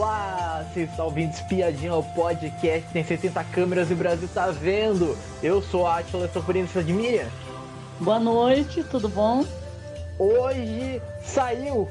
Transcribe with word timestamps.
Olá, 0.00 0.64
você 0.72 0.84
está 0.84 1.04
ouvindo 1.04 1.30
Espiadinha, 1.30 1.94
o 1.94 2.02
podcast, 2.02 2.88
tem 2.90 3.04
70 3.04 3.44
câmeras 3.52 3.90
e 3.90 3.92
o 3.92 3.96
Brasil 3.96 4.26
tá 4.32 4.46
vendo. 4.50 5.14
Eu 5.42 5.60
sou 5.60 5.86
a 5.86 5.98
Atila, 5.98 6.26
sou 6.32 6.42
por 6.42 6.56
isso 6.56 6.82
de 6.82 6.90
Miriam. 6.90 7.28
Boa 8.00 8.18
noite, 8.18 8.82
tudo 8.82 9.10
bom? 9.10 9.44
Hoje 10.18 11.02
saiu 11.22 11.86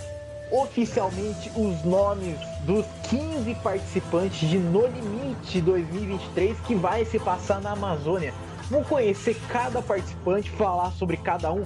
oficialmente 0.51 1.51
os 1.55 1.85
nomes 1.85 2.35
dos 2.61 2.83
15 3.11 3.53
participantes 3.61 4.49
de 4.49 4.57
No 4.57 4.87
Limite 4.87 5.61
2023 5.61 6.59
que 6.61 6.73
vai 6.73 7.05
se 7.05 7.19
passar 7.19 7.61
na 7.61 7.73
Amazônia. 7.73 8.33
Vamos 8.71 8.87
conhecer 8.87 9.39
cada 9.49 9.83
participante, 9.83 10.49
falar 10.49 10.91
sobre 10.93 11.15
cada 11.15 11.51
um, 11.51 11.63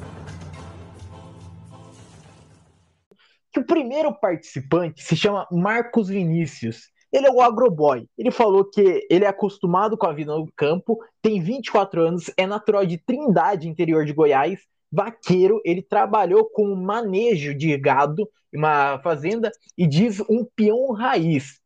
que 3.53 3.59
o 3.59 3.65
primeiro 3.65 4.11
participante 4.11 5.03
se 5.03 5.15
chama 5.15 5.47
Marcos 5.51 6.09
Vinícius. 6.09 6.91
Ele 7.11 7.27
é 7.27 7.31
o 7.31 7.39
agroboy. 7.39 8.07
Ele 8.17 8.31
falou 8.31 8.65
que 8.65 9.05
ele 9.07 9.23
é 9.23 9.27
acostumado 9.27 9.95
com 9.95 10.07
a 10.07 10.13
vida 10.13 10.35
no 10.35 10.51
campo, 10.55 10.97
tem 11.21 11.39
24 11.39 12.01
anos, 12.01 12.31
é 12.35 12.47
natural 12.47 12.83
de 12.83 12.97
Trindade, 12.97 13.69
interior 13.69 14.03
de 14.03 14.13
Goiás, 14.13 14.59
vaqueiro. 14.91 15.61
Ele 15.63 15.83
trabalhou 15.83 16.49
com 16.49 16.73
manejo 16.73 17.53
de 17.53 17.77
gado 17.77 18.27
em 18.51 18.57
uma 18.57 18.97
fazenda 19.03 19.51
e 19.77 19.85
diz 19.85 20.19
um 20.21 20.43
peão 20.43 20.91
raiz. 20.91 21.61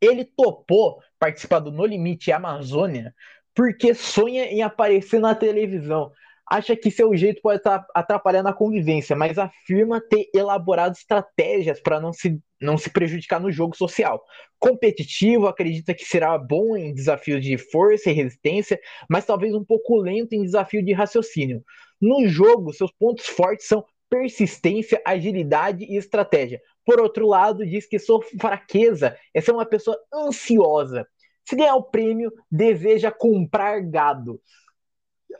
Ele 0.00 0.24
topou 0.24 0.98
participar 1.20 1.60
do 1.60 1.70
No 1.70 1.86
Limite 1.86 2.32
Amazônia 2.32 3.14
porque 3.54 3.94
sonha 3.94 4.44
em 4.44 4.62
aparecer 4.62 5.20
na 5.20 5.34
televisão 5.34 6.10
acha 6.50 6.74
que 6.74 6.90
seu 6.90 7.16
jeito 7.16 7.40
pode 7.40 7.58
estar 7.58 7.86
atrapalhando 7.94 8.48
a 8.48 8.52
convivência, 8.52 9.14
mas 9.14 9.38
afirma 9.38 10.00
ter 10.00 10.28
elaborado 10.34 10.96
estratégias 10.96 11.80
para 11.80 12.00
não 12.00 12.12
se, 12.12 12.40
não 12.60 12.76
se 12.76 12.90
prejudicar 12.90 13.40
no 13.40 13.52
jogo 13.52 13.76
social. 13.76 14.20
Competitivo, 14.58 15.46
acredita 15.46 15.94
que 15.94 16.04
será 16.04 16.36
bom 16.36 16.76
em 16.76 16.92
desafios 16.92 17.44
de 17.44 17.56
força 17.56 18.10
e 18.10 18.12
resistência, 18.12 18.80
mas 19.08 19.24
talvez 19.24 19.54
um 19.54 19.64
pouco 19.64 19.96
lento 19.96 20.32
em 20.32 20.42
desafio 20.42 20.84
de 20.84 20.92
raciocínio. 20.92 21.62
No 22.00 22.26
jogo, 22.26 22.72
seus 22.72 22.90
pontos 22.90 23.26
fortes 23.26 23.68
são 23.68 23.84
persistência, 24.08 25.00
agilidade 25.06 25.84
e 25.84 25.96
estratégia. 25.96 26.60
Por 26.84 27.00
outro 27.00 27.28
lado, 27.28 27.64
diz 27.64 27.86
que 27.86 28.00
sua 28.00 28.20
fraqueza 28.40 29.16
é 29.32 29.40
ser 29.40 29.52
uma 29.52 29.64
pessoa 29.64 29.96
ansiosa. 30.12 31.06
Se 31.48 31.54
ganhar 31.54 31.76
o 31.76 31.84
prêmio, 31.84 32.32
deseja 32.50 33.12
comprar 33.12 33.80
gado. 33.80 34.40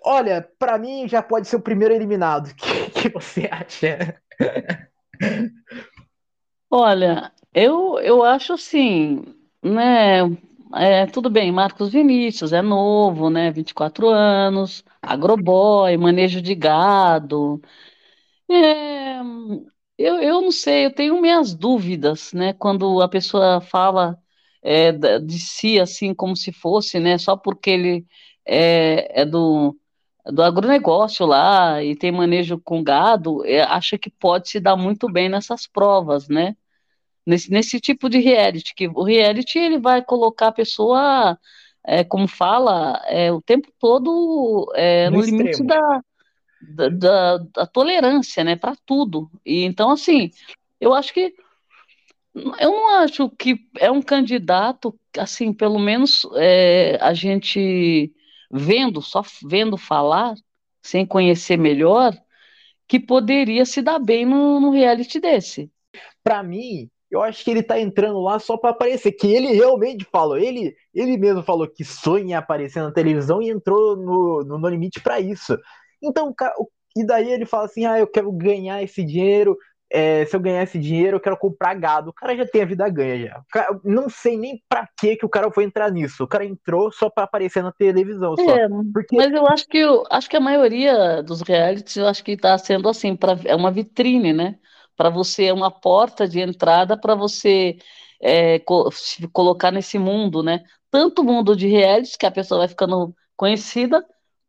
Olha, 0.05 0.49
para 0.59 0.79
mim 0.79 1.09
já 1.09 1.23
pode 1.23 1.49
ser 1.49 1.57
o 1.57 1.61
primeiro 1.63 1.95
eliminado. 1.95 2.49
O 2.49 2.55
que, 2.57 2.91
que 2.91 3.09
você 3.09 3.49
acha? 3.51 4.21
Olha, 6.71 7.33
eu, 7.55 7.99
eu 8.01 8.23
acho 8.25 8.53
assim, 8.53 9.23
né? 9.63 10.21
É, 10.75 11.07
tudo 11.07 11.29
bem, 11.29 11.51
Marcos 11.51 11.91
Vinícius 11.91 12.53
é 12.53 12.63
novo, 12.63 13.29
né? 13.29 13.51
24 13.51 14.09
anos, 14.09 14.85
agroboy, 15.03 15.97
manejo 15.97 16.41
de 16.41 16.55
gado. 16.55 17.61
É, 18.51 19.21
eu, 19.99 20.17
eu 20.21 20.43
não 20.43 20.53
sei, 20.53 20.87
eu 20.87 20.95
tenho 20.95 21.21
minhas 21.21 21.55
dúvidas, 21.55 22.33
né? 22.33 22.53
Quando 22.55 23.01
a 23.03 23.09
pessoa 23.09 23.61
fala 23.61 24.19
é, 24.63 24.93
de 25.21 25.39
si 25.39 25.79
assim 25.81 26.15
como 26.15 26.37
se 26.37 26.53
fosse, 26.53 27.01
né? 27.01 27.19
Só 27.19 27.37
porque 27.37 27.71
ele 27.71 28.07
é, 28.47 29.23
é 29.23 29.25
do 29.25 29.77
do 30.25 30.43
agronegócio 30.43 31.27
lá 31.27 31.83
e 31.83 31.97
tem 31.97 32.13
manejo 32.13 32.61
com 32.63 32.83
gado, 32.83 33.45
é, 33.45 33.63
acha 33.63 33.99
que 33.99 34.11
pode 34.11 34.51
se 34.51 34.61
dar 34.61 34.77
muito 34.77 35.11
bem 35.11 35.29
nessas 35.29 35.67
provas, 35.67 36.29
né? 36.29 36.57
Nesse, 37.27 37.51
nesse 37.51 37.81
tipo 37.81 38.09
de 38.09 38.19
reality, 38.19 38.75
que 38.75 38.89
o 38.89 39.03
reality 39.03 39.59
ele 39.59 39.79
vai 39.79 40.03
colocar 40.03 40.49
a 40.49 40.53
pessoa, 40.53 41.39
é, 41.85 42.03
como 42.03 42.27
fala, 42.27 43.01
é, 43.07 43.33
o 43.33 43.41
tempo 43.41 43.69
todo 43.79 44.71
é, 44.75 45.09
no, 45.11 45.19
no 45.19 45.25
limite 45.25 45.63
da, 45.63 46.03
da, 46.61 46.89
da, 46.89 47.39
da, 47.39 47.67
tolerância, 47.67 48.43
né, 48.43 48.57
para 48.57 48.75
tudo. 48.87 49.31
E 49.45 49.65
então, 49.65 49.91
assim, 49.91 50.31
eu 50.81 50.95
acho 50.95 51.13
que 51.13 51.35
eu 52.35 52.71
não 52.71 52.97
acho 53.01 53.29
que 53.31 53.67
é 53.79 53.91
um 53.91 54.01
candidato, 54.01 54.97
assim, 55.19 55.53
pelo 55.53 55.79
menos 55.79 56.27
é, 56.37 56.97
a 57.01 57.13
gente 57.13 58.13
vendo, 58.51 59.01
só 59.01 59.23
vendo 59.45 59.77
falar, 59.77 60.35
sem 60.83 61.07
conhecer 61.07 61.57
melhor, 61.57 62.13
que 62.89 62.99
poderia 62.99 63.65
se 63.65 63.81
dar 63.81 63.99
bem 63.99 64.27
num, 64.27 64.71
reality 64.71 65.21
desse. 65.21 65.71
Para 66.23 66.43
mim, 66.43 66.91
eu 67.11 67.23
acho 67.23 67.45
que 67.45 67.51
ele 67.51 67.63
tá 67.63 67.79
entrando 67.79 68.21
lá 68.21 68.39
só 68.39 68.57
para 68.57 68.71
aparecer, 68.71 69.13
que 69.13 69.29
ele 69.29 69.53
realmente 69.53 70.05
falou, 70.05 70.37
ele, 70.37 70.75
ele 70.95 71.17
mesmo 71.17 71.43
falou 71.43 71.69
que 71.69 71.85
sonha 71.85 72.39
aparecer 72.39 72.83
na 72.83 72.93
televisão 72.93 73.41
e 73.41 73.51
entrou 73.51 73.97
no, 73.97 74.45
no, 74.45 74.59
no 74.59 74.69
limite 74.69 75.01
para 75.01 75.21
isso. 75.21 75.57
Então, 76.03 76.35
e 76.97 77.05
daí 77.05 77.31
ele 77.31 77.47
fala 77.47 77.65
assim: 77.67 77.85
ah, 77.85 77.99
eu 77.99 78.07
quero 78.07 78.31
ganhar 78.33 78.83
esse 78.83 79.05
dinheiro, 79.05 79.57
é, 79.93 80.25
se 80.25 80.37
eu 80.37 80.41
ganhar 80.41 80.63
esse 80.63 80.79
dinheiro, 80.79 81.17
eu 81.17 81.21
quero 81.21 81.37
comprar 81.37 81.75
gado. 81.75 82.11
O 82.11 82.13
cara 82.13 82.37
já 82.37 82.47
tem 82.47 82.63
a 82.63 82.67
vida 82.67 82.89
ganha 82.89 83.27
já. 83.27 83.43
Cara, 83.51 83.81
não 83.85 84.09
sei 84.09 84.37
nem 84.37 84.63
pra 84.69 84.89
que 84.99 85.17
que 85.17 85.27
o 85.27 85.29
cara 85.29 85.51
foi 85.51 85.65
entrar 85.65 85.91
nisso. 85.91 86.23
O 86.23 86.29
cara 86.29 86.45
entrou 86.45 86.93
só 86.93 87.11
pra 87.11 87.25
aparecer 87.25 87.63
na 87.63 87.73
televisão. 87.73 88.37
Só. 88.37 88.57
É, 88.57 88.69
porque... 88.93 89.17
Mas 89.17 89.33
eu 89.33 89.47
acho 89.49 89.67
que 89.67 89.79
eu, 89.79 90.05
acho 90.09 90.31
que 90.31 90.37
a 90.37 90.41
maioria 90.41 91.23
dos 91.23 91.43
realities, 91.43 91.97
eu 91.97 92.07
acho 92.07 92.23
que 92.23 92.37
tá 92.37 92.57
sendo 92.57 92.89
assim, 92.89 93.17
pra, 93.17 93.37
é 93.45 93.57
uma 93.57 93.73
vitrine, 93.73 94.33
né? 94.33 94.57
Para 94.97 95.11
você, 95.11 95.47
é 95.47 95.53
uma 95.53 95.71
porta 95.71 96.29
de 96.29 96.41
entrada 96.41 96.97
para 96.97 97.15
você 97.15 97.77
é, 98.23 98.59
co 98.61 98.91
se 98.93 99.27
colocar 99.29 99.73
nesse 99.73 99.99
mundo, 99.99 100.43
né? 100.43 100.63
Tanto 100.91 101.25
mundo 101.25 101.57
de 101.57 101.67
realities, 101.67 102.17
que 102.17 102.27
a 102.27 102.31
pessoa 102.31 102.61
vai 102.61 102.69
ficando 102.69 103.15
conhecida, 103.37 104.05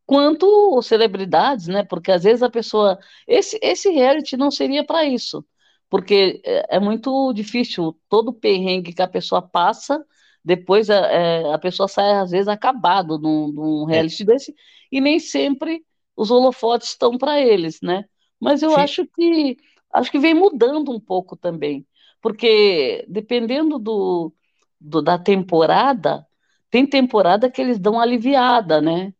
quanto 0.06 0.80
celebridades, 0.82 1.66
né? 1.68 1.84
Porque 1.84 2.12
às 2.12 2.24
vezes 2.24 2.42
a 2.42 2.50
pessoa. 2.50 2.98
Esse, 3.26 3.58
esse 3.62 3.90
reality 3.90 4.36
não 4.36 4.50
seria 4.50 4.84
para 4.84 5.04
isso, 5.04 5.44
porque 5.88 6.40
é, 6.44 6.76
é, 6.76 6.80
muito 6.80 7.32
difícil 7.32 7.98
todo 8.08 8.28
o 8.28 8.34
perrengue 8.34 8.92
que 8.92 9.02
a 9.02 9.08
pessoa 9.08 9.42
passa, 9.42 10.04
depois 10.44 10.90
a, 10.90 10.96
é, 10.96 11.52
a 11.52 11.58
pessoa 11.58 11.88
sai, 11.88 12.12
às 12.14 12.30
vezes, 12.30 12.48
acabado 12.48 13.18
num, 13.18 13.48
num 13.48 13.88
é. 13.90 13.94
reality 13.94 14.22
é. 14.22 14.26
desse, 14.26 14.54
e 14.90 15.00
nem 15.00 15.18
sempre 15.18 15.84
os 16.16 16.30
holofotes 16.30 16.88
estão 16.90 17.16
para 17.18 17.40
eles, 17.40 17.80
né? 17.82 18.04
Mas 18.40 18.62
eu 18.62 18.70
Sim. 18.70 18.76
acho 18.76 19.06
que 19.06 19.56
acho 19.92 20.10
que 20.10 20.18
vem 20.18 20.34
mudando 20.34 20.90
um 20.90 21.00
pouco 21.00 21.36
também, 21.36 21.86
porque 22.20 23.04
dependendo 23.08 23.78
do, 23.78 24.32
do 24.80 25.02
da 25.02 25.18
temporada, 25.18 26.26
tem 26.70 26.86
temporada 26.86 27.50
que 27.50 27.60
eles 27.60 27.78
dão 27.78 28.00
aliviada, 28.00 28.80
né? 28.80 29.12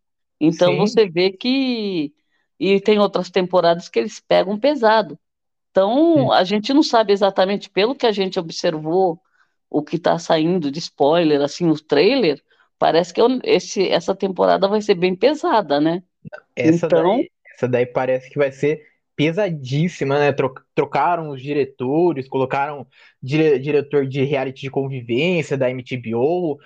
Então 0.42 0.72
Sim. 0.72 0.78
você 0.78 1.08
vê 1.08 1.30
que. 1.30 2.12
E 2.58 2.80
tem 2.80 2.98
outras 2.98 3.30
temporadas 3.30 3.88
que 3.88 3.98
eles 4.00 4.20
pegam 4.20 4.58
pesado. 4.58 5.16
Então 5.70 6.16
Sim. 6.16 6.32
a 6.32 6.42
gente 6.42 6.74
não 6.74 6.82
sabe 6.82 7.12
exatamente, 7.12 7.70
pelo 7.70 7.94
que 7.94 8.06
a 8.06 8.12
gente 8.12 8.40
observou, 8.40 9.20
o 9.70 9.82
que 9.82 9.96
está 9.96 10.18
saindo 10.18 10.70
de 10.70 10.80
spoiler, 10.80 11.40
assim, 11.40 11.70
o 11.70 11.78
trailer, 11.78 12.42
parece 12.78 13.14
que 13.14 13.20
esse, 13.44 13.88
essa 13.88 14.14
temporada 14.14 14.66
vai 14.66 14.82
ser 14.82 14.96
bem 14.96 15.14
pesada, 15.14 15.80
né? 15.80 16.02
Essa, 16.56 16.86
então... 16.86 17.16
daí, 17.16 17.30
essa 17.54 17.68
daí 17.68 17.86
parece 17.86 18.28
que 18.28 18.38
vai 18.38 18.50
ser 18.50 18.82
pesadíssima, 19.14 20.18
né? 20.18 20.34
Trocaram 20.74 21.30
os 21.30 21.40
diretores, 21.40 22.28
colocaram 22.28 22.86
dire 23.22 23.58
diretor 23.60 24.06
de 24.06 24.24
reality 24.24 24.62
de 24.62 24.70
convivência 24.70 25.56
da 25.56 25.70
MTBO. 25.70 26.58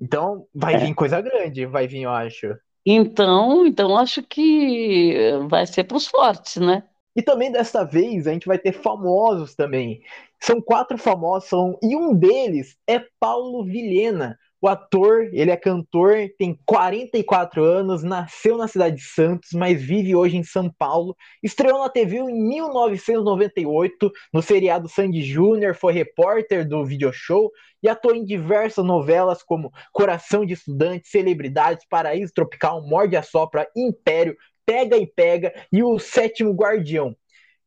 Então 0.00 0.46
vai 0.54 0.74
é. 0.74 0.78
vir 0.78 0.94
coisa 0.94 1.20
grande, 1.20 1.66
vai 1.66 1.88
vir, 1.88 2.02
eu 2.02 2.10
acho. 2.10 2.54
Então, 2.86 3.66
então 3.66 3.96
acho 3.96 4.22
que 4.22 5.14
vai 5.48 5.66
ser 5.66 5.84
para 5.84 5.96
os 5.96 6.06
fortes, 6.06 6.56
né? 6.56 6.82
E 7.16 7.22
também 7.22 7.50
desta 7.50 7.84
vez 7.84 8.26
a 8.26 8.32
gente 8.32 8.46
vai 8.46 8.58
ter 8.58 8.72
famosos 8.72 9.54
também. 9.54 10.02
São 10.40 10.60
quatro 10.60 10.98
famosos, 10.98 11.48
são... 11.48 11.78
e 11.82 11.96
um 11.96 12.14
deles 12.14 12.76
é 12.86 13.00
Paulo 13.18 13.64
Vilhena, 13.64 14.38
o 14.60 14.68
ator, 14.68 15.28
ele 15.32 15.50
é 15.50 15.56
cantor, 15.58 16.30
tem 16.38 16.58
44 16.64 17.62
anos, 17.62 18.02
nasceu 18.02 18.56
na 18.56 18.66
cidade 18.66 18.96
de 18.96 19.02
Santos, 19.02 19.50
mas 19.52 19.82
vive 19.82 20.16
hoje 20.16 20.38
em 20.38 20.42
São 20.42 20.70
Paulo. 20.78 21.14
Estreou 21.42 21.80
na 21.80 21.90
TV 21.90 22.16
em 22.16 22.48
1998, 22.48 24.10
no 24.32 24.40
seriado 24.40 24.88
Sandy 24.88 25.22
Júnior, 25.22 25.74
foi 25.74 25.92
repórter 25.92 26.66
do 26.66 26.82
video 26.82 27.12
show 27.12 27.50
e 27.84 27.88
atuou 27.88 28.16
em 28.16 28.24
diversas 28.24 28.84
novelas 28.84 29.44
como 29.44 29.72
Coração 29.92 30.44
de 30.44 30.54
Estudante, 30.54 31.06
Celebridades, 31.06 31.86
Paraíso 31.88 32.32
Tropical, 32.34 32.82
Morde 32.84 33.16
a 33.16 33.22
Sopra, 33.22 33.68
Império, 33.76 34.36
Pega 34.66 34.96
e 34.96 35.06
Pega 35.06 35.54
e 35.70 35.84
O 35.84 35.98
Sétimo 36.00 36.52
Guardião. 36.52 37.14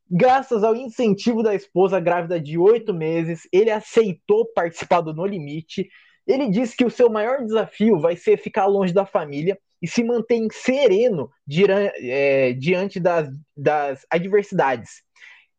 Graças 0.10 0.64
ao 0.64 0.76
incentivo 0.76 1.42
da 1.42 1.56
esposa 1.56 2.00
grávida 2.00 2.40
de 2.40 2.58
oito 2.58 2.94
meses, 2.94 3.48
ele 3.54 3.70
aceitou 3.70 4.46
participar 4.54 5.02
do 5.02 5.14
No 5.14 5.26
Limite 5.26 5.88
ele 6.28 6.50
disse 6.50 6.76
que 6.76 6.84
o 6.84 6.92
seu 6.92 7.10
maior 7.10 7.44
desafio 7.44 7.98
vai 8.00 8.18
ser 8.18 8.38
ficar 8.38 8.66
longe 8.66 8.94
da 8.94 9.06
família 9.06 9.58
e 9.82 9.88
se 9.88 10.04
manter 10.04 10.46
sereno 10.52 11.30
é, 12.02 12.52
diante 12.54 13.00
das, 13.00 13.30
das 13.56 14.06
adversidades. 14.12 15.02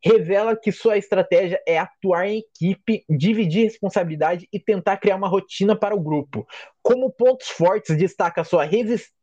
Revela 0.03 0.55
que 0.55 0.71
sua 0.71 0.97
estratégia 0.97 1.61
é 1.67 1.77
atuar 1.77 2.27
em 2.27 2.39
equipe, 2.39 3.03
dividir 3.09 3.63
responsabilidade 3.63 4.47
e 4.51 4.59
tentar 4.59 4.97
criar 4.97 5.15
uma 5.15 5.27
rotina 5.27 5.75
para 5.75 5.95
o 5.95 5.99
grupo. 5.99 6.47
Como 6.81 7.11
pontos 7.11 7.49
fortes, 7.49 7.97
destaca 7.97 8.43
sua 8.43 8.67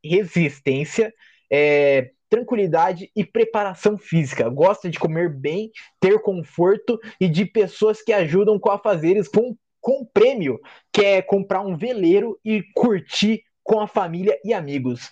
resistência, 0.05 1.13
é, 1.51 2.11
tranquilidade 2.29 3.11
e 3.17 3.25
preparação 3.25 3.97
física. 3.97 4.49
Gosta 4.49 4.91
de 4.91 4.99
comer 4.99 5.33
bem, 5.33 5.71
ter 6.01 6.21
conforto 6.21 6.99
e 7.21 7.29
de 7.29 7.45
pessoas 7.47 8.03
que 8.03 8.13
ajudam 8.13 8.59
com 8.59 8.71
afazeres 8.71 9.29
com, 9.29 9.57
com 9.81 10.05
prêmio, 10.13 10.59
que 10.93 11.05
é 11.05 11.23
comprar 11.23 11.61
um 11.61 11.77
veleiro 11.77 12.39
e 12.45 12.63
curtir 12.75 13.43
com 13.67 13.81
a 13.81 13.87
família 13.87 14.39
e 14.45 14.55
amigos. 14.55 15.11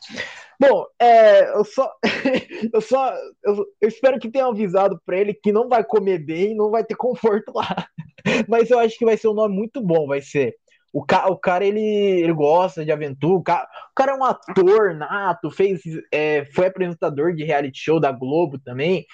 Bom, 0.59 0.87
é, 0.99 1.51
eu 1.51 1.65
só, 1.65 1.93
eu 2.73 2.81
só, 2.81 3.13
eu, 3.45 3.67
eu, 3.81 3.89
espero 3.89 4.19
que 4.21 4.31
tenham 4.31 4.51
avisado 4.51 4.99
para 5.05 5.19
ele 5.19 5.35
que 5.35 5.53
não 5.53 5.69
vai 5.69 5.83
comer 5.83 6.19
bem, 6.19 6.55
não 6.55 6.71
vai 6.71 6.85
ter 6.85 6.95
conforto 6.95 7.53
lá. 7.53 7.89
Mas 8.49 8.71
eu 8.71 8.79
acho 8.79 8.97
que 8.97 9.05
vai 9.05 9.17
ser 9.17 9.29
um 9.29 9.35
nome 9.35 9.55
muito 9.55 9.83
bom, 9.83 10.07
vai 10.07 10.23
ser. 10.23 10.55
O, 10.93 11.05
ca, 11.05 11.27
o 11.27 11.37
cara, 11.37 11.65
ele, 11.65 11.81
ele 11.81 12.33
gosta 12.33 12.85
de 12.85 12.93
aventura, 12.93 13.35
o 13.35 13.43
cara, 13.43 13.65
o 13.91 13.95
cara 13.97 14.13
é 14.13 14.15
um 14.15 14.25
ator 14.25 14.95
nato, 14.95 15.51
fez, 15.51 15.83
é, 16.13 16.45
foi 16.55 16.69
apresentador 16.69 17.35
de 17.35 17.43
reality 17.43 17.81
show 17.81 17.99
da 17.99 18.13
Globo 18.13 18.61
também. 18.61 19.05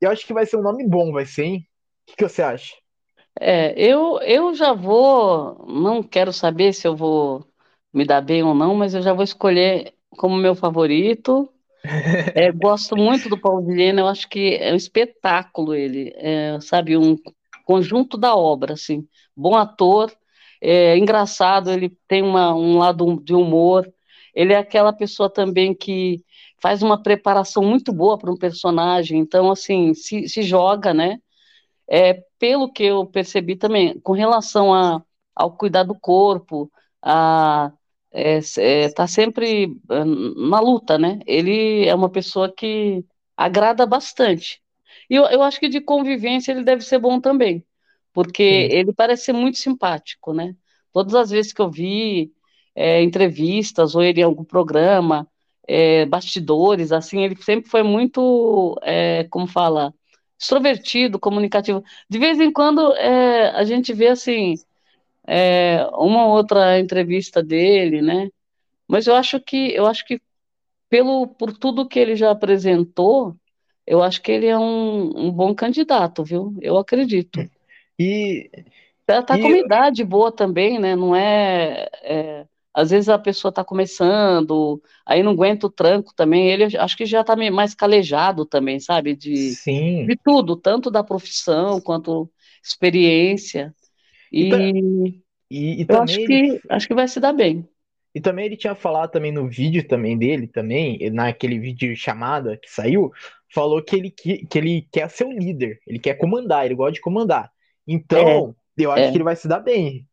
Eu 0.00 0.10
acho 0.10 0.24
que 0.24 0.32
vai 0.32 0.46
ser 0.46 0.56
um 0.56 0.62
nome 0.62 0.86
bom, 0.86 1.10
vai 1.10 1.26
ser, 1.26 1.44
hein? 1.44 1.66
O 2.06 2.10
que, 2.10 2.16
que 2.18 2.28
você 2.28 2.40
acha? 2.40 2.72
É, 3.40 3.74
eu, 3.76 4.20
eu 4.20 4.54
já 4.54 4.72
vou, 4.72 5.66
não 5.66 6.04
quero 6.04 6.32
saber 6.32 6.72
se 6.72 6.86
eu 6.86 6.94
vou 6.94 7.44
me 7.94 8.04
dar 8.04 8.20
bem 8.20 8.42
ou 8.42 8.54
não, 8.54 8.74
mas 8.74 8.92
eu 8.94 9.00
já 9.00 9.12
vou 9.12 9.22
escolher 9.22 9.94
como 10.10 10.36
meu 10.36 10.54
favorito. 10.54 11.48
É, 12.34 12.50
gosto 12.50 12.96
muito 12.96 13.28
do 13.28 13.38
Paulo 13.38 13.62
Vilhena, 13.66 14.00
eu 14.00 14.08
acho 14.08 14.26
que 14.26 14.54
é 14.54 14.72
um 14.72 14.76
espetáculo 14.76 15.74
ele, 15.74 16.14
é, 16.16 16.58
sabe, 16.58 16.96
um 16.96 17.14
conjunto 17.66 18.16
da 18.16 18.34
obra, 18.34 18.72
assim, 18.72 19.06
bom 19.36 19.54
ator, 19.54 20.10
é 20.62 20.96
engraçado, 20.96 21.70
ele 21.70 21.90
tem 22.08 22.22
uma, 22.22 22.54
um 22.54 22.78
lado 22.78 23.20
de 23.22 23.34
humor, 23.34 23.86
ele 24.34 24.54
é 24.54 24.56
aquela 24.56 24.94
pessoa 24.94 25.28
também 25.28 25.74
que 25.74 26.24
faz 26.58 26.82
uma 26.82 27.02
preparação 27.02 27.62
muito 27.62 27.92
boa 27.92 28.16
para 28.16 28.32
um 28.32 28.36
personagem, 28.36 29.18
então, 29.18 29.50
assim, 29.50 29.92
se, 29.92 30.26
se 30.26 30.42
joga, 30.42 30.94
né, 30.94 31.18
é, 31.86 32.14
pelo 32.38 32.72
que 32.72 32.82
eu 32.84 33.04
percebi 33.04 33.56
também, 33.56 34.00
com 34.00 34.12
relação 34.14 34.72
a, 34.72 35.02
ao 35.36 35.54
cuidar 35.54 35.82
do 35.82 35.94
corpo, 35.94 36.70
a 37.02 37.70
está 38.14 38.62
é, 38.62 38.84
é, 38.84 38.88
tá 38.90 39.06
sempre 39.06 39.76
ah, 39.90 40.04
na 40.04 40.60
luta, 40.60 40.96
né? 40.96 41.18
Ele 41.26 41.86
é 41.86 41.94
uma 41.94 42.08
pessoa 42.08 42.52
que 42.52 43.04
agrada 43.36 43.84
bastante. 43.84 44.62
E 45.10 45.16
eu, 45.16 45.24
eu 45.24 45.42
acho 45.42 45.58
que 45.58 45.68
de 45.68 45.80
convivência 45.80 46.52
ele 46.52 46.62
deve 46.62 46.82
ser 46.82 46.98
bom 46.98 47.20
também, 47.20 47.64
porque 48.12 48.68
Sim. 48.70 48.76
ele 48.76 48.92
parece 48.92 49.24
ser 49.26 49.32
muito 49.32 49.58
simpático, 49.58 50.32
né? 50.32 50.54
Todas 50.92 51.14
as 51.14 51.30
vezes 51.30 51.52
que 51.52 51.60
eu 51.60 51.70
vi 51.70 52.32
é, 52.74 53.02
entrevistas 53.02 53.94
ou 53.94 54.02
ele 54.02 54.20
em 54.20 54.24
algum 54.24 54.44
programa, 54.44 55.28
é, 55.66 56.06
bastidores, 56.06 56.92
assim, 56.92 57.22
ele 57.24 57.36
sempre 57.42 57.68
foi 57.68 57.82
muito, 57.82 58.78
é, 58.82 59.24
como 59.24 59.46
fala, 59.46 59.92
extrovertido, 60.38 61.18
comunicativo. 61.18 61.82
De 62.08 62.18
vez 62.18 62.38
em 62.40 62.52
quando 62.52 62.94
é, 62.94 63.50
a 63.50 63.64
gente 63.64 63.92
vê 63.92 64.08
assim 64.08 64.54
é, 65.26 65.86
uma 65.92 66.26
outra 66.26 66.78
entrevista 66.78 67.42
dele, 67.42 68.02
né? 68.02 68.28
Mas 68.86 69.06
eu 69.06 69.14
acho 69.14 69.40
que 69.40 69.74
eu 69.74 69.86
acho 69.86 70.04
que 70.04 70.20
pelo 70.88 71.26
por 71.26 71.56
tudo 71.56 71.88
que 71.88 71.98
ele 71.98 72.14
já 72.14 72.30
apresentou, 72.30 73.34
eu 73.86 74.02
acho 74.02 74.20
que 74.22 74.30
ele 74.30 74.46
é 74.46 74.58
um, 74.58 75.26
um 75.26 75.30
bom 75.30 75.54
candidato, 75.54 76.22
viu? 76.24 76.54
Eu 76.60 76.78
acredito. 76.78 77.40
E 77.96 78.50
tá, 79.06 79.22
tá 79.22 79.38
e... 79.38 79.40
com 79.40 79.46
uma 79.46 79.56
idade 79.56 80.02
boa 80.02 80.32
também, 80.32 80.80
né? 80.80 80.96
Não 80.96 81.14
é, 81.14 81.88
é 82.02 82.44
às 82.74 82.90
vezes 82.90 83.08
a 83.08 83.16
pessoa 83.16 83.50
está 83.50 83.62
começando, 83.62 84.82
aí 85.06 85.22
não 85.22 85.30
aguenta 85.30 85.68
o 85.68 85.70
tranco 85.70 86.12
também. 86.12 86.48
Ele 86.48 86.76
acho 86.76 86.96
que 86.96 87.06
já 87.06 87.20
está 87.20 87.36
mais 87.52 87.72
calejado 87.72 88.44
também, 88.44 88.80
sabe? 88.80 89.14
De, 89.14 89.54
Sim. 89.54 90.04
de 90.06 90.16
tudo, 90.16 90.56
tanto 90.56 90.90
da 90.90 91.04
profissão 91.04 91.80
quanto 91.80 92.28
experiência. 92.60 93.72
E, 94.34 95.22
e, 95.48 95.82
e 95.82 95.86
eu 95.88 96.02
acho 96.02 96.16
que, 96.16 96.60
acho 96.68 96.88
que 96.88 96.94
vai 96.94 97.06
se 97.06 97.20
dar 97.20 97.32
bem. 97.32 97.68
E 98.12 98.20
também 98.20 98.46
ele 98.46 98.56
tinha 98.56 98.74
falado 98.74 99.12
também 99.12 99.30
no 99.30 99.48
vídeo 99.48 99.86
também 99.86 100.18
dele, 100.18 100.48
também, 100.48 100.98
naquele 101.10 101.56
vídeo 101.58 101.94
chamada 101.96 102.56
que 102.56 102.68
saiu, 102.68 103.12
falou 103.52 103.80
que 103.80 103.94
ele, 103.94 104.10
que, 104.10 104.44
que 104.46 104.58
ele 104.58 104.88
quer 104.90 105.08
ser 105.08 105.24
o 105.24 105.32
líder, 105.32 105.78
ele 105.86 106.00
quer 106.00 106.14
comandar, 106.14 106.64
ele 106.64 106.74
gosta 106.74 106.94
de 106.94 107.00
comandar. 107.00 107.48
Então, 107.86 108.56
é, 108.76 108.82
eu 108.82 108.90
acho 108.90 109.04
é. 109.04 109.10
que 109.10 109.16
ele 109.16 109.24
vai 109.24 109.36
se 109.36 109.46
dar 109.46 109.60
bem. 109.60 110.04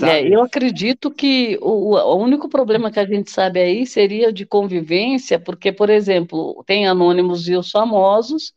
É, 0.00 0.22
eu 0.28 0.42
acredito 0.42 1.10
que 1.10 1.56
o, 1.60 1.94
o 1.94 2.16
único 2.16 2.48
problema 2.48 2.90
que 2.90 2.98
a 2.98 3.06
gente 3.06 3.30
sabe 3.30 3.60
aí 3.60 3.86
seria 3.86 4.32
de 4.32 4.46
convivência, 4.46 5.38
porque, 5.38 5.72
por 5.72 5.90
exemplo, 5.90 6.62
tem 6.66 6.86
anônimos 6.86 7.48
e 7.48 7.56
os 7.56 7.70
famosos, 7.70 8.52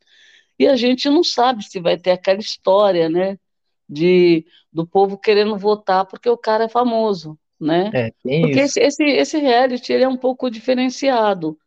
e 0.59 0.67
a 0.67 0.75
gente 0.75 1.09
não 1.09 1.23
sabe 1.23 1.63
se 1.63 1.79
vai 1.79 1.97
ter 1.97 2.11
aquela 2.11 2.39
história, 2.39 3.09
né? 3.09 3.37
de 3.87 4.45
do 4.77 4.85
povo 4.85 5.17
querendo 5.17 5.57
votar 5.57 6.05
porque 6.05 6.29
o 6.29 6.37
cara 6.37 6.65
é 6.65 6.69
famoso, 6.69 7.35
né? 7.59 7.89
É, 7.91 8.11
porque 8.21 8.59
esse, 8.59 8.79
esse, 8.79 9.03
esse, 9.03 9.37
reality 9.39 9.91
ele 9.91 10.03
é 10.03 10.07
um 10.07 10.15
pouco 10.15 10.51
diferenciado. 10.51 11.57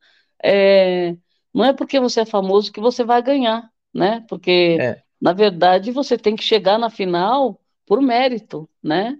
É, 0.41 1.17
não 1.53 1.65
é 1.65 1.73
porque 1.73 1.99
você 1.99 2.21
é 2.21 2.25
famoso 2.25 2.71
que 2.71 2.79
você 2.79 3.03
vai 3.03 3.21
ganhar, 3.21 3.69
né? 3.93 4.25
Porque 4.29 4.79
é. 4.81 5.03
na 5.21 5.33
verdade 5.33 5.91
você 5.91 6.17
tem 6.17 6.37
que 6.37 6.45
chegar 6.45 6.79
na 6.79 6.89
final 6.89 7.61
por 7.85 8.01
mérito, 8.01 8.71
né? 8.81 9.19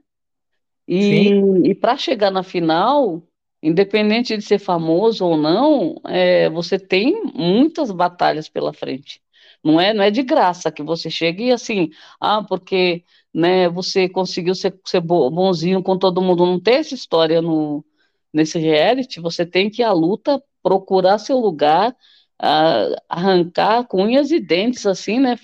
E, 0.87 1.31
e 1.65 1.75
para 1.75 1.97
chegar 1.97 2.31
na 2.31 2.45
final, 2.45 3.25
independente 3.61 4.37
de 4.37 4.45
ser 4.45 4.61
famoso 4.61 5.27
ou 5.27 5.37
não, 5.37 6.01
é, 6.07 6.49
você 6.49 6.79
tem 6.79 7.25
muitas 7.35 7.91
batalhas 7.91 8.49
pela 8.49 8.73
frente. 8.73 9.21
Não 9.65 9.81
é, 9.81 9.93
não 9.93 10.03
é 10.03 10.13
de 10.13 10.23
graça 10.23 10.71
que 10.71 10.83
você 10.83 11.11
chega 11.11 11.43
e 11.43 11.51
assim, 11.51 11.91
ah, 12.21 12.43
porque 12.43 13.05
né, 13.33 13.69
você 13.69 14.09
conseguiu 14.09 14.55
ser, 14.55 14.79
ser 14.85 15.01
bonzinho 15.01 15.83
com 15.83 15.97
todo 15.97 16.23
mundo. 16.23 16.45
Não 16.45 16.61
tem 16.61 16.77
essa 16.77 16.95
história 16.95 17.41
no, 17.41 17.85
nesse 18.33 18.59
reality. 18.59 19.21
Você 19.21 19.47
tem 19.47 19.71
que 19.71 19.83
ir 19.83 19.85
à 19.85 19.93
luta, 19.93 20.43
procurar 20.63 21.19
seu 21.19 21.39
lugar, 21.39 21.95
arrancar 23.09 23.87
com 23.87 24.03
unhas 24.03 24.31
e 24.31 24.41
dentes, 24.41 24.87
assim, 24.87 25.21
né? 25.21 25.39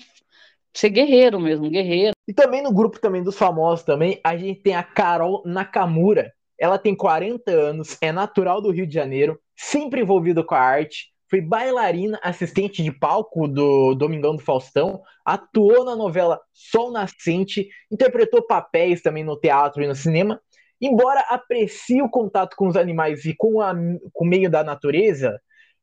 Ser 0.73 0.89
guerreiro 0.89 1.39
mesmo, 1.39 1.69
guerreiro. 1.69 2.13
E 2.27 2.33
também 2.33 2.61
no 2.61 2.73
grupo 2.73 2.99
também 2.99 3.23
dos 3.23 3.37
famosos 3.37 3.83
também, 3.83 4.19
a 4.23 4.35
gente 4.37 4.61
tem 4.61 4.75
a 4.75 4.83
Carol 4.83 5.41
Nakamura. 5.45 6.31
Ela 6.59 6.77
tem 6.77 6.95
40 6.95 7.51
anos, 7.51 7.97
é 8.01 8.11
natural 8.11 8.61
do 8.61 8.71
Rio 8.71 8.85
de 8.85 8.93
Janeiro, 8.93 9.39
sempre 9.55 10.01
envolvida 10.01 10.43
com 10.43 10.55
a 10.55 10.59
arte, 10.59 11.11
foi 11.29 11.41
bailarina, 11.41 12.19
assistente 12.23 12.81
de 12.81 12.91
palco 12.91 13.47
do 13.47 13.93
Domingão 13.95 14.35
do 14.35 14.41
Faustão, 14.41 15.01
atuou 15.25 15.83
na 15.83 15.95
novela 15.95 16.39
Sol 16.53 16.91
Nascente, 16.91 17.67
interpretou 17.91 18.45
papéis 18.45 19.01
também 19.01 19.23
no 19.23 19.37
teatro 19.37 19.83
e 19.83 19.87
no 19.87 19.95
cinema. 19.95 20.39
Embora 20.79 21.21
aprecie 21.29 22.01
o 22.01 22.09
contato 22.09 22.55
com 22.55 22.67
os 22.67 22.77
animais 22.77 23.25
e 23.25 23.35
com, 23.35 23.61
a, 23.61 23.73
com 24.13 24.25
o 24.25 24.27
meio 24.27 24.49
da 24.49 24.63
natureza, 24.63 25.39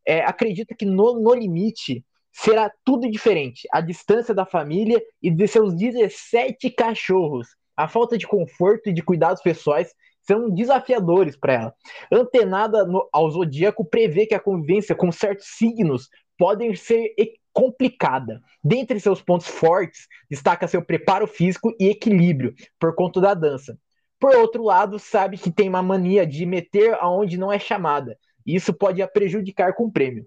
é, 0.06 0.20
acredita 0.20 0.74
que 0.74 0.86
no, 0.86 1.20
no 1.20 1.34
limite 1.34 2.04
será 2.32 2.70
tudo 2.84 3.10
diferente. 3.10 3.68
A 3.72 3.80
distância 3.80 4.34
da 4.34 4.46
família 4.46 5.02
e 5.22 5.30
de 5.30 5.46
seus 5.46 5.74
17 5.74 6.70
cachorros, 6.70 7.48
a 7.76 7.86
falta 7.86 8.16
de 8.16 8.26
conforto 8.26 8.88
e 8.88 8.92
de 8.92 9.02
cuidados 9.02 9.42
pessoais 9.42 9.92
são 10.26 10.50
desafiadores 10.50 11.36
para 11.36 11.52
ela. 11.52 11.74
Antenada 12.10 12.84
no, 12.84 13.08
ao 13.12 13.30
zodíaco 13.30 13.84
prevê 13.84 14.26
que 14.26 14.34
a 14.34 14.40
convivência 14.40 14.94
com 14.94 15.12
certos 15.12 15.46
signos 15.56 16.08
podem 16.38 16.74
ser 16.74 17.14
complicada. 17.52 18.40
Dentre 18.62 18.98
seus 18.98 19.22
pontos 19.22 19.46
fortes, 19.46 20.08
destaca 20.28 20.66
seu 20.66 20.84
preparo 20.84 21.26
físico 21.26 21.74
e 21.78 21.88
equilíbrio 21.88 22.54
por 22.78 22.94
conta 22.94 23.20
da 23.20 23.32
dança. 23.32 23.78
Por 24.18 24.34
outro 24.34 24.64
lado, 24.64 24.98
sabe 24.98 25.38
que 25.38 25.52
tem 25.52 25.68
uma 25.68 25.82
mania 25.82 26.26
de 26.26 26.44
meter 26.46 26.94
aonde 26.94 27.36
não 27.36 27.52
é 27.52 27.58
chamada. 27.58 28.18
Isso 28.46 28.74
pode 28.74 29.00
a 29.00 29.08
prejudicar 29.08 29.74
com 29.74 29.84
o 29.84 29.92
prêmio. 29.92 30.26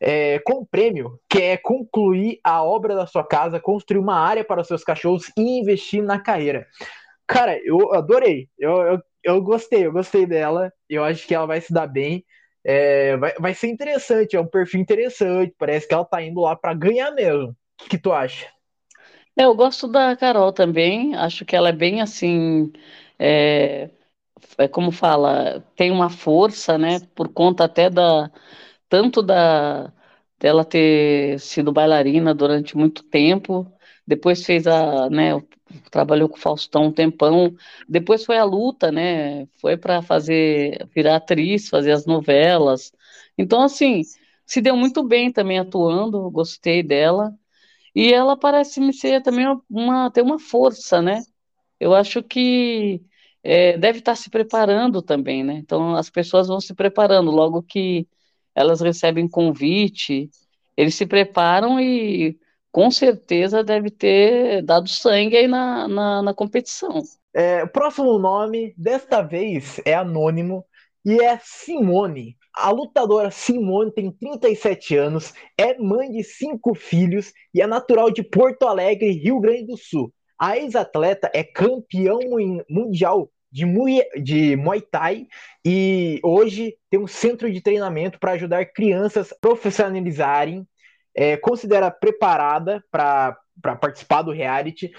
É, 0.00 0.38
com 0.40 0.60
o 0.60 0.66
prêmio, 0.66 1.18
quer 1.28 1.58
concluir 1.58 2.40
a 2.42 2.62
obra 2.64 2.94
da 2.96 3.06
sua 3.06 3.24
casa, 3.24 3.60
construir 3.60 4.00
uma 4.00 4.16
área 4.16 4.44
para 4.44 4.62
os 4.62 4.66
seus 4.66 4.82
cachorros 4.82 5.30
e 5.36 5.60
investir 5.60 6.02
na 6.02 6.18
carreira. 6.18 6.66
Cara, 7.26 7.58
eu 7.64 7.94
adorei. 7.94 8.48
Eu, 8.58 8.72
eu 8.82 9.02
eu 9.22 9.42
gostei, 9.42 9.86
eu 9.86 9.92
gostei 9.92 10.26
dela. 10.26 10.72
Eu 10.88 11.04
acho 11.04 11.26
que 11.26 11.34
ela 11.34 11.46
vai 11.46 11.60
se 11.60 11.72
dar 11.72 11.86
bem. 11.86 12.24
É, 12.64 13.16
vai, 13.16 13.34
vai 13.34 13.54
ser 13.54 13.68
interessante, 13.68 14.36
é 14.36 14.40
um 14.40 14.46
perfil 14.46 14.80
interessante. 14.80 15.54
Parece 15.58 15.88
que 15.88 15.94
ela 15.94 16.04
tá 16.04 16.22
indo 16.22 16.40
lá 16.40 16.54
para 16.56 16.74
ganhar 16.74 17.10
mesmo. 17.12 17.50
O 17.50 17.56
que, 17.78 17.90
que, 17.90 17.98
tu 17.98 18.12
acha? 18.12 18.46
É, 19.36 19.44
eu 19.44 19.54
gosto 19.54 19.88
da 19.88 20.16
Carol 20.16 20.52
também. 20.52 21.14
Acho 21.16 21.44
que 21.44 21.56
ela 21.56 21.70
é 21.70 21.72
bem 21.72 22.00
assim. 22.00 22.72
É, 23.18 23.90
é 24.58 24.68
como 24.68 24.92
fala, 24.92 25.60
tem 25.76 25.90
uma 25.90 26.10
força, 26.10 26.78
né? 26.78 27.00
Por 27.14 27.28
conta 27.28 27.64
até 27.64 27.90
da. 27.90 28.30
Tanto 28.88 29.22
da 29.22 29.92
dela 30.38 30.64
ter 30.64 31.38
sido 31.40 31.72
bailarina 31.72 32.34
durante 32.34 32.76
muito 32.76 33.04
tempo 33.04 33.72
depois 34.06 34.44
fez 34.44 34.66
a, 34.66 35.08
né, 35.10 35.30
trabalhou 35.90 36.28
com 36.28 36.36
o 36.36 36.40
Faustão 36.40 36.86
um 36.86 36.92
tempão, 36.92 37.54
depois 37.88 38.24
foi 38.24 38.38
a 38.38 38.44
luta, 38.44 38.90
né, 38.92 39.46
foi 39.60 39.76
para 39.76 40.02
fazer, 40.02 40.88
virar 40.94 41.16
atriz, 41.16 41.68
fazer 41.68 41.92
as 41.92 42.06
novelas, 42.06 42.92
então, 43.38 43.62
assim, 43.62 44.02
se 44.46 44.60
deu 44.60 44.76
muito 44.76 45.02
bem 45.02 45.32
também 45.32 45.58
atuando, 45.58 46.30
gostei 46.30 46.82
dela, 46.82 47.32
e 47.94 48.12
ela 48.12 48.36
parece 48.36 48.80
me 48.80 48.92
ser 48.92 49.22
também 49.22 49.46
uma, 49.70 50.10
ter 50.10 50.22
uma 50.22 50.38
força, 50.38 51.02
né, 51.02 51.22
eu 51.80 51.94
acho 51.94 52.22
que 52.22 53.02
é, 53.42 53.76
deve 53.76 53.98
estar 53.98 54.14
se 54.14 54.30
preparando 54.30 55.02
também, 55.02 55.42
né? 55.42 55.54
Então 55.54 55.96
as 55.96 56.08
pessoas 56.10 56.48
vão 56.48 56.60
se 56.60 56.74
preparando. 56.74 57.30
Logo 57.30 57.62
que 57.62 58.06
elas 58.54 58.80
recebem 58.80 59.28
convite, 59.28 60.30
eles 60.76 60.94
se 60.94 61.06
preparam 61.06 61.80
e 61.80 62.38
com 62.72 62.90
certeza 62.90 63.62
deve 63.62 63.90
ter 63.90 64.62
dado 64.62 64.88
sangue 64.88 65.36
aí 65.36 65.46
na, 65.46 65.86
na, 65.86 66.22
na 66.22 66.34
competição. 66.34 67.02
É, 67.34 67.62
o 67.62 67.68
próximo 67.68 68.18
nome, 68.18 68.74
desta 68.76 69.20
vez, 69.20 69.80
é 69.84 69.94
anônimo 69.94 70.64
e 71.04 71.20
é 71.20 71.38
Simone. 71.42 72.36
A 72.54 72.70
lutadora 72.70 73.30
Simone 73.30 73.92
tem 73.92 74.10
37 74.10 74.96
anos, 74.96 75.32
é 75.56 75.78
mãe 75.78 76.10
de 76.10 76.24
cinco 76.24 76.74
filhos 76.74 77.32
e 77.54 77.62
é 77.62 77.66
natural 77.66 78.10
de 78.10 78.22
Porto 78.22 78.66
Alegre, 78.66 79.10
Rio 79.12 79.40
Grande 79.40 79.66
do 79.66 79.76
Sul. 79.76 80.12
A 80.38 80.58
ex-atleta 80.58 81.30
é 81.32 81.44
campeão 81.44 82.18
mundial 82.68 83.30
de 83.50 83.66
Muay, 83.66 84.02
de 84.22 84.56
Muay 84.56 84.80
Thai 84.80 85.26
e 85.64 86.18
hoje 86.24 86.74
tem 86.90 86.98
um 86.98 87.06
centro 87.06 87.52
de 87.52 87.60
treinamento 87.60 88.18
para 88.18 88.32
ajudar 88.32 88.64
crianças 88.66 89.30
a 89.30 89.36
profissionalizarem. 89.40 90.66
É, 91.14 91.36
considera 91.36 91.90
preparada 91.90 92.82
para 92.90 93.36
participar 93.80 94.22
do 94.22 94.32
reality, 94.32 94.90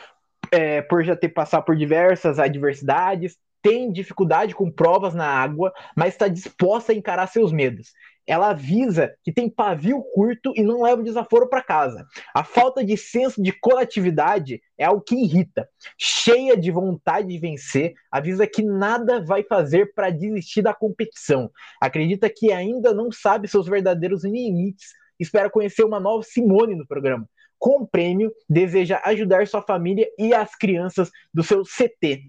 é, 0.52 0.82
por 0.82 1.04
já 1.04 1.16
ter 1.16 1.30
passado 1.30 1.64
por 1.64 1.76
diversas 1.76 2.40
adversidades, 2.40 3.38
tem 3.64 3.92
dificuldade 3.92 4.54
com 4.54 4.70
provas 4.70 5.16
na 5.16 5.26
água, 5.26 5.74
mas 5.96 6.10
está 6.10 6.28
disposta 6.28 6.92
a 6.92 6.96
encarar 6.96 7.28
seus 7.28 7.52
medos. 7.52 7.94
Ela 8.28 8.52
avisa 8.52 9.14
que 9.24 9.34
tem 9.34 9.50
pavio 9.50 10.02
curto 10.14 10.54
e 10.56 10.64
não 10.64 10.84
leva 10.84 11.02
o 11.02 11.04
desaforo 11.04 11.50
para 11.50 11.64
casa. 11.64 12.06
A 12.34 12.44
falta 12.44 12.84
de 12.84 12.96
senso 12.96 13.42
de 13.42 13.52
coletividade 13.52 14.62
é 14.78 14.86
algo 14.86 15.02
que 15.02 15.16
irrita. 15.16 15.68
Cheia 15.98 16.56
de 16.56 16.72
vontade 16.72 17.28
de 17.28 17.38
vencer, 17.38 17.94
avisa 18.12 18.48
que 18.48 18.62
nada 18.64 19.24
vai 19.24 19.44
fazer 19.44 19.94
para 19.94 20.10
desistir 20.10 20.62
da 20.62 20.74
competição. 20.74 21.50
Acredita 21.82 22.30
que 22.30 22.52
ainda 22.52 22.94
não 22.94 23.12
sabe 23.12 23.48
seus 23.48 23.68
verdadeiros 23.68 24.24
limites. 24.24 24.92
Espera 25.24 25.50
conhecer 25.50 25.84
uma 25.84 26.00
nova 26.00 26.24
Simone 26.24 26.76
no 26.76 26.86
programa. 26.86 27.28
Com 27.58 27.82
o 27.82 27.88
prêmio, 27.88 28.32
deseja 28.50 29.02
ajudar 29.06 29.48
sua 29.48 29.62
família 29.62 30.08
e 30.20 30.34
as 30.34 30.56
crianças 30.56 31.10
do 31.34 31.42
seu 31.42 31.64
CT. 31.64 32.24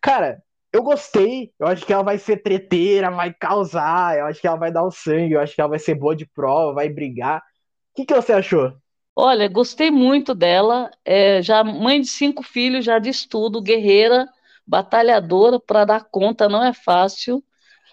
Cara, 0.00 0.40
eu 0.72 0.82
gostei, 0.82 1.52
eu 1.58 1.66
acho 1.66 1.84
que 1.84 1.92
ela 1.92 2.02
vai 2.02 2.18
ser 2.18 2.42
treteira, 2.42 3.10
vai 3.10 3.32
causar, 3.32 4.18
eu 4.18 4.26
acho 4.26 4.40
que 4.40 4.46
ela 4.46 4.56
vai 4.56 4.70
dar 4.70 4.84
o 4.84 4.90
sangue, 4.90 5.32
eu 5.32 5.40
acho 5.40 5.54
que 5.54 5.60
ela 5.60 5.70
vai 5.70 5.78
ser 5.78 5.94
boa 5.94 6.14
de 6.14 6.26
prova, 6.26 6.74
vai 6.74 6.88
brigar. 6.88 7.38
O 7.38 7.42
que, 7.96 8.06
que 8.06 8.14
você 8.14 8.32
achou? 8.32 8.72
Olha, 9.14 9.48
gostei 9.48 9.90
muito 9.90 10.34
dela. 10.34 10.90
É, 11.04 11.40
já 11.40 11.64
mãe 11.64 12.00
de 12.00 12.08
cinco 12.08 12.42
filhos, 12.42 12.84
já 12.84 12.98
de 12.98 13.08
estudo, 13.08 13.62
guerreira, 13.62 14.28
batalhadora 14.66 15.58
para 15.58 15.86
dar 15.86 16.04
conta, 16.04 16.48
não 16.48 16.62
é 16.62 16.74
fácil. 16.74 17.42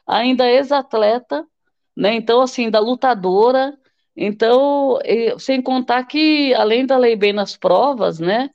Ainda 0.06 0.46
ex-atleta, 0.50 1.48
né? 1.96 2.14
Então, 2.16 2.42
assim, 2.42 2.70
da 2.70 2.80
lutadora. 2.80 3.78
Então, 4.16 5.00
sem 5.40 5.62
contar 5.62 6.04
que, 6.06 6.54
além 6.54 6.86
da 6.86 6.98
lei 6.98 7.16
bem 7.16 7.34
nas 7.34 7.58
provas, 7.58 8.20
né? 8.20 8.50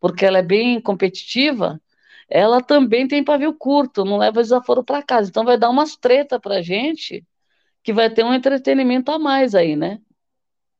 Porque 0.00 0.24
ela 0.24 0.38
é 0.38 0.42
bem 0.42 0.80
competitiva, 0.80 1.80
ela 2.28 2.62
também 2.62 3.08
tem 3.08 3.24
pavio 3.24 3.52
curto, 3.52 4.04
não 4.04 4.16
leva 4.16 4.40
desaforo 4.40 4.84
para 4.84 5.02
casa. 5.02 5.28
Então 5.28 5.44
vai 5.44 5.58
dar 5.58 5.68
umas 5.68 5.96
treta 5.96 6.38
para 6.38 6.62
gente 6.62 7.24
que 7.82 7.92
vai 7.92 8.08
ter 8.08 8.24
um 8.24 8.32
entretenimento 8.32 9.10
a 9.10 9.18
mais 9.18 9.54
aí, 9.54 9.74
né? 9.74 10.00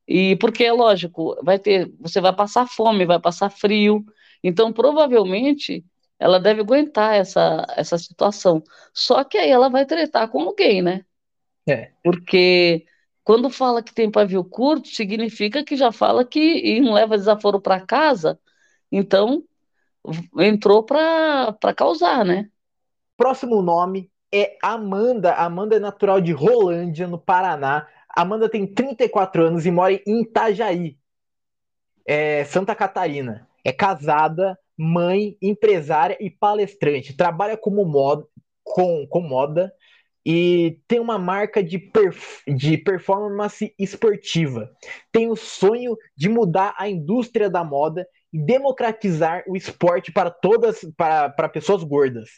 E 0.07 0.35
porque 0.37 0.63
é 0.63 0.71
lógico, 0.71 1.37
vai 1.43 1.59
ter, 1.59 1.91
você 1.99 2.21
vai 2.21 2.33
passar 2.33 2.67
fome, 2.67 3.05
vai 3.05 3.19
passar 3.19 3.49
frio. 3.49 4.03
Então 4.43 4.71
provavelmente 4.71 5.83
ela 6.17 6.39
deve 6.39 6.61
aguentar 6.61 7.15
essa, 7.15 7.65
essa 7.75 7.97
situação. 7.97 8.63
Só 8.93 9.23
que 9.23 9.37
aí 9.37 9.49
ela 9.49 9.69
vai 9.69 9.85
tretar 9.85 10.29
com 10.29 10.41
alguém, 10.41 10.81
né? 10.81 11.03
É. 11.67 11.91
Porque 12.03 12.85
quando 13.23 13.49
fala 13.49 13.83
que 13.83 13.93
tem 13.93 14.09
pavio 14.09 14.43
curto, 14.43 14.87
significa 14.87 15.63
que 15.63 15.75
já 15.75 15.91
fala 15.91 16.25
que 16.25 16.79
não 16.81 16.93
leva 16.93 17.17
desaforo 17.17 17.61
para 17.61 17.79
casa. 17.79 18.39
Então, 18.91 19.43
entrou 20.39 20.83
para 20.83 21.73
causar, 21.75 22.25
né? 22.25 22.49
Próximo 23.15 23.61
nome 23.61 24.09
é 24.33 24.57
Amanda. 24.61 25.33
Amanda 25.35 25.75
é 25.75 25.79
natural 25.79 26.19
de 26.19 26.31
Rolândia, 26.31 27.07
no 27.07 27.19
Paraná. 27.19 27.87
Amanda 28.09 28.49
tem 28.49 28.65
34 28.65 29.45
anos 29.45 29.65
e 29.65 29.71
mora 29.71 29.93
em 29.93 30.21
Itajaí, 30.21 30.97
é, 32.05 32.43
Santa 32.45 32.75
Catarina. 32.75 33.47
É 33.63 33.71
casada, 33.71 34.57
mãe, 34.75 35.37
empresária 35.41 36.17
e 36.19 36.29
palestrante. 36.29 37.15
Trabalha 37.15 37.55
como 37.55 37.85
moda, 37.85 38.25
com, 38.63 39.05
com 39.07 39.21
moda 39.21 39.71
e 40.25 40.79
tem 40.87 40.99
uma 40.99 41.17
marca 41.17 41.63
de, 41.63 41.79
perf 41.79 42.41
de 42.47 42.77
performance 42.77 43.73
esportiva. 43.77 44.69
Tem 45.11 45.29
o 45.29 45.35
sonho 45.35 45.97
de 46.15 46.29
mudar 46.29 46.75
a 46.77 46.87
indústria 46.87 47.49
da 47.49 47.63
moda 47.63 48.07
e 48.31 48.39
democratizar 48.39 49.43
o 49.47 49.55
esporte 49.55 50.11
para 50.11 50.29
todas 50.29 50.79
para, 50.95 51.29
para 51.29 51.49
pessoas 51.49 51.83
gordas. 51.83 52.29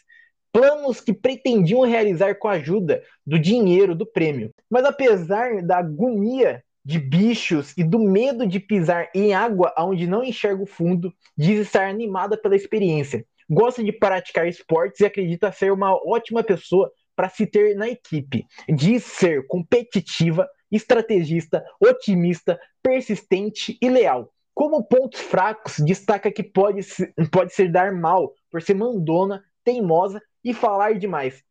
Planos 0.52 1.00
que 1.00 1.12
pretendiam 1.12 1.82
realizar 1.82 2.36
com 2.36 2.48
a 2.48 2.52
ajuda 2.52 3.02
do 3.26 3.38
dinheiro 3.38 3.94
do 3.94 4.06
prêmio. 4.06 4.52
Mas 4.70 4.84
apesar 4.84 5.62
da 5.62 5.78
agonia 5.78 6.62
de 6.84 6.98
bichos 6.98 7.72
e 7.76 7.82
do 7.82 7.98
medo 7.98 8.46
de 8.46 8.60
pisar 8.60 9.08
em 9.14 9.34
água 9.34 9.74
onde 9.78 10.06
não 10.06 10.22
enxerga 10.22 10.62
o 10.62 10.66
fundo, 10.66 11.12
diz 11.36 11.60
estar 11.60 11.88
animada 11.88 12.36
pela 12.36 12.54
experiência. 12.54 13.24
Gosta 13.48 13.82
de 13.82 13.92
praticar 13.92 14.46
esportes 14.46 15.00
e 15.00 15.06
acredita 15.06 15.52
ser 15.52 15.72
uma 15.72 15.94
ótima 15.94 16.42
pessoa 16.42 16.90
para 17.14 17.28
se 17.28 17.46
ter 17.46 17.74
na 17.76 17.88
equipe. 17.88 18.46
Diz 18.68 19.04
ser 19.04 19.46
competitiva, 19.46 20.48
estrategista, 20.70 21.64
otimista, 21.80 22.58
persistente 22.82 23.78
e 23.80 23.88
leal. 23.88 24.32
Como 24.52 24.84
pontos 24.84 25.20
fracos, 25.20 25.78
destaca 25.78 26.30
que 26.30 26.42
pode, 26.42 26.82
pode 27.30 27.52
ser 27.52 27.70
dar 27.70 27.92
mal 27.92 28.32
por 28.50 28.62
ser 28.62 28.74
mandona, 28.74 29.44
teimosa 29.64 30.22
e 30.44 30.54
falar 30.54 30.94
demais. 30.94 31.42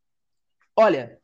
Olha, 0.75 1.19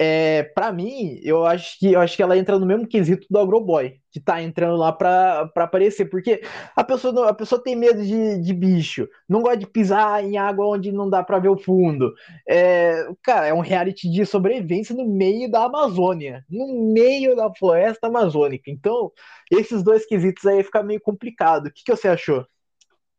é, 0.00 0.44
para 0.54 0.72
mim, 0.72 1.18
eu 1.24 1.44
acho 1.44 1.78
que 1.78 1.92
eu 1.92 2.00
acho 2.00 2.16
que 2.16 2.22
ela 2.22 2.36
entra 2.38 2.58
no 2.58 2.64
mesmo 2.66 2.86
quesito 2.86 3.26
do 3.28 3.38
Agroboy, 3.38 3.94
que 4.12 4.20
tá 4.20 4.40
entrando 4.40 4.76
lá 4.76 4.92
pra, 4.92 5.46
pra 5.48 5.64
aparecer, 5.64 6.06
porque 6.08 6.40
a 6.76 6.84
pessoa, 6.84 7.28
a 7.28 7.34
pessoa 7.34 7.62
tem 7.62 7.74
medo 7.74 8.02
de, 8.04 8.38
de 8.40 8.54
bicho, 8.54 9.08
não 9.28 9.42
gosta 9.42 9.58
de 9.58 9.66
pisar 9.66 10.22
em 10.24 10.36
água 10.38 10.66
onde 10.68 10.92
não 10.92 11.10
dá 11.10 11.22
pra 11.24 11.38
ver 11.40 11.48
o 11.48 11.58
fundo. 11.58 12.12
É, 12.48 13.06
cara, 13.22 13.46
é 13.48 13.54
um 13.54 13.60
reality 13.60 14.08
de 14.10 14.24
sobrevivência 14.24 14.94
no 14.94 15.04
meio 15.04 15.50
da 15.50 15.64
Amazônia, 15.64 16.44
no 16.48 16.92
meio 16.92 17.34
da 17.36 17.52
floresta 17.54 18.06
amazônica. 18.06 18.70
Então, 18.70 19.10
esses 19.50 19.82
dois 19.82 20.06
quesitos 20.06 20.46
aí 20.46 20.62
fica 20.62 20.82
meio 20.82 21.00
complicado. 21.00 21.66
O 21.66 21.72
que, 21.72 21.82
que 21.84 21.96
você 21.96 22.08
achou? 22.08 22.44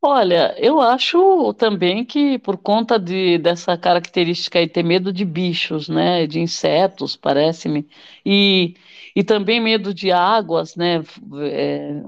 Olha, 0.02 0.56
eu 0.58 0.80
acho 0.80 1.54
também 1.56 2.06
que 2.06 2.40
por 2.40 2.58
conta 2.58 2.98
de, 2.98 3.38
dessa 3.38 3.78
característica 3.78 4.58
aí, 4.58 4.68
ter 4.68 4.82
medo 4.84 5.12
de 5.12 5.26
bichos, 5.26 5.90
né, 5.90 6.26
de 6.26 6.40
insetos, 6.40 7.18
parece-me, 7.18 7.86
e, 8.26 8.76
e 9.14 9.24
também 9.26 9.60
medo 9.60 9.94
de 9.94 10.10
águas, 10.12 10.76
né, 10.78 11.04
é, 11.42 12.02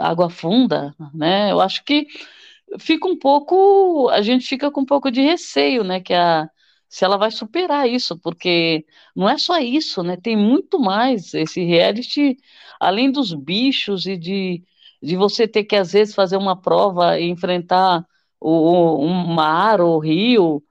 água 0.00 0.28
funda, 0.30 0.94
né, 1.14 1.52
eu 1.52 1.60
acho 1.60 1.84
que 1.84 2.06
fica 2.78 3.06
um 3.08 3.18
pouco, 3.18 4.08
a 4.10 4.22
gente 4.22 4.46
fica 4.46 4.70
com 4.70 4.80
um 4.82 4.86
pouco 4.86 5.10
de 5.10 5.20
receio, 5.22 5.84
né, 5.84 6.00
que 6.00 6.14
a, 6.14 6.48
se 6.88 7.04
ela 7.04 7.16
vai 7.16 7.30
superar 7.30 7.88
isso, 7.88 8.18
porque 8.18 8.84
não 9.14 9.28
é 9.28 9.38
só 9.38 9.58
isso, 9.58 10.02
né, 10.02 10.16
tem 10.16 10.36
muito 10.36 10.78
mais, 10.78 11.34
esse 11.34 11.64
reality, 11.64 12.36
além 12.80 13.10
dos 13.10 13.32
bichos 13.34 14.06
e 14.06 14.16
de 14.16 14.62
de 15.02 15.16
você 15.16 15.48
ter 15.48 15.64
que, 15.64 15.76
às 15.76 15.92
vezes, 15.92 16.14
fazer 16.14 16.36
uma 16.36 16.60
prova 16.60 17.18
e 17.18 17.28
enfrentar 17.28 18.06
o, 18.40 19.04
um 19.04 19.26
mar 19.34 19.80
ou 19.80 19.98
rio, 19.98 20.62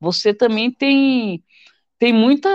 você 0.00 0.34
também 0.34 0.70
tem, 0.72 1.44
tem 1.98 2.12
muita. 2.12 2.48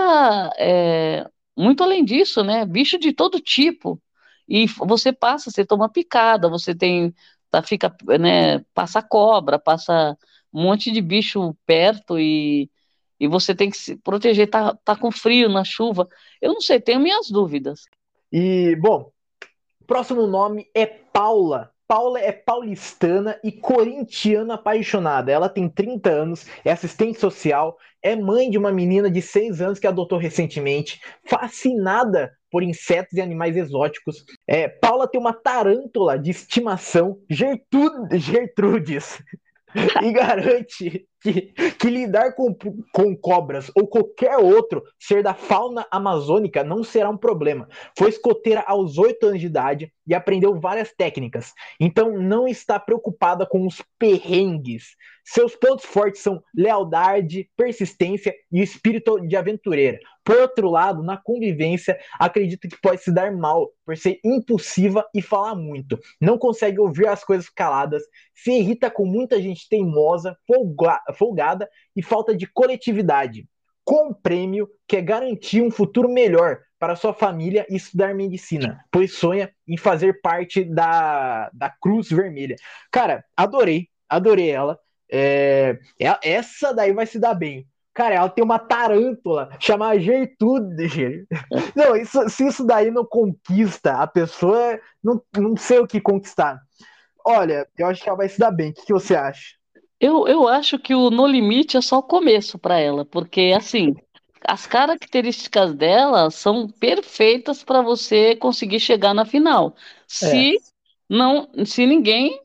É, 0.58 1.26
muito 1.56 1.82
além 1.84 2.04
disso, 2.04 2.42
né? 2.44 2.64
Bicho 2.66 2.98
de 2.98 3.12
todo 3.12 3.40
tipo. 3.40 4.00
E 4.48 4.66
você 4.66 5.12
passa, 5.12 5.50
você 5.50 5.64
toma 5.64 5.88
picada, 5.88 6.48
você 6.48 6.74
tem. 6.74 7.14
Tá, 7.50 7.62
fica, 7.62 7.94
né, 8.18 8.60
passa 8.74 9.00
cobra, 9.02 9.58
passa 9.58 10.16
um 10.52 10.62
monte 10.62 10.90
de 10.90 11.00
bicho 11.00 11.54
perto 11.66 12.18
e, 12.18 12.68
e 13.18 13.28
você 13.28 13.54
tem 13.54 13.70
que 13.70 13.76
se 13.76 13.96
proteger, 13.96 14.50
tá, 14.50 14.74
tá 14.84 14.96
com 14.96 15.10
frio 15.10 15.48
na 15.48 15.64
chuva. 15.64 16.08
Eu 16.42 16.52
não 16.54 16.60
sei, 16.60 16.80
tenho 16.80 17.00
minhas 17.00 17.30
dúvidas. 17.30 17.82
E, 18.32 18.76
bom, 18.76 19.12
Próximo 19.86 20.26
nome 20.26 20.66
é 20.74 20.86
Paula. 20.86 21.70
Paula 21.86 22.18
é 22.18 22.32
paulistana 22.32 23.38
e 23.44 23.52
corintiana 23.52 24.54
apaixonada. 24.54 25.30
Ela 25.30 25.50
tem 25.50 25.68
30 25.68 26.10
anos, 26.10 26.46
é 26.64 26.72
assistente 26.72 27.20
social, 27.20 27.76
é 28.02 28.16
mãe 28.16 28.48
de 28.48 28.56
uma 28.56 28.72
menina 28.72 29.10
de 29.10 29.20
6 29.20 29.60
anos 29.60 29.78
que 29.78 29.86
adotou 29.86 30.18
recentemente, 30.18 31.00
fascinada 31.26 32.32
por 32.50 32.62
insetos 32.62 33.12
e 33.14 33.20
animais 33.20 33.56
exóticos. 33.56 34.24
É, 34.46 34.66
Paula 34.66 35.06
tem 35.06 35.20
uma 35.20 35.34
tarântula 35.34 36.18
de 36.18 36.30
estimação, 36.30 37.18
Gertrude, 37.28 38.18
Gertrudes, 38.18 39.22
e 40.02 40.12
garante 40.12 41.06
que, 41.20 41.52
que 41.78 41.90
lidar 41.90 42.34
com, 42.34 42.54
com 42.92 43.16
cobras 43.16 43.70
ou 43.74 43.86
qualquer 43.88 44.36
outro 44.36 44.82
ser 44.98 45.22
da 45.22 45.34
fauna 45.34 45.86
amazônica 45.90 46.62
não 46.62 46.84
será 46.84 47.10
um 47.10 47.16
problema. 47.16 47.68
Foi 47.96 48.08
escoteira 48.08 48.62
aos 48.66 48.98
8 48.98 49.26
anos 49.26 49.40
de 49.40 49.46
idade 49.46 49.92
e 50.06 50.14
aprendeu 50.14 50.60
várias 50.60 50.92
técnicas. 50.92 51.52
Então 51.80 52.18
não 52.18 52.46
está 52.46 52.78
preocupada 52.78 53.46
com 53.46 53.66
os 53.66 53.82
perrengues. 53.98 54.96
Seus 55.24 55.56
pontos 55.56 55.86
fortes 55.86 56.20
são 56.20 56.42
lealdade, 56.54 57.48
persistência 57.56 58.34
e 58.52 58.60
espírito 58.60 59.18
de 59.26 59.36
aventureira. 59.36 59.98
Por 60.22 60.36
outro 60.36 60.70
lado, 60.70 61.02
na 61.02 61.16
convivência, 61.16 61.98
acredito 62.18 62.68
que 62.68 62.80
pode 62.80 63.02
se 63.02 63.12
dar 63.12 63.32
mal 63.34 63.70
por 63.86 63.96
ser 63.96 64.20
impulsiva 64.22 65.04
e 65.14 65.22
falar 65.22 65.54
muito. 65.54 65.98
Não 66.20 66.38
consegue 66.38 66.78
ouvir 66.78 67.08
as 67.08 67.24
coisas 67.24 67.48
caladas, 67.48 68.02
se 68.34 68.52
irrita 68.52 68.90
com 68.90 69.06
muita 69.06 69.40
gente 69.40 69.68
teimosa, 69.68 70.36
folga 70.46 71.00
folgada 71.14 71.68
e 71.96 72.02
falta 72.02 72.36
de 72.36 72.46
coletividade. 72.46 73.48
Com 73.82 74.08
um 74.08 74.14
prêmio 74.14 74.68
que 74.86 74.96
é 74.96 75.02
garantir 75.02 75.62
um 75.62 75.70
futuro 75.70 76.08
melhor 76.08 76.58
para 76.78 76.96
sua 76.96 77.14
família 77.14 77.66
e 77.70 77.76
estudar 77.76 78.14
medicina, 78.14 78.84
pois 78.90 79.14
sonha 79.14 79.50
em 79.66 79.76
fazer 79.76 80.20
parte 80.20 80.64
da, 80.64 81.50
da 81.52 81.70
Cruz 81.70 82.10
Vermelha. 82.10 82.56
Cara, 82.90 83.24
adorei, 83.36 83.88
adorei 84.08 84.50
ela. 84.50 84.78
É, 85.16 85.78
é 86.00 86.18
essa 86.22 86.72
daí 86.72 86.92
vai 86.92 87.06
se 87.06 87.20
dar 87.20 87.34
bem. 87.34 87.66
Cara, 87.94 88.16
ela 88.16 88.28
tem 88.28 88.42
uma 88.42 88.58
tarântula 88.58 89.48
chamada 89.60 90.00
Gertrude. 90.00 91.24
Não, 91.76 91.94
isso, 91.94 92.28
se 92.28 92.48
isso 92.48 92.66
daí 92.66 92.90
não 92.90 93.04
conquista 93.04 93.92
a 94.02 94.06
pessoa, 94.06 94.80
não, 95.02 95.22
não 95.36 95.56
sei 95.56 95.78
o 95.78 95.86
que 95.86 96.00
conquistar. 96.00 96.60
Olha, 97.24 97.68
eu 97.78 97.86
acho 97.86 98.02
que 98.02 98.08
ela 98.08 98.18
vai 98.18 98.28
se 98.28 98.38
dar 98.38 98.50
bem. 98.50 98.70
O 98.70 98.74
que, 98.74 98.86
que 98.86 98.92
você 98.92 99.14
acha? 99.14 99.54
Eu, 100.00 100.26
eu 100.26 100.48
acho 100.48 100.76
que 100.76 100.92
o 100.92 101.08
No 101.08 101.26
Limite 101.26 101.76
é 101.76 101.80
só 101.80 101.98
o 101.98 102.02
começo 102.02 102.58
para 102.58 102.80
ela, 102.80 103.04
porque 103.04 103.54
assim, 103.56 103.94
as 104.46 104.66
características 104.66 105.72
dela 105.72 106.30
são 106.30 106.68
perfeitas 106.68 107.62
para 107.62 107.80
você 107.80 108.34
conseguir 108.36 108.80
chegar 108.80 109.14
na 109.14 109.24
final. 109.24 109.74
Se 110.06 110.56
é. 110.56 110.58
não, 111.08 111.48
se 111.64 111.86
ninguém 111.86 112.40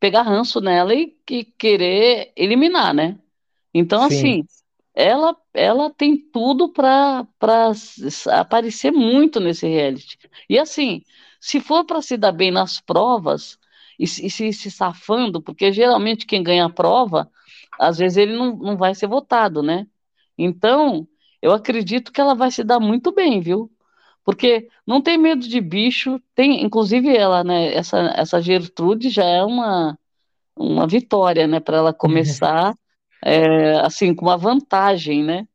pegar 0.00 0.22
ranço 0.22 0.60
nela 0.60 0.94
e, 0.94 1.16
e 1.30 1.44
querer 1.44 2.32
eliminar, 2.36 2.94
né? 2.94 3.18
Então, 3.74 4.02
Sim. 4.02 4.04
assim, 4.04 4.46
ela, 4.94 5.36
ela 5.54 5.90
tem 5.90 6.16
tudo 6.16 6.70
para 6.72 7.26
aparecer 8.32 8.90
muito 8.92 9.40
nesse 9.40 9.66
reality. 9.66 10.18
E 10.48 10.58
assim, 10.58 11.02
se 11.40 11.60
for 11.60 11.84
para 11.84 12.02
se 12.02 12.16
dar 12.16 12.32
bem 12.32 12.50
nas 12.50 12.80
provas 12.80 13.58
e, 13.98 14.04
e 14.04 14.06
se, 14.30 14.52
se 14.52 14.70
safando, 14.70 15.42
porque 15.42 15.72
geralmente 15.72 16.26
quem 16.26 16.42
ganha 16.42 16.66
a 16.66 16.70
prova, 16.70 17.30
às 17.78 17.98
vezes 17.98 18.16
ele 18.18 18.36
não, 18.36 18.56
não 18.56 18.76
vai 18.76 18.94
ser 18.94 19.06
votado, 19.08 19.62
né? 19.62 19.86
Então, 20.38 21.06
eu 21.42 21.52
acredito 21.52 22.12
que 22.12 22.20
ela 22.20 22.34
vai 22.34 22.50
se 22.50 22.64
dar 22.64 22.80
muito 22.80 23.12
bem, 23.12 23.40
viu? 23.40 23.70
Porque 24.24 24.68
não 24.86 25.02
tem 25.02 25.18
medo 25.18 25.46
de 25.46 25.60
bicho, 25.60 26.18
tem, 26.34 26.64
inclusive 26.64 27.14
ela, 27.14 27.44
né, 27.44 27.74
essa, 27.74 27.98
essa 28.16 28.40
Gertrude 28.40 29.10
já 29.10 29.24
é 29.24 29.44
uma, 29.44 29.98
uma 30.56 30.86
vitória, 30.86 31.46
né, 31.46 31.60
para 31.60 31.76
ela 31.76 31.92
começar 31.92 32.74
é, 33.24 33.76
assim, 33.80 34.14
com 34.14 34.26
uma 34.26 34.36
vantagem, 34.36 35.22
né? 35.22 35.46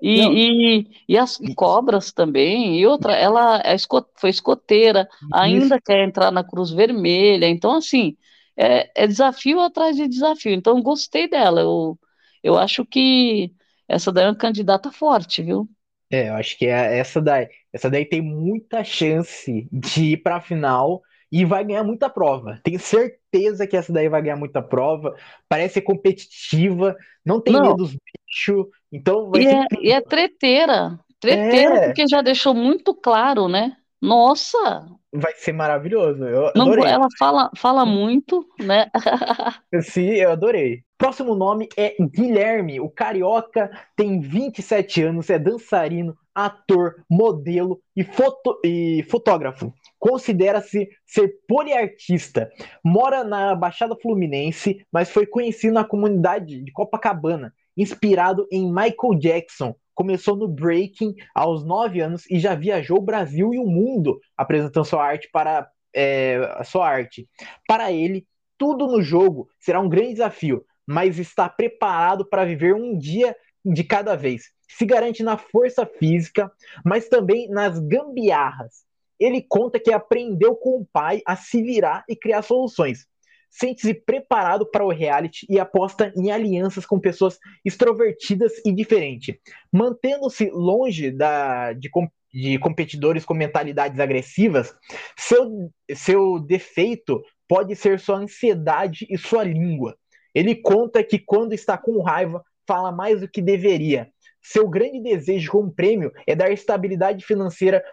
E, 0.00 0.20
e, 0.20 0.86
e, 1.08 1.18
as 1.18 1.38
cobras 1.56 2.12
também, 2.12 2.78
e 2.78 2.86
outra, 2.86 3.14
ela 3.14 3.60
é 3.64 3.74
esco, 3.74 4.06
foi 4.14 4.30
escoteira, 4.30 5.08
ainda 5.32 5.74
Isso. 5.74 5.84
quer 5.84 6.04
entrar 6.04 6.30
na 6.30 6.44
Cruz 6.44 6.70
Vermelha, 6.70 7.48
então 7.48 7.74
assim, 7.74 8.16
é, 8.56 8.88
é, 8.94 9.08
desafio 9.08 9.58
atrás 9.60 9.96
de 9.96 10.06
desafio, 10.06 10.52
então 10.52 10.80
gostei 10.82 11.28
dela, 11.28 11.62
eu, 11.62 11.98
eu 12.44 12.56
acho 12.56 12.84
que 12.86 13.52
essa 13.88 14.12
daí 14.12 14.26
é 14.26 14.28
uma 14.28 14.36
candidata 14.36 14.92
forte, 14.92 15.42
viu? 15.42 15.68
É, 16.10 16.30
eu 16.30 16.34
acho 16.34 16.56
que 16.56 16.66
é 16.66 16.98
essa 16.98 17.20
daí, 17.20 17.48
essa 17.72 17.90
daí 17.90 18.04
tem 18.04 18.22
muita 18.22 18.82
chance 18.82 19.68
de 19.70 20.12
ir 20.12 20.16
para 20.18 20.36
a 20.36 20.40
final 20.40 21.02
e 21.30 21.44
vai 21.44 21.64
ganhar 21.64 21.84
muita 21.84 22.08
prova. 22.08 22.58
Tenho 22.62 22.78
certeza 22.78 23.66
que 23.66 23.76
essa 23.76 23.92
daí 23.92 24.08
vai 24.08 24.22
ganhar 24.22 24.36
muita 24.36 24.62
prova. 24.62 25.14
Parece 25.48 25.74
ser 25.74 25.82
competitiva, 25.82 26.96
não 27.24 27.40
tem 27.40 27.52
não. 27.52 27.62
medo 27.62 27.76
dos 27.76 27.94
bichos. 27.94 28.66
Então 28.90 29.30
vai 29.30 29.42
e, 29.42 29.44
ser... 29.44 29.56
é, 29.56 29.66
e 29.82 29.92
é 29.92 30.00
treteira. 30.00 30.98
Treteira, 31.20 31.74
é. 31.76 31.86
porque 31.86 32.06
já 32.08 32.22
deixou 32.22 32.54
muito 32.54 32.94
claro, 32.94 33.48
né? 33.48 33.76
Nossa! 34.00 34.86
Vai 35.12 35.32
ser 35.34 35.52
maravilhoso. 35.52 36.24
Eu 36.24 36.52
não, 36.54 36.72
ela 36.84 37.08
fala, 37.18 37.50
fala 37.56 37.84
muito, 37.84 38.46
né? 38.60 38.90
Sim, 39.82 40.10
eu 40.10 40.30
adorei. 40.30 40.82
Próximo 40.96 41.34
nome 41.34 41.68
é 41.76 41.94
Guilherme. 42.00 42.80
O 42.80 42.90
carioca 42.90 43.70
tem 43.96 44.20
27 44.20 45.02
anos, 45.02 45.30
é 45.30 45.38
dançarino, 45.38 46.16
ator, 46.34 47.04
modelo 47.10 47.80
e, 47.96 48.04
foto, 48.04 48.60
e 48.64 49.04
fotógrafo. 49.08 49.72
Considera-se 49.98 50.88
ser 51.04 51.34
poliartista. 51.48 52.48
Mora 52.84 53.24
na 53.24 53.54
Baixada 53.54 53.96
Fluminense, 53.96 54.84
mas 54.92 55.10
foi 55.10 55.26
conhecido 55.26 55.74
na 55.74 55.84
comunidade 55.84 56.62
de 56.62 56.70
Copacabana, 56.72 57.52
inspirado 57.76 58.46
em 58.52 58.68
Michael 58.68 59.18
Jackson. 59.18 59.74
Começou 59.98 60.36
no 60.36 60.46
breaking 60.46 61.16
aos 61.34 61.64
9 61.64 62.00
anos 62.00 62.24
e 62.30 62.38
já 62.38 62.54
viajou 62.54 62.98
o 62.98 63.02
Brasil 63.02 63.52
e 63.52 63.58
o 63.58 63.66
mundo 63.66 64.20
apresentando 64.36 64.84
sua 64.84 65.04
arte 65.04 65.28
para 65.32 65.68
é, 65.92 66.62
sua 66.64 66.88
arte. 66.88 67.28
Para 67.66 67.90
ele, 67.90 68.24
tudo 68.56 68.86
no 68.86 69.02
jogo 69.02 69.48
será 69.58 69.80
um 69.80 69.88
grande 69.88 70.12
desafio, 70.12 70.64
mas 70.86 71.18
está 71.18 71.48
preparado 71.48 72.24
para 72.24 72.44
viver 72.44 72.76
um 72.76 72.96
dia 72.96 73.34
de 73.64 73.82
cada 73.82 74.14
vez. 74.14 74.52
Se 74.68 74.86
garante 74.86 75.24
na 75.24 75.36
força 75.36 75.84
física, 75.84 76.48
mas 76.84 77.08
também 77.08 77.48
nas 77.50 77.80
gambiarras 77.80 78.86
ele 79.18 79.42
conta 79.42 79.80
que 79.80 79.92
aprendeu 79.92 80.54
com 80.54 80.78
o 80.78 80.86
pai 80.92 81.22
a 81.26 81.34
se 81.34 81.60
virar 81.60 82.04
e 82.08 82.14
criar 82.14 82.42
soluções. 82.42 83.04
Sente-se 83.50 83.94
preparado 83.94 84.66
para 84.70 84.84
o 84.84 84.90
reality 84.90 85.46
e 85.48 85.58
aposta 85.58 86.12
em 86.16 86.30
alianças 86.30 86.84
com 86.86 87.00
pessoas 87.00 87.38
extrovertidas 87.64 88.52
e 88.64 88.72
diferentes. 88.72 89.36
Mantendo-se 89.72 90.50
longe 90.50 91.10
da, 91.10 91.72
de, 91.72 91.90
de 92.32 92.58
competidores 92.58 93.24
com 93.24 93.34
mentalidades 93.34 93.98
agressivas, 93.98 94.74
seu, 95.16 95.70
seu 95.94 96.38
defeito 96.38 97.22
pode 97.48 97.74
ser 97.74 97.98
sua 97.98 98.18
ansiedade 98.18 99.06
e 99.08 99.16
sua 99.16 99.42
língua. 99.44 99.96
Ele 100.34 100.54
conta 100.54 101.02
que 101.02 101.18
quando 101.18 101.52
está 101.52 101.76
com 101.78 102.02
raiva, 102.02 102.44
fala 102.66 102.92
mais 102.92 103.20
do 103.20 103.28
que 103.28 103.40
deveria 103.40 104.12
seu 104.42 104.68
grande 104.68 105.02
desejo 105.02 105.50
como 105.50 105.70
prêmio 105.72 106.12
é 106.26 106.34
dar 106.34 106.50
estabilidade 106.50 107.24
financeira 107.24 107.84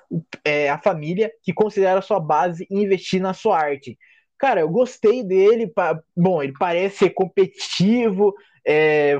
é, 0.43 0.69
à 0.69 0.77
família, 0.77 1.31
que 1.43 1.53
considera 1.53 2.01
sua 2.01 2.19
base 2.19 2.65
e 2.69 2.81
investir 2.81 3.21
na 3.21 3.33
sua 3.33 3.59
arte. 3.59 3.97
Cara, 4.45 4.61
eu 4.61 4.69
gostei 4.69 5.23
dele. 5.23 5.73
Bom, 6.15 6.43
ele 6.43 6.53
parece 6.53 6.97
ser 6.97 7.09
competitivo. 7.09 8.31
É, 8.63 9.17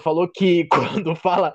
falou 0.00 0.28
que 0.28 0.66
quando 0.70 1.16
fala 1.16 1.52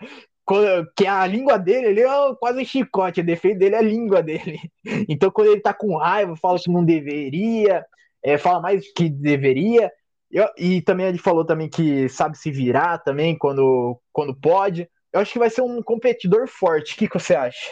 que 0.94 1.08
a 1.08 1.26
língua 1.26 1.58
dele 1.58 1.88
ele 1.88 2.02
é 2.02 2.36
quase 2.38 2.62
um 2.62 2.66
chicote, 2.66 3.22
o 3.22 3.26
defeito 3.26 3.60
dele 3.60 3.76
é 3.76 3.78
a 3.78 3.82
língua 3.82 4.22
dele. 4.22 4.60
Então, 5.08 5.32
quando 5.32 5.52
ele 5.52 5.62
tá 5.62 5.74
com 5.74 5.96
raiva, 5.96 6.36
fala 6.36 6.60
que 6.60 6.70
não 6.70 6.84
deveria, 6.84 7.86
é, 8.22 8.38
fala 8.38 8.60
mais 8.60 8.92
que 8.92 9.08
deveria. 9.08 9.90
Eu, 10.30 10.50
e 10.58 10.82
também 10.82 11.06
ele 11.06 11.18
falou 11.18 11.46
também 11.46 11.70
que 11.70 12.10
sabe 12.10 12.38
se 12.38 12.52
virar 12.52 12.98
também 12.98 13.38
quando, 13.38 13.98
quando 14.12 14.36
pode. 14.36 14.86
Eu 15.14 15.22
acho 15.22 15.32
que 15.32 15.40
vai 15.40 15.50
ser 15.50 15.62
um 15.62 15.82
competidor 15.82 16.46
forte. 16.50 16.94
O 16.94 16.98
que, 16.98 17.08
que 17.08 17.18
você 17.18 17.36
acha? 17.36 17.72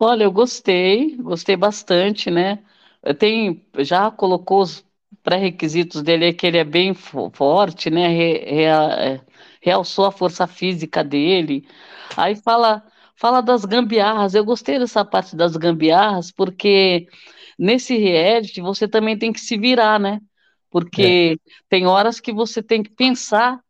Olha, 0.00 0.24
eu 0.24 0.32
gostei, 0.32 1.14
gostei 1.16 1.56
bastante, 1.56 2.30
né? 2.30 2.64
Tenho, 3.14 3.60
já 3.78 4.10
colocou 4.10 4.62
os 4.62 4.84
pré-requisitos 5.22 6.02
dele, 6.02 6.26
é 6.26 6.32
que 6.32 6.46
ele 6.46 6.58
é 6.58 6.64
bem 6.64 6.94
forte, 6.94 7.90
né? 7.90 8.08
Re, 8.08 8.32
re, 8.44 8.64
é, 8.64 9.20
realçou 9.60 10.06
a 10.06 10.12
força 10.12 10.46
física 10.46 11.02
dele. 11.02 11.66
Aí 12.16 12.36
fala, 12.36 12.82
fala 13.16 13.40
das 13.40 13.64
gambiarras. 13.64 14.34
Eu 14.34 14.44
gostei 14.44 14.78
dessa 14.78 15.04
parte 15.04 15.34
das 15.34 15.56
gambiarras, 15.56 16.30
porque 16.30 17.08
nesse 17.58 17.96
reality 17.96 18.60
você 18.60 18.86
também 18.86 19.18
tem 19.18 19.32
que 19.32 19.40
se 19.40 19.56
virar, 19.56 19.98
né? 19.98 20.20
Porque 20.70 21.38
é. 21.38 21.50
tem 21.68 21.86
horas 21.86 22.20
que 22.20 22.32
você 22.32 22.62
tem 22.62 22.82
que 22.82 22.90
pensar 22.90 23.60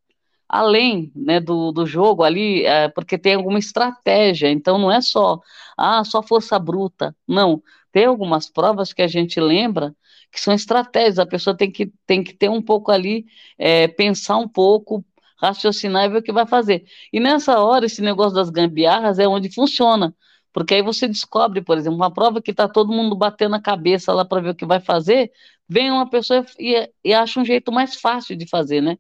além 0.49 1.11
né, 1.15 1.41
do, 1.41 1.73
do 1.73 1.87
jogo 1.87 2.23
ali, 2.23 2.65
é, 2.65 2.89
porque 2.89 3.19
tem 3.19 3.35
alguma 3.35 3.59
estratégia, 3.59 4.51
então 4.51 4.79
não 4.79 4.93
é 4.93 5.01
só, 5.01 5.41
ah, 5.77 6.05
só 6.05 6.23
força 6.23 6.59
bruta, 6.59 7.15
não, 7.27 7.63
tem 7.97 8.05
algumas 8.05 8.47
provas 8.47 8.93
que 8.93 9.01
a 9.01 9.07
gente 9.09 9.41
lembra 9.41 9.97
que 10.31 10.39
são 10.39 10.53
estratégias, 10.53 11.19
a 11.19 11.25
pessoa 11.25 11.57
tem 11.57 11.73
que, 11.73 11.91
tem 12.07 12.23
que 12.23 12.35
ter 12.35 12.51
um 12.51 12.61
pouco 12.61 12.93
ali, 12.93 13.25
é, 13.57 13.89
pensar 13.89 14.37
um 14.37 14.47
pouco, 14.47 15.03
raciocinar 15.41 16.05
e 16.05 16.11
ver 16.11 16.19
o 16.19 16.23
que 16.23 16.31
vai 16.31 16.47
fazer. 16.47 16.85
E 17.11 17.19
nessa 17.19 17.59
hora, 17.59 17.87
esse 17.87 18.03
negócio 18.03 18.35
das 18.35 18.51
gambiarras 18.51 19.19
é 19.19 19.27
onde 19.27 19.51
funciona, 19.51 20.15
porque 20.53 20.75
aí 20.75 20.83
você 20.83 21.09
descobre, 21.09 21.63
por 21.63 21.79
exemplo, 21.79 21.97
uma 21.97 22.13
prova 22.13 22.43
que 22.43 22.51
está 22.51 22.69
todo 22.69 22.93
mundo 22.93 23.17
batendo 23.17 23.57
a 23.57 23.63
cabeça 23.63 24.13
lá 24.13 24.27
para 24.27 24.43
ver 24.43 24.51
o 24.51 24.55
que 24.55 24.67
vai 24.67 24.79
fazer, 24.79 25.33
vem 25.67 25.91
uma 25.91 26.07
pessoa 26.11 26.45
e, 26.59 26.91
e 27.03 27.15
acha 27.15 27.41
um 27.41 27.47
jeito 27.47 27.73
mais 27.73 27.97
fácil 27.99 28.37
de 28.37 28.47
fazer, 28.47 28.83
né? 28.83 28.99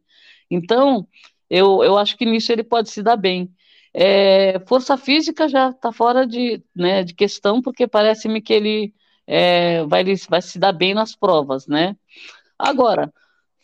Então, 0.51 1.07
eu, 1.51 1.85
eu 1.85 1.99
acho 1.99 2.17
que 2.17 2.25
nisso 2.25 2.51
ele 2.51 2.65
pode 2.65 2.89
se 2.89 3.03
dar 3.03 3.17
bem. 3.19 3.55
É, 3.99 4.61
força 4.67 4.95
física 4.99 5.49
já 5.49 5.71
está 5.71 5.91
fora 5.91 6.27
de, 6.27 6.63
né, 6.75 7.03
de 7.03 7.15
questão, 7.15 7.63
porque 7.63 7.87
parece-me 7.87 8.43
que 8.43 8.53
ele 8.53 8.95
é, 9.27 9.87
vai, 9.87 10.05
vai 10.29 10.43
se 10.43 10.59
dar 10.59 10.73
bem 10.73 10.93
nas 10.93 11.17
provas, 11.17 11.67
né? 11.67 11.97
Agora, 12.59 13.11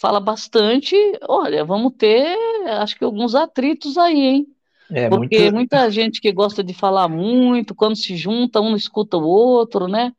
fala 0.00 0.18
bastante, 0.18 0.96
olha, 1.28 1.66
vamos 1.66 1.92
ter, 1.98 2.34
acho 2.80 2.96
que 2.96 3.04
alguns 3.04 3.34
atritos 3.34 3.98
aí, 3.98 4.20
hein? 4.20 4.46
É, 4.90 5.10
porque 5.10 5.38
muito... 5.38 5.54
muita 5.54 5.90
gente 5.90 6.18
que 6.18 6.32
gosta 6.32 6.64
de 6.64 6.72
falar 6.72 7.08
muito, 7.08 7.74
quando 7.74 7.96
se 7.96 8.16
junta, 8.16 8.58
um 8.58 8.74
escuta 8.74 9.18
o 9.18 9.28
outro, 9.28 9.86
né? 9.86 10.14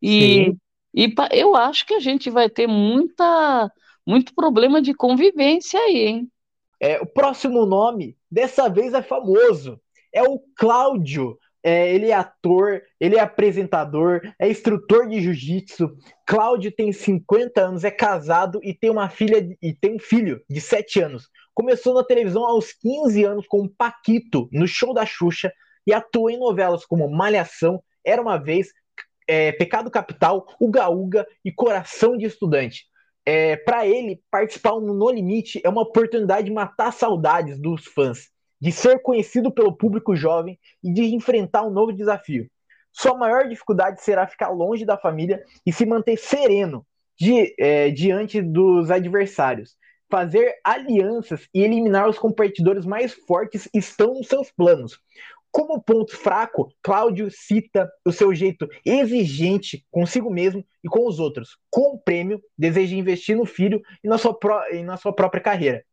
E, 0.00 0.54
e 0.94 1.12
eu 1.32 1.56
acho 1.56 1.84
que 1.84 1.94
a 1.94 2.00
gente 2.00 2.30
vai 2.30 2.48
ter 2.48 2.68
muita, 2.68 3.72
muito 4.06 4.32
problema 4.36 4.80
de 4.80 4.94
convivência 4.94 5.80
aí, 5.80 6.06
hein? 6.06 6.30
É, 6.80 7.00
o 7.00 7.06
próximo 7.06 7.66
nome, 7.66 8.16
dessa 8.30 8.68
vez 8.68 8.94
é 8.94 9.02
famoso, 9.02 9.80
é 10.12 10.22
o 10.22 10.40
Cláudio. 10.56 11.38
É, 11.60 11.92
ele 11.92 12.10
é 12.10 12.14
ator, 12.14 12.80
ele 13.00 13.16
é 13.16 13.20
apresentador, 13.20 14.22
é 14.38 14.48
instrutor 14.48 15.08
de 15.08 15.20
jiu-jitsu. 15.20 15.90
Cláudio 16.24 16.70
tem 16.70 16.92
50 16.92 17.60
anos, 17.60 17.82
é 17.82 17.90
casado 17.90 18.60
e 18.62 18.72
tem 18.72 18.90
uma 18.90 19.08
filha 19.08 19.44
e 19.60 19.74
tem 19.74 19.96
um 19.96 19.98
filho 19.98 20.40
de 20.48 20.60
7 20.60 21.00
anos. 21.00 21.28
Começou 21.52 21.94
na 21.94 22.04
televisão 22.04 22.46
aos 22.46 22.72
15 22.72 23.24
anos 23.24 23.46
com 23.48 23.66
Paquito 23.66 24.48
no 24.52 24.68
show 24.68 24.94
da 24.94 25.04
Xuxa 25.04 25.52
e 25.84 25.92
atuou 25.92 26.30
em 26.30 26.38
novelas 26.38 26.86
como 26.86 27.10
Malhação, 27.10 27.82
Era 28.04 28.22
uma 28.22 28.38
vez, 28.38 28.68
é, 29.26 29.50
Pecado 29.50 29.90
Capital, 29.90 30.46
Uga 30.60 30.88
Uga 30.88 31.26
e 31.44 31.50
Coração 31.50 32.16
de 32.16 32.24
Estudante 32.24 32.87
é, 33.28 33.56
para 33.58 33.86
ele, 33.86 34.22
participar 34.30 34.80
no 34.80 34.94
No 34.94 35.10
Limite 35.10 35.60
é 35.62 35.68
uma 35.68 35.82
oportunidade 35.82 36.46
de 36.46 36.50
matar 36.50 36.90
saudades 36.94 37.60
dos 37.60 37.84
fãs, 37.84 38.30
de 38.58 38.72
ser 38.72 39.02
conhecido 39.02 39.52
pelo 39.52 39.76
público 39.76 40.16
jovem 40.16 40.58
e 40.82 40.90
de 40.90 41.14
enfrentar 41.14 41.66
um 41.66 41.70
novo 41.70 41.92
desafio. 41.92 42.48
Sua 42.90 43.14
maior 43.14 43.46
dificuldade 43.46 44.02
será 44.02 44.26
ficar 44.26 44.48
longe 44.48 44.86
da 44.86 44.96
família 44.96 45.44
e 45.66 45.70
se 45.70 45.84
manter 45.84 46.16
sereno 46.16 46.86
de, 47.20 47.54
é, 47.58 47.90
diante 47.90 48.40
dos 48.40 48.90
adversários. 48.90 49.76
Fazer 50.10 50.54
alianças 50.64 51.46
e 51.52 51.60
eliminar 51.60 52.08
os 52.08 52.18
competidores 52.18 52.86
mais 52.86 53.12
fortes 53.12 53.68
estão 53.74 54.14
nos 54.14 54.26
seus 54.26 54.50
planos. 54.50 54.98
Como 55.50 55.82
ponto 55.82 56.16
fraco, 56.16 56.68
Cláudio 56.82 57.30
cita 57.30 57.90
o 58.04 58.12
seu 58.12 58.34
jeito 58.34 58.68
exigente 58.84 59.84
consigo 59.90 60.30
mesmo 60.30 60.64
e 60.84 60.88
com 60.88 61.06
os 61.06 61.18
outros. 61.18 61.56
Com 61.70 61.94
o 61.94 61.98
prêmio, 61.98 62.40
deseja 62.56 62.94
investir 62.94 63.36
no 63.36 63.46
filho 63.46 63.80
e 64.04 64.08
na 64.08 64.18
sua, 64.18 64.38
pró 64.38 64.62
e 64.70 64.82
na 64.82 64.96
sua 64.96 65.12
própria 65.12 65.42
carreira. 65.42 65.84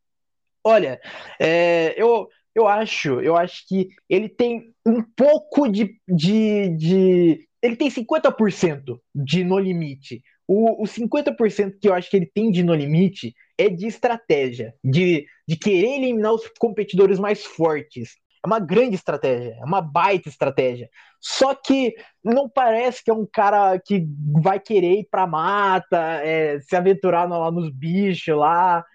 Olha, 0.64 1.00
é, 1.40 1.94
eu, 1.96 2.28
eu 2.54 2.68
acho, 2.68 3.22
eu 3.22 3.36
acho 3.36 3.68
que 3.68 3.90
ele 4.10 4.28
tem 4.28 4.74
um 4.86 5.04
pouco 5.16 5.68
de. 5.68 6.00
de, 6.08 6.70
de 6.70 7.48
ele 7.62 7.76
tem 7.76 7.90
50% 7.90 9.00
de 9.14 9.44
no 9.44 9.60
limite. 9.60 10.24
O, 10.48 10.84
o 10.84 10.86
50% 10.86 11.78
que 11.82 11.88
eu 11.88 11.94
acho 11.94 12.10
que 12.10 12.18
ele 12.18 12.32
tem 12.34 12.52
de 12.52 12.64
no 12.64 12.74
limite 12.74 13.36
é 13.58 13.70
de 13.70 13.88
estratégia, 13.88 14.74
de, 14.84 15.26
de 15.48 15.56
querer 15.56 15.98
eliminar 15.98 16.34
os 16.34 16.48
competidores 16.60 17.20
mais 17.20 17.44
fortes. 17.44 18.16
É 18.46 18.48
uma 18.48 18.60
grande 18.60 18.94
estratégia, 18.94 19.58
é 19.60 19.66
uma 19.66 19.82
baita 19.82 20.30
estratégia. 20.30 20.88
Só 21.20 21.56
que 21.56 21.96
não 22.24 22.48
parece 22.48 23.04
que 23.04 23.10
é 23.10 23.14
um 23.14 23.26
cara 23.26 23.80
que 23.80 24.08
vai 24.40 24.60
querer 24.60 25.00
ir 25.00 25.08
pra 25.10 25.26
mata, 25.26 25.98
é, 26.24 26.60
se 26.60 26.76
aventurar 26.76 27.28
lá 27.28 27.50
nos 27.50 27.72
bichos 27.72 28.38
lá. 28.38 28.86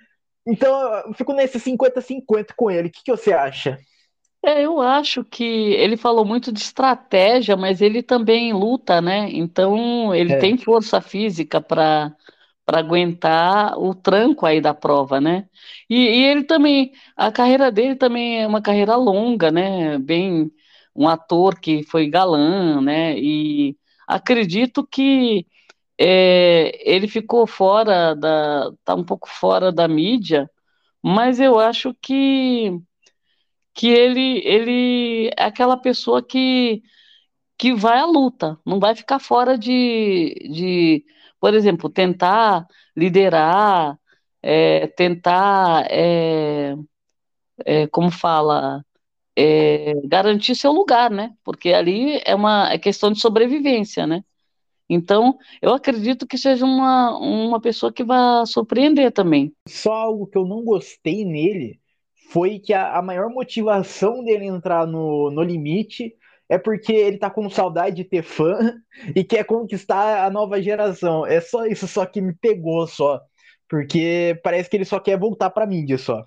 Então 0.46 0.80
eu 1.04 1.12
fico 1.14 1.32
nesse 1.32 1.58
50-50 1.58 2.52
com 2.56 2.70
ele. 2.70 2.86
O 2.86 2.90
que, 2.92 3.02
que 3.02 3.10
você 3.10 3.32
acha? 3.32 3.76
É, 4.44 4.62
eu 4.62 4.80
acho 4.80 5.24
que 5.24 5.44
ele 5.44 5.96
falou 5.96 6.24
muito 6.24 6.52
de 6.52 6.60
estratégia, 6.60 7.56
mas 7.56 7.82
ele 7.82 8.04
também 8.04 8.52
luta, 8.52 9.00
né? 9.00 9.28
Então 9.32 10.14
ele 10.14 10.34
é. 10.34 10.38
tem 10.38 10.56
força 10.56 11.00
física 11.00 11.60
para 11.60 12.14
para 12.70 12.78
aguentar 12.78 13.76
o 13.80 13.92
tranco 13.96 14.46
aí 14.46 14.60
da 14.60 14.72
prova, 14.72 15.20
né? 15.20 15.48
E, 15.88 15.96
e, 15.96 16.24
ele 16.24 16.44
também, 16.44 16.92
a 17.16 17.32
carreira 17.32 17.70
dele 17.72 17.96
também 17.96 18.42
é 18.42 18.46
uma 18.46 18.62
carreira 18.62 18.94
longa, 18.94 19.50
né? 19.50 19.98
Bem, 19.98 20.52
um 20.94 21.08
ator 21.08 21.58
que 21.58 21.82
foi 21.82 22.08
galã, 22.08 22.80
né? 22.80 23.18
E 23.18 23.76
acredito 24.06 24.86
que 24.86 25.46
é, 25.98 26.72
ele 26.88 27.08
ficou 27.08 27.44
fora 27.44 28.14
da, 28.14 28.70
tá 28.84 28.94
um 28.94 29.04
pouco 29.04 29.28
fora 29.28 29.72
da 29.72 29.88
mídia, 29.88 30.48
mas 31.02 31.40
eu 31.40 31.58
acho 31.58 31.94
que 32.00 32.70
que 33.74 33.88
ele 33.88 34.42
ele 34.44 35.28
é 35.36 35.44
aquela 35.44 35.76
pessoa 35.76 36.22
que 36.22 36.82
que 37.58 37.74
vai 37.74 37.98
à 37.98 38.06
luta, 38.06 38.58
não 38.66 38.80
vai 38.80 38.94
ficar 38.96 39.18
fora 39.18 39.58
de, 39.58 40.34
de 40.50 41.04
por 41.40 41.54
exemplo, 41.54 41.88
tentar 41.90 42.66
liderar, 42.96 43.98
é, 44.42 44.86
tentar, 44.88 45.86
é, 45.90 46.74
é, 47.64 47.86
como 47.88 48.10
fala, 48.10 48.84
garantir 50.04 50.54
seu 50.54 50.70
lugar, 50.70 51.10
né? 51.10 51.32
Porque 51.42 51.72
ali 51.72 52.20
é 52.26 52.34
uma 52.34 52.70
é 52.70 52.78
questão 52.78 53.10
de 53.10 53.20
sobrevivência, 53.20 54.06
né? 54.06 54.22
Então, 54.92 55.38
eu 55.62 55.72
acredito 55.72 56.26
que 56.26 56.36
seja 56.36 56.64
uma, 56.64 57.16
uma 57.16 57.60
pessoa 57.60 57.92
que 57.92 58.02
vai 58.02 58.44
surpreender 58.44 59.12
também. 59.12 59.54
Só 59.68 59.92
algo 59.92 60.26
que 60.26 60.36
eu 60.36 60.44
não 60.44 60.64
gostei 60.64 61.24
nele 61.24 61.80
foi 62.30 62.58
que 62.58 62.72
a, 62.72 62.98
a 62.98 63.02
maior 63.02 63.30
motivação 63.30 64.24
dele 64.24 64.46
entrar 64.46 64.86
no, 64.86 65.30
no 65.30 65.42
limite 65.42 66.14
é 66.50 66.58
porque 66.58 66.92
ele 66.92 67.16
tá 67.16 67.30
com 67.30 67.48
saudade 67.48 67.94
de 67.94 68.04
ter 68.04 68.24
fã 68.24 68.74
e 69.14 69.22
quer 69.22 69.44
conquistar 69.44 70.26
a 70.26 70.30
nova 70.30 70.60
geração. 70.60 71.24
É 71.24 71.40
só 71.40 71.64
isso 71.64 71.86
só 71.86 72.04
que 72.04 72.20
me 72.20 72.34
pegou 72.34 72.88
só. 72.88 73.20
Porque 73.68 74.38
parece 74.42 74.68
que 74.68 74.76
ele 74.76 74.84
só 74.84 74.98
quer 74.98 75.16
voltar 75.16 75.48
pra 75.50 75.64
mídia 75.64 75.96
só. 75.96 76.24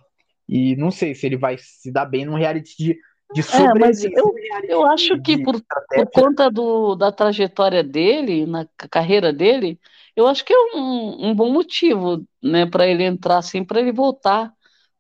E 0.48 0.78
não 0.78 0.92
sei 0.92 1.14
se 1.14 1.26
ele 1.26 1.36
vai 1.36 1.58
se 1.60 1.92
dar 1.92 2.06
bem 2.06 2.24
num 2.24 2.36
reality 2.36 2.74
de, 2.78 2.98
de 3.34 3.42
é, 3.42 3.74
mas 3.78 4.02
eu, 4.06 4.34
eu 4.70 4.86
acho 4.86 5.22
que 5.22 5.44
por, 5.44 5.62
por 5.62 6.12
conta 6.12 6.50
do, 6.50 6.96
da 6.96 7.12
trajetória 7.12 7.84
dele, 7.84 8.46
na 8.46 8.66
carreira 8.90 9.34
dele, 9.34 9.78
eu 10.16 10.26
acho 10.26 10.46
que 10.46 10.54
é 10.54 10.58
um, 10.76 11.32
um 11.32 11.36
bom 11.36 11.52
motivo, 11.52 12.26
né, 12.42 12.66
para 12.66 12.88
ele 12.88 13.04
entrar 13.04 13.40
assim, 13.40 13.64
para 13.64 13.82
ele 13.82 13.92
voltar, 13.92 14.54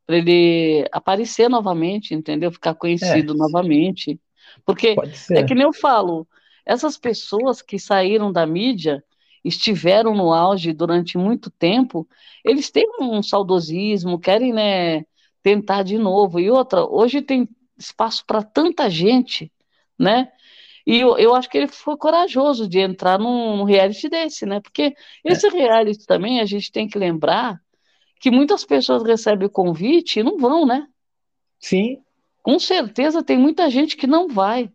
para 0.05 0.17
ele 0.17 0.85
aparecer 0.91 1.49
novamente, 1.49 2.13
entendeu? 2.13 2.51
Ficar 2.51 2.73
conhecido 2.73 3.33
é. 3.33 3.37
novamente. 3.37 4.19
Porque 4.65 4.95
é 5.31 5.43
que 5.43 5.55
nem 5.55 5.63
eu 5.63 5.73
falo, 5.73 6.27
essas 6.65 6.97
pessoas 6.97 7.61
que 7.61 7.77
saíram 7.77 8.31
da 8.31 8.45
mídia, 8.45 9.03
estiveram 9.43 10.15
no 10.15 10.31
auge 10.31 10.71
durante 10.71 11.17
muito 11.17 11.49
tempo, 11.49 12.07
eles 12.43 12.71
têm 12.71 12.87
um 12.99 13.21
saudosismo, 13.21 14.19
querem 14.19 14.53
né, 14.53 15.05
tentar 15.41 15.83
de 15.83 15.97
novo. 15.97 16.39
E 16.39 16.49
outra, 16.49 16.85
hoje 16.85 17.21
tem 17.21 17.47
espaço 17.77 18.25
para 18.25 18.41
tanta 18.41 18.89
gente, 18.89 19.51
né? 19.99 20.31
E 20.85 20.99
eu, 20.99 21.17
eu 21.17 21.33
acho 21.33 21.49
que 21.49 21.57
ele 21.57 21.67
foi 21.67 21.97
corajoso 21.97 22.67
de 22.67 22.79
entrar 22.79 23.17
num, 23.17 23.63
reality 23.63 24.09
desse, 24.09 24.45
né? 24.45 24.59
Porque 24.59 24.93
esse 25.23 25.47
é. 25.47 25.49
reality 25.49 26.05
também 26.05 26.39
a 26.39 26.45
gente 26.45 26.71
tem 26.71 26.87
que 26.87 26.97
lembrar 26.97 27.59
que 28.19 28.31
muitas 28.31 28.65
pessoas 28.65 29.03
recebem 29.03 29.47
o 29.47 29.51
convite 29.51 30.19
e 30.19 30.23
não 30.23 30.37
vão, 30.37 30.65
né? 30.65 30.87
Sim 31.59 32.02
com 32.43 32.59
certeza 32.59 33.23
tem 33.23 33.37
muita 33.37 33.69
gente 33.69 33.97
que 33.97 34.05
não 34.05 34.27
vai. 34.27 34.69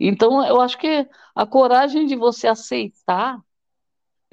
Então, 0.00 0.44
eu 0.46 0.60
acho 0.60 0.78
que 0.78 1.06
a 1.34 1.44
coragem 1.44 2.06
de 2.06 2.16
você 2.16 2.46
aceitar 2.46 3.38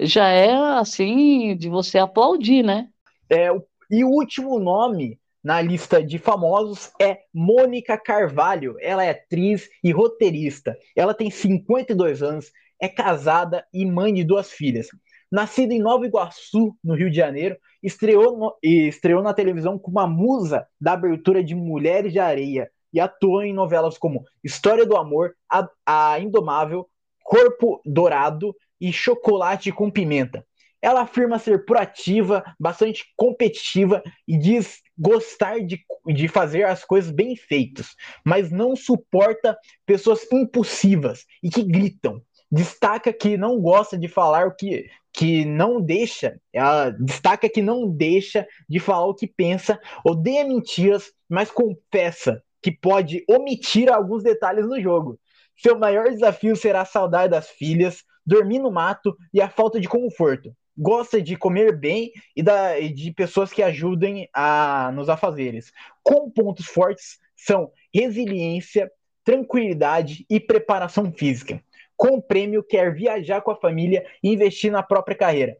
já 0.00 0.28
é 0.28 0.54
assim, 0.78 1.54
de 1.56 1.68
você 1.68 1.98
aplaudir, 1.98 2.62
né? 2.62 2.88
É, 3.28 3.48
e 3.90 4.04
o 4.04 4.08
último 4.08 4.58
nome 4.58 5.20
na 5.42 5.60
lista 5.60 6.02
de 6.02 6.18
famosos 6.18 6.92
é 7.00 7.20
Mônica 7.34 7.98
Carvalho. 7.98 8.76
Ela 8.80 9.04
é 9.04 9.10
atriz 9.10 9.68
e 9.82 9.90
roteirista. 9.90 10.76
Ela 10.96 11.12
tem 11.12 11.30
52 11.30 12.22
anos, 12.22 12.50
é 12.80 12.88
casada 12.88 13.66
e 13.72 13.84
mãe 13.84 14.14
de 14.14 14.24
duas 14.24 14.50
filhas. 14.50 14.88
Nascida 15.30 15.74
em 15.74 15.80
Nova 15.80 16.06
Iguaçu, 16.06 16.74
no 16.82 16.94
Rio 16.94 17.10
de 17.10 17.16
Janeiro, 17.16 17.56
estreou, 17.82 18.36
no, 18.36 18.56
estreou 18.62 19.22
na 19.22 19.34
televisão 19.34 19.78
como 19.78 19.98
uma 19.98 20.06
musa 20.06 20.66
da 20.80 20.92
abertura 20.92 21.42
de 21.42 21.54
Mulheres 21.54 22.12
de 22.12 22.18
Areia 22.18 22.70
e 22.92 23.00
atuou 23.00 23.42
em 23.42 23.52
novelas 23.52 23.96
como 23.96 24.24
História 24.42 24.84
do 24.84 24.96
Amor, 24.96 25.34
A, 25.48 25.68
a 25.86 26.20
Indomável, 26.20 26.88
corpo 27.22 27.80
dourado 27.84 28.54
e 28.80 28.92
chocolate 28.92 29.70
com 29.70 29.90
pimenta. 29.90 30.44
Ela 30.82 31.02
afirma 31.02 31.38
ser 31.38 31.66
proativa, 31.66 32.42
bastante 32.58 33.04
competitiva 33.14 34.02
e 34.26 34.38
diz 34.38 34.80
gostar 34.96 35.60
de, 35.60 35.78
de 36.06 36.26
fazer 36.26 36.64
as 36.64 36.84
coisas 36.84 37.10
bem 37.10 37.36
feitas, 37.36 37.94
mas 38.24 38.50
não 38.50 38.74
suporta 38.74 39.56
pessoas 39.84 40.26
impulsivas 40.32 41.26
e 41.42 41.50
que 41.50 41.62
gritam. 41.62 42.22
Destaca 42.50 43.12
que 43.12 43.36
não 43.36 43.60
gosta 43.60 43.96
de 43.96 44.08
falar 44.08 44.46
o 44.46 44.54
que, 44.54 44.88
que 45.12 45.44
não 45.44 45.80
deixa, 45.80 46.40
ela 46.52 46.90
destaca 46.90 47.48
que 47.48 47.62
não 47.62 47.88
deixa 47.88 48.46
de 48.68 48.80
falar 48.80 49.06
o 49.06 49.14
que 49.14 49.26
pensa, 49.26 49.80
odeia 50.04 50.44
mentiras, 50.44 51.12
mas 51.28 51.50
confessa 51.50 52.42
que 52.62 52.72
pode 52.72 53.24
omitir 53.28 53.90
alguns 53.90 54.22
detalhes 54.22 54.66
no 54.66 54.80
jogo. 54.80 55.18
Seu 55.56 55.78
maior 55.78 56.10
desafio 56.10 56.56
será 56.56 56.82
a 56.82 56.86
saudade 56.86 57.30
das 57.30 57.48
filhas, 57.50 58.02
dormir 58.26 58.58
no 58.58 58.70
mato 58.70 59.16
e 59.32 59.40
a 59.40 59.48
falta 59.48 59.80
de 59.80 59.88
conforto 59.88 60.54
gosta 60.80 61.20
de 61.20 61.36
comer 61.36 61.76
bem 61.76 62.10
e, 62.34 62.42
da, 62.42 62.80
de 62.80 63.12
pessoas 63.12 63.52
que 63.52 63.62
ajudem 63.62 64.28
a, 64.32 64.90
nos 64.94 65.08
afazeres. 65.10 65.70
Com 66.02 66.30
pontos 66.30 66.66
fortes 66.66 67.18
são 67.36 67.70
resiliência, 67.94 68.90
tranquilidade 69.22 70.24
e 70.28 70.40
preparação 70.40 71.12
física. 71.12 71.62
Com 72.00 72.18
prêmio, 72.18 72.62
quer 72.62 72.94
viajar 72.94 73.42
com 73.42 73.50
a 73.50 73.60
família 73.60 74.02
e 74.22 74.32
investir 74.32 74.72
na 74.72 74.82
própria 74.82 75.14
carreira. 75.14 75.54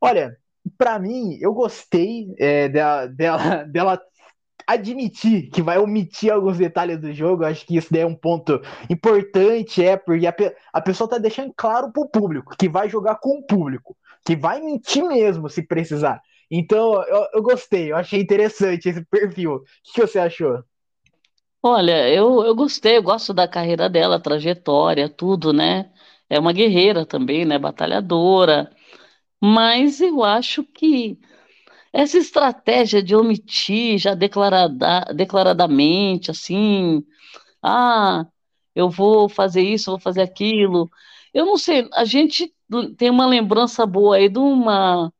Olha, 0.00 0.36
para 0.76 0.98
mim, 0.98 1.38
eu 1.40 1.54
gostei 1.54 2.26
é, 2.40 2.68
dela, 2.68 3.06
dela, 3.06 3.62
dela 3.70 4.02
admitir 4.66 5.48
que 5.48 5.62
vai 5.62 5.78
omitir 5.78 6.32
alguns 6.32 6.58
detalhes 6.58 7.00
do 7.00 7.12
jogo, 7.12 7.44
acho 7.44 7.64
que 7.64 7.76
isso 7.76 7.86
daí 7.92 8.02
é 8.02 8.06
um 8.06 8.16
ponto 8.16 8.60
importante, 8.90 9.84
é, 9.84 9.96
porque 9.96 10.26
a, 10.26 10.34
a 10.72 10.80
pessoa 10.80 11.08
tá 11.08 11.18
deixando 11.18 11.54
claro 11.56 11.92
pro 11.92 12.08
público 12.08 12.56
que 12.58 12.68
vai 12.68 12.88
jogar 12.88 13.20
com 13.20 13.38
o 13.38 13.46
público 13.46 13.96
que 14.26 14.34
vai 14.34 14.60
mentir 14.60 15.04
mesmo 15.04 15.48
se 15.48 15.62
precisar. 15.62 16.20
Então, 16.50 17.00
eu, 17.04 17.28
eu 17.34 17.42
gostei, 17.42 17.92
eu 17.92 17.96
achei 17.96 18.20
interessante 18.20 18.88
esse 18.88 19.04
perfil. 19.04 19.54
O 19.54 19.62
que 19.94 20.00
você 20.00 20.18
achou? 20.18 20.64
Olha, 21.68 22.08
eu, 22.08 22.44
eu 22.44 22.54
gostei, 22.54 22.96
eu 22.98 23.02
gosto 23.02 23.32
da 23.34 23.48
carreira 23.48 23.88
dela, 23.88 24.20
trajetória, 24.20 25.08
tudo, 25.08 25.52
né? 25.52 25.90
É 26.30 26.38
uma 26.38 26.52
guerreira 26.52 27.04
também, 27.04 27.44
né? 27.44 27.58
Batalhadora. 27.58 28.70
Mas 29.42 30.00
eu 30.00 30.24
acho 30.24 30.64
que 30.64 31.18
essa 31.92 32.18
estratégia 32.18 33.02
de 33.02 33.16
omitir 33.16 33.98
já 33.98 34.14
declarada, 34.14 35.02
declaradamente, 35.14 36.30
assim, 36.30 37.04
ah, 37.62 38.26
eu 38.74 38.90
vou 38.90 39.28
fazer 39.28 39.62
isso, 39.62 39.90
vou 39.92 40.00
fazer 40.00 40.22
aquilo. 40.22 40.90
Eu 41.34 41.46
não 41.46 41.58
sei, 41.58 41.88
a 41.94 42.04
gente 42.04 42.54
tem 42.98 43.10
uma 43.10 43.26
lembrança 43.26 43.86
boa 43.86 44.16
aí 44.16 44.28
de 44.28 44.38
uma 44.38 45.12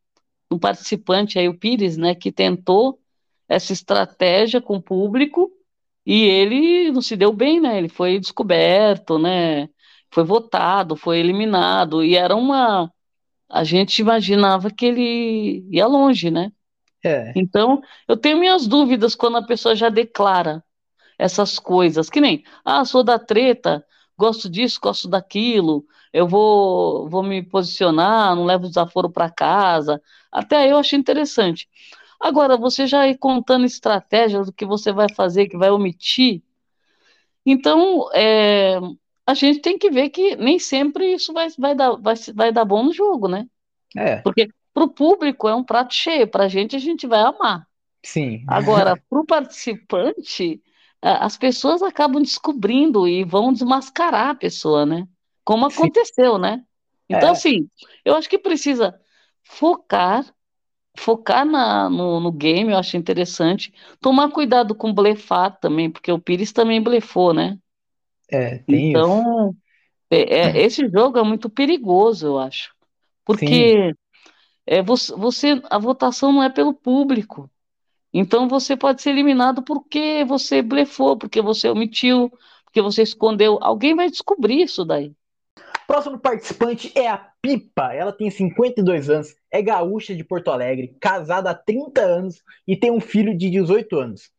um 0.52 0.59
participante 0.59 1.38
aí, 1.38 1.48
o 1.48 1.59
Pires, 1.59 1.96
né, 1.96 2.14
que 2.14 2.32
tentou 2.32 3.00
essa 3.48 3.72
estratégia 3.72 4.61
com 4.61 4.76
o 4.76 4.82
público 4.82 5.50
e 6.06 6.24
ele 6.24 6.92
não 6.92 7.02
se 7.02 7.16
deu 7.16 7.32
bem, 7.32 7.60
né? 7.60 7.78
Ele 7.78 7.88
foi 7.88 8.18
descoberto, 8.20 9.18
né? 9.18 9.68
Foi 10.10 10.24
votado, 10.24 10.96
foi 10.96 11.18
eliminado 11.18 12.04
e 12.04 12.16
era 12.16 12.36
uma 12.36 12.92
a 13.50 13.64
gente 13.64 14.00
imaginava 14.00 14.70
que 14.70 14.86
ele 14.86 15.66
ia 15.70 15.86
longe, 15.86 16.30
né? 16.30 16.52
É. 17.04 17.32
Então, 17.34 17.80
eu 18.08 18.16
tenho 18.16 18.38
minhas 18.38 18.66
dúvidas 18.66 19.14
quando 19.14 19.36
a 19.36 19.46
pessoa 19.46 19.74
já 19.76 19.88
declara 19.88 20.64
essas 21.18 21.58
coisas, 21.58 22.10
que 22.10 22.20
nem, 22.20 22.44
ah, 22.64 22.84
sou 22.84 23.02
da 23.04 23.18
treta, 23.18 23.84
gosto 24.18 24.48
disso, 24.50 24.80
gosto 24.82 25.08
daquilo, 25.08 25.84
eu 26.12 26.26
vou, 26.26 27.08
vou 27.08 27.22
me 27.22 27.42
posicionar, 27.42 28.34
não 28.36 28.44
levo 28.44 28.68
desaforo 28.68 29.10
para 29.10 29.30
casa. 29.30 30.00
Até 30.32 30.56
aí 30.58 30.70
eu 30.70 30.78
achei 30.78 30.98
interessante. 30.98 31.68
Agora, 32.20 32.57
você 32.57 32.87
já 32.87 33.07
ir 33.07 33.18
contando 33.18 33.64
estratégias 33.64 34.46
do 34.46 34.52
que 34.52 34.64
você 34.64 34.92
vai 34.92 35.12
fazer, 35.12 35.48
que 35.48 35.57
vai 35.57 35.70
omitir. 35.70 36.42
Então, 37.44 38.09
é, 38.14 38.79
a 39.26 39.35
gente 39.35 39.61
tem 39.61 39.79
que 39.79 39.90
ver 39.90 40.11
que 40.11 40.37
nem 40.37 40.59
sempre 40.59 41.14
isso 41.14 41.33
vai, 41.33 41.48
vai, 41.59 41.74
dar, 41.74 41.92
vai, 41.96 42.14
vai 42.35 42.52
dar 42.52 42.64
bom 42.64 42.83
no 42.83 42.92
jogo, 42.92 43.29
né? 43.29 43.46
É. 43.96 44.16
Porque 44.16 44.48
para 44.72 44.85
o 44.85 44.90
público 44.90 45.48
é 45.48 45.55
um 45.55 45.64
prato 45.64 45.94
cheio, 45.94 46.26
para 46.26 46.44
a 46.44 46.48
gente 46.48 46.74
a 46.76 46.79
gente 46.79 47.07
vai 47.07 47.20
amar. 47.20 47.66
Sim. 48.02 48.44
Agora, 48.46 48.96
para 49.09 49.20
o 49.20 49.26
participante, 49.26 50.61
as 51.00 51.37
pessoas 51.37 51.83
acabam 51.83 52.22
descobrindo 52.22 53.07
e 53.07 53.24
vão 53.24 53.52
desmascarar 53.52 54.31
a 54.31 54.35
pessoa, 54.35 54.85
né? 54.85 55.07
como 55.46 55.64
aconteceu, 55.64 56.35
Sim. 56.35 56.40
né? 56.40 56.64
Então, 57.09 57.29
é. 57.29 57.33
assim, 57.33 57.70
eu 58.05 58.16
acho 58.16 58.29
que 58.29 58.37
precisa 58.37 59.00
focar, 59.44 60.26
focar 60.96 61.44
na, 61.44 61.88
no, 61.88 62.20
no, 62.20 62.32
game, 62.32 62.72
eu 62.72 62.78
acho 62.78 62.96
interessante. 62.96 63.72
Tomar 64.00 64.30
cuidado 64.30 64.74
com 64.74 64.92
blefar 64.92 65.59
também, 65.59 65.90
porque 65.90 66.11
o 66.11 66.18
Pires 66.18 66.52
também 66.52 66.82
blefou, 66.82 67.32
né? 67.32 67.59
É, 68.30 68.59
tem 68.59 68.90
então, 68.90 69.50
isso. 69.50 69.56
É, 70.11 70.38
é, 70.38 70.62
esse 70.62 70.88
jogo 70.88 71.18
é 71.18 71.22
muito 71.22 71.48
perigoso, 71.50 72.26
eu 72.26 72.38
acho. 72.38 72.74
Porque 73.24 73.94
é, 74.66 74.82
você, 74.82 75.14
você, 75.14 75.62
a 75.70 75.78
votação 75.78 76.32
não 76.32 76.42
é 76.42 76.48
pelo 76.48 76.74
público. 76.74 77.50
Então 78.12 78.48
você 78.48 78.76
pode 78.76 79.02
ser 79.02 79.11
eliminado 79.11 79.62
porque 79.62 80.24
você 80.24 80.62
blefou, 80.62 81.16
porque 81.16 81.42
você 81.42 81.68
omitiu, 81.68 82.32
porque 82.64 82.80
você 82.80 83.02
escondeu. 83.02 83.59
Alguém 83.61 83.94
vai 83.94 84.11
descobrir 84.11 84.62
isso 84.62 84.85
daí. 84.85 85.12
Próximo 85.87 86.18
participante 86.18 86.90
é 86.96 87.09
a 87.09 87.16
Pipa. 87.40 87.92
Ela 87.94 88.12
tem 88.12 88.29
52 88.29 89.09
anos, 89.09 89.35
é 89.51 89.62
gaúcha 89.62 90.14
de 90.14 90.25
Porto 90.25 90.51
Alegre, 90.51 90.96
casada 91.01 91.51
há 91.51 91.55
30 91.55 92.01
anos 92.01 92.42
e 92.66 92.77
tem 92.77 92.90
um 92.90 93.01
filho 93.01 93.37
de 93.37 93.49
18 93.49 93.96
anos. 93.96 94.31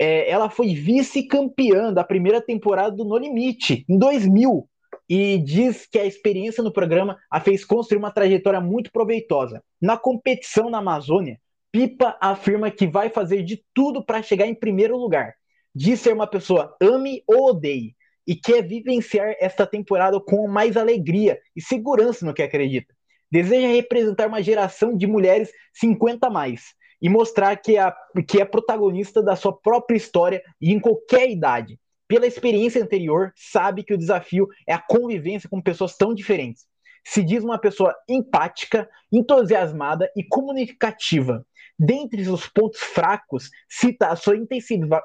É, 0.00 0.28
ela 0.28 0.48
foi 0.48 0.74
vice-campeã 0.74 1.92
da 1.92 2.02
primeira 2.02 2.40
temporada 2.40 2.96
do 2.96 3.04
No 3.04 3.16
Limite, 3.16 3.84
em 3.88 3.98
2000, 3.98 4.68
e 5.08 5.38
diz 5.38 5.86
que 5.86 5.98
a 5.98 6.06
experiência 6.06 6.64
no 6.64 6.72
programa 6.72 7.18
a 7.30 7.38
fez 7.38 7.64
construir 7.64 7.98
uma 7.98 8.10
trajetória 8.10 8.60
muito 8.60 8.90
proveitosa. 8.90 9.62
Na 9.80 9.96
competição 9.96 10.70
na 10.70 10.78
Amazônia, 10.78 11.38
Pipa 11.70 12.16
afirma 12.20 12.70
que 12.70 12.86
vai 12.86 13.10
fazer 13.10 13.42
de 13.42 13.62
tudo 13.74 14.04
para 14.04 14.22
chegar 14.22 14.46
em 14.46 14.54
primeiro 14.54 14.96
lugar. 14.96 15.34
Diz 15.74 16.00
ser 16.00 16.14
uma 16.14 16.26
pessoa 16.26 16.74
ame 16.80 17.22
ou 17.26 17.50
odeie, 17.50 17.94
e 18.26 18.34
quer 18.34 18.62
vivenciar 18.62 19.34
esta 19.38 19.66
temporada 19.66 20.18
com 20.20 20.48
mais 20.48 20.76
alegria 20.76 21.38
e 21.54 21.60
segurança 21.60 22.24
no 22.24 22.34
que 22.34 22.42
acredita. 22.42 22.94
Deseja 23.30 23.68
representar 23.68 24.28
uma 24.28 24.42
geração 24.42 24.96
de 24.96 25.06
mulheres 25.06 25.50
50 25.74 26.30
mais 26.30 26.74
e 27.00 27.08
mostrar 27.08 27.56
que 27.56 27.76
é, 27.76 27.92
que 28.26 28.40
é 28.40 28.44
protagonista 28.44 29.22
da 29.22 29.36
sua 29.36 29.52
própria 29.52 29.96
história 29.96 30.42
e 30.60 30.72
em 30.72 30.80
qualquer 30.80 31.30
idade. 31.30 31.78
Pela 32.06 32.26
experiência 32.26 32.82
anterior, 32.82 33.32
sabe 33.34 33.82
que 33.82 33.94
o 33.94 33.98
desafio 33.98 34.46
é 34.66 34.72
a 34.72 34.78
convivência 34.78 35.48
com 35.48 35.60
pessoas 35.60 35.96
tão 35.96 36.14
diferentes. 36.14 36.64
Se 37.04 37.22
diz 37.22 37.42
uma 37.42 37.58
pessoa 37.58 37.94
empática, 38.08 38.88
entusiasmada 39.12 40.10
e 40.16 40.22
comunicativa. 40.22 41.44
Dentre 41.78 42.22
os 42.28 42.46
pontos 42.46 42.80
fracos, 42.80 43.50
cita 43.68 44.08
a 44.08 44.16
sua 44.16 44.36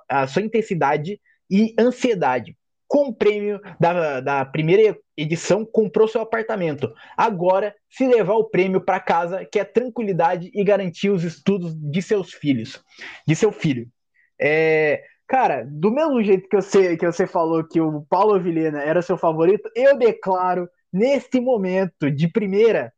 a 0.07 0.27
sua 0.27 0.41
intensidade 0.41 1.19
e 1.49 1.73
ansiedade 1.79 2.55
com 2.89 3.09
o 3.09 3.13
prêmio 3.13 3.61
da, 3.79 4.19
da 4.19 4.43
primeira 4.43 4.97
edição, 5.15 5.63
comprou 5.63 6.07
seu 6.07 6.21
apartamento. 6.21 6.91
Agora, 7.15 7.75
se 7.87 8.07
levar 8.07 8.33
o 8.33 8.49
prêmio 8.49 8.81
para 8.81 8.99
casa, 8.99 9.45
que 9.45 9.59
é 9.59 9.63
tranquilidade 9.63 10.49
e 10.51 10.63
garantir 10.63 11.11
os 11.11 11.23
estudos 11.23 11.75
de 11.75 12.01
seus 12.01 12.33
filhos, 12.33 12.83
de 13.27 13.35
seu 13.35 13.51
filho. 13.51 13.87
É, 14.41 15.03
cara, 15.27 15.63
do 15.69 15.91
mesmo 15.91 16.23
jeito 16.23 16.49
que 16.49 16.55
você, 16.55 16.97
que 16.97 17.05
você 17.05 17.27
falou 17.27 17.63
que 17.63 17.79
o 17.79 18.01
Paulo 18.09 18.39
Vilhena 18.41 18.81
era 18.81 19.03
seu 19.03 19.17
favorito, 19.17 19.69
eu 19.75 19.95
declaro 19.95 20.67
neste 20.91 21.39
momento 21.39 22.09
de 22.09 22.27
primeira 22.27 22.91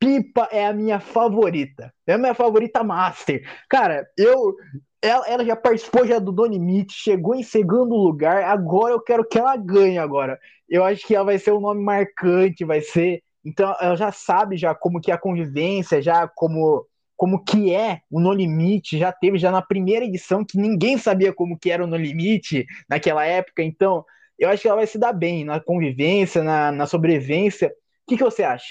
Pipa 0.00 0.48
é 0.52 0.64
a 0.64 0.72
minha 0.72 1.00
favorita. 1.00 1.92
É 2.06 2.14
a 2.14 2.18
minha 2.18 2.34
favorita 2.34 2.84
master. 2.84 3.42
Cara, 3.68 4.06
eu 4.16 4.54
ela, 5.02 5.26
ela, 5.28 5.44
já 5.44 5.56
participou 5.56 6.06
já 6.06 6.18
do 6.18 6.32
Doni 6.32 6.58
Meet, 6.58 6.92
chegou 6.92 7.34
em 7.34 7.42
segundo 7.42 7.94
lugar. 7.94 8.44
Agora 8.44 8.94
eu 8.94 9.00
quero 9.00 9.26
que 9.26 9.38
ela 9.38 9.56
ganhe 9.56 9.98
agora. 9.98 10.38
Eu 10.68 10.84
acho 10.84 11.06
que 11.06 11.14
ela 11.14 11.24
vai 11.24 11.38
ser 11.38 11.52
um 11.52 11.60
nome 11.60 11.82
marcante, 11.82 12.64
vai 12.64 12.80
ser. 12.80 13.22
Então 13.44 13.74
ela 13.80 13.96
já 13.96 14.12
sabe 14.12 14.56
já 14.56 14.74
como 14.74 15.00
que 15.00 15.10
é 15.10 15.14
a 15.14 15.18
convivência, 15.18 16.02
já 16.02 16.26
como 16.28 16.86
como 17.16 17.42
que 17.42 17.74
é 17.74 18.00
o 18.08 18.20
No 18.20 18.32
Limite, 18.32 18.96
já 18.96 19.10
teve 19.10 19.38
já 19.38 19.50
na 19.50 19.60
primeira 19.60 20.04
edição 20.04 20.44
que 20.44 20.56
ninguém 20.56 20.96
sabia 20.96 21.32
como 21.32 21.58
que 21.58 21.68
era 21.68 21.82
o 21.82 21.86
No 21.86 21.96
Limite 21.96 22.64
naquela 22.88 23.24
época. 23.24 23.60
Então, 23.60 24.04
eu 24.38 24.48
acho 24.48 24.62
que 24.62 24.68
ela 24.68 24.76
vai 24.76 24.86
se 24.86 24.98
dar 24.98 25.12
bem 25.12 25.44
na 25.44 25.58
convivência, 25.58 26.44
na, 26.44 26.70
na 26.70 26.86
sobrevivência. 26.86 27.68
O 27.68 28.10
que, 28.10 28.16
que 28.16 28.22
você 28.22 28.44
acha? 28.44 28.68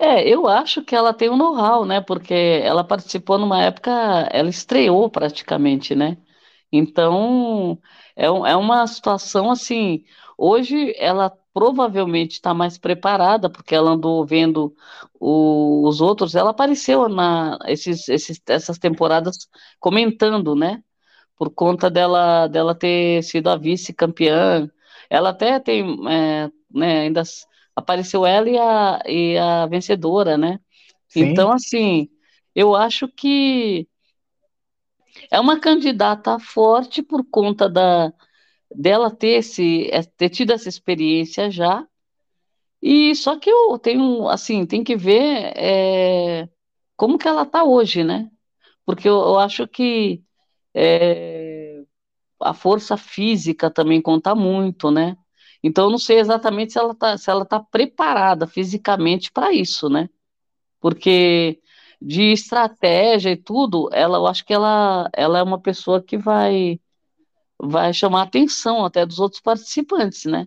É, 0.00 0.28
eu 0.28 0.46
acho 0.46 0.82
que 0.84 0.94
ela 0.94 1.12
tem 1.12 1.28
um 1.28 1.36
know-how, 1.36 1.84
né? 1.84 2.00
Porque 2.00 2.32
ela 2.34 2.84
participou 2.84 3.36
numa 3.38 3.62
época, 3.62 3.90
ela 4.30 4.48
estreou 4.48 5.10
praticamente, 5.10 5.94
né? 5.94 6.16
Então, 6.72 7.78
é, 8.16 8.26
é 8.26 8.56
uma 8.56 8.86
situação 8.86 9.50
assim. 9.50 10.04
Hoje 10.36 10.94
ela 10.96 11.30
provavelmente 11.52 12.32
está 12.34 12.54
mais 12.54 12.78
preparada, 12.78 13.50
porque 13.50 13.74
ela 13.74 13.90
andou 13.92 14.24
vendo 14.24 14.74
o, 15.20 15.88
os 15.88 16.00
outros, 16.00 16.34
ela 16.36 16.50
apareceu 16.50 17.08
na 17.08 17.58
esses, 17.66 18.08
esses, 18.08 18.40
essas 18.48 18.78
temporadas 18.78 19.48
comentando, 19.80 20.54
né? 20.54 20.82
Por 21.36 21.50
conta 21.50 21.90
dela, 21.90 22.46
dela 22.48 22.74
ter 22.74 23.22
sido 23.24 23.48
a 23.50 23.56
vice-campeã. 23.56 24.70
Ela 25.10 25.30
até 25.30 25.58
tem, 25.60 25.84
é, 26.10 26.50
né, 26.72 27.00
ainda 27.02 27.22
apareceu 27.78 28.26
ela 28.26 28.48
e 28.48 28.58
a, 28.58 29.02
e 29.06 29.38
a 29.38 29.66
vencedora, 29.66 30.36
né? 30.36 30.60
Sim. 31.08 31.22
Então, 31.22 31.52
assim, 31.52 32.08
eu 32.54 32.74
acho 32.74 33.08
que 33.08 33.88
é 35.30 35.40
uma 35.40 35.58
candidata 35.60 36.38
forte 36.38 37.02
por 37.02 37.24
conta 37.24 37.68
da, 37.68 38.12
dela 38.74 39.10
ter, 39.10 39.38
esse, 39.38 39.88
é, 39.90 40.02
ter 40.02 40.28
tido 40.30 40.52
essa 40.52 40.68
experiência 40.68 41.50
já. 41.50 41.86
E 42.80 43.14
só 43.14 43.38
que 43.38 43.50
eu 43.50 43.78
tenho, 43.78 44.28
assim, 44.28 44.64
tem 44.66 44.84
que 44.84 44.96
ver 44.96 45.52
é, 45.56 46.48
como 46.96 47.18
que 47.18 47.26
ela 47.26 47.42
está 47.42 47.64
hoje, 47.64 48.04
né? 48.04 48.30
Porque 48.84 49.08
eu, 49.08 49.14
eu 49.16 49.38
acho 49.38 49.66
que 49.66 50.22
é, 50.74 51.82
a 52.40 52.54
força 52.54 52.96
física 52.96 53.70
também 53.70 54.00
conta 54.00 54.34
muito, 54.34 54.90
né? 54.90 55.16
Então 55.62 55.86
eu 55.86 55.90
não 55.90 55.98
sei 55.98 56.18
exatamente 56.18 56.72
se 56.72 56.78
ela 56.78 56.92
está 56.92 57.18
se 57.18 57.30
ela 57.30 57.44
tá 57.44 57.60
preparada 57.60 58.46
fisicamente 58.46 59.30
para 59.32 59.52
isso, 59.52 59.88
né? 59.88 60.08
Porque 60.80 61.60
de 62.00 62.32
estratégia 62.32 63.30
e 63.32 63.36
tudo, 63.36 63.90
ela, 63.92 64.18
eu 64.18 64.26
acho 64.26 64.44
que 64.44 64.54
ela, 64.54 65.10
ela 65.12 65.38
é 65.38 65.42
uma 65.42 65.60
pessoa 65.60 66.02
que 66.02 66.16
vai 66.16 66.80
vai 67.60 67.92
chamar 67.92 68.20
a 68.20 68.24
atenção 68.24 68.84
até 68.84 69.04
dos 69.04 69.18
outros 69.18 69.40
participantes, 69.40 70.24
né? 70.26 70.46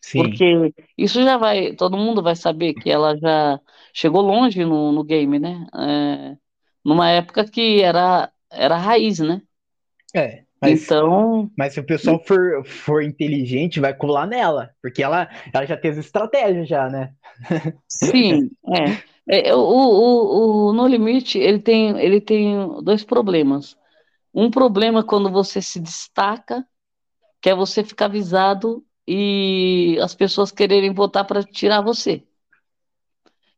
Sim. 0.00 0.22
Porque 0.22 0.74
isso 0.96 1.22
já 1.22 1.36
vai, 1.36 1.74
todo 1.74 1.96
mundo 1.96 2.22
vai 2.22 2.34
saber 2.34 2.74
que 2.74 2.90
ela 2.90 3.16
já 3.16 3.60
chegou 3.92 4.22
longe 4.22 4.64
no, 4.64 4.92
no 4.92 5.04
game, 5.04 5.38
né? 5.38 5.66
É, 5.74 6.36
numa 6.84 7.10
época 7.10 7.44
que 7.44 7.82
era, 7.82 8.32
era 8.50 8.76
raiz, 8.76 9.18
né? 9.18 9.42
É. 10.14 10.45
Mas, 10.70 10.84
então, 10.84 11.50
mas 11.56 11.74
se 11.74 11.80
o 11.80 11.84
pessoal 11.84 12.18
for, 12.26 12.64
for 12.66 13.02
inteligente, 13.02 13.80
vai 13.80 13.94
colar 13.94 14.26
nela, 14.26 14.70
porque 14.82 15.02
ela, 15.02 15.28
ela 15.52 15.64
já 15.64 15.76
teve 15.76 16.00
estratégia 16.00 16.64
já, 16.64 16.88
né? 16.88 17.12
Sim, 17.88 18.50
é. 19.26 19.48
é 19.48 19.54
o, 19.54 19.60
o, 19.60 20.68
o 20.68 20.72
No 20.72 20.86
Limite, 20.86 21.38
ele 21.38 21.60
tem, 21.60 21.98
ele 22.00 22.20
tem 22.20 22.56
dois 22.82 23.04
problemas. 23.04 23.76
Um 24.34 24.50
problema 24.50 25.02
quando 25.02 25.30
você 25.30 25.62
se 25.62 25.80
destaca, 25.80 26.66
que 27.40 27.48
é 27.48 27.54
você 27.54 27.84
ficar 27.84 28.06
avisado 28.06 28.84
e 29.06 29.98
as 30.02 30.14
pessoas 30.14 30.50
quererem 30.50 30.92
votar 30.92 31.24
para 31.24 31.42
tirar 31.42 31.80
você. 31.80 32.22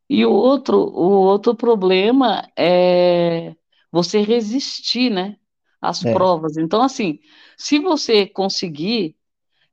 E 0.09 0.25
o 0.25 0.31
outro, 0.31 0.77
o 0.77 1.21
outro 1.21 1.55
problema 1.55 2.47
é 2.57 3.55
você 3.91 4.21
resistir, 4.21 5.09
né, 5.09 5.37
às 5.81 6.03
é. 6.03 6.13
provas. 6.13 6.57
Então, 6.57 6.81
assim, 6.81 7.19
se 7.57 7.79
você 7.79 8.27
conseguir 8.27 9.15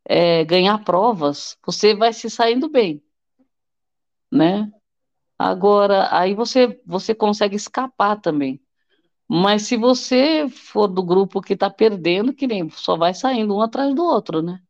é, 0.05 0.45
ganhar 0.45 0.85
provas, 0.85 1.57
você 1.65 1.95
vai 1.95 2.13
se 2.13 2.31
saindo 2.31 2.69
bem, 2.69 3.03
né? 4.31 4.71
Agora, 5.39 6.09
aí 6.17 6.35
você 6.35 6.81
você 6.87 7.15
consegue 7.15 7.57
escapar 7.57 8.17
também. 8.21 8.61
Mas 9.29 9.63
se 9.63 9.77
você 9.77 10.49
for 10.49 10.87
do 10.87 11.03
grupo 11.03 11.43
que 11.43 11.55
está 11.55 11.69
perdendo, 11.69 12.33
que 12.33 12.47
nem 12.47 12.71
só 12.71 12.97
vai 12.97 13.13
saindo 13.13 13.57
um 13.57 13.61
atrás 13.61 13.95
do 13.95 14.05
outro, 14.05 14.41
né? 14.41 14.61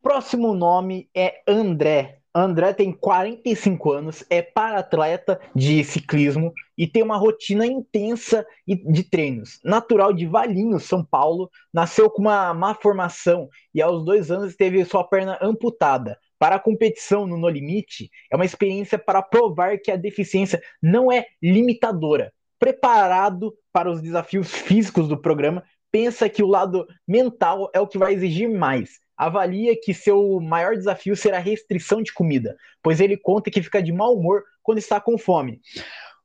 Próximo 0.00 0.54
nome 0.54 1.10
é 1.14 1.42
André. 1.48 2.15
André 2.38 2.72
tem 2.74 2.92
45 2.92 3.92
anos, 3.92 4.24
é 4.28 4.42
para-atleta 4.42 5.40
de 5.54 5.82
ciclismo 5.84 6.52
e 6.76 6.86
tem 6.86 7.02
uma 7.02 7.16
rotina 7.16 7.66
intensa 7.66 8.46
de 8.66 9.02
treinos. 9.04 9.58
Natural 9.64 10.12
de 10.12 10.26
Valinhos, 10.26 10.84
São 10.84 11.04
Paulo, 11.04 11.50
nasceu 11.72 12.10
com 12.10 12.22
uma 12.22 12.52
má 12.52 12.74
formação 12.74 13.48
e 13.74 13.80
aos 13.80 14.04
dois 14.04 14.30
anos 14.30 14.54
teve 14.54 14.84
sua 14.84 15.04
perna 15.04 15.38
amputada. 15.40 16.18
Para 16.38 16.56
a 16.56 16.60
competição 16.60 17.26
no 17.26 17.38
No 17.38 17.48
Limite, 17.48 18.10
é 18.30 18.36
uma 18.36 18.44
experiência 18.44 18.98
para 18.98 19.22
provar 19.22 19.78
que 19.78 19.90
a 19.90 19.96
deficiência 19.96 20.60
não 20.82 21.10
é 21.10 21.24
limitadora 21.42 22.32
preparado 22.58 23.54
para 23.72 23.90
os 23.90 24.00
desafios 24.00 24.50
físicos 24.50 25.08
do 25.08 25.20
programa, 25.20 25.62
pensa 25.90 26.28
que 26.28 26.42
o 26.42 26.46
lado 26.46 26.86
mental 27.06 27.70
é 27.74 27.80
o 27.80 27.86
que 27.86 27.98
vai 27.98 28.14
exigir 28.14 28.48
mais. 28.48 28.98
Avalia 29.16 29.74
que 29.80 29.94
seu 29.94 30.40
maior 30.40 30.76
desafio 30.76 31.16
será 31.16 31.38
a 31.38 31.40
restrição 31.40 32.02
de 32.02 32.12
comida, 32.12 32.56
pois 32.82 33.00
ele 33.00 33.16
conta 33.16 33.50
que 33.50 33.62
fica 33.62 33.82
de 33.82 33.92
mau 33.92 34.14
humor 34.14 34.42
quando 34.62 34.78
está 34.78 35.00
com 35.00 35.16
fome. 35.16 35.60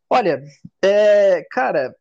Olha, 0.09 0.43
é, 0.81 1.45
cara, 1.51 1.95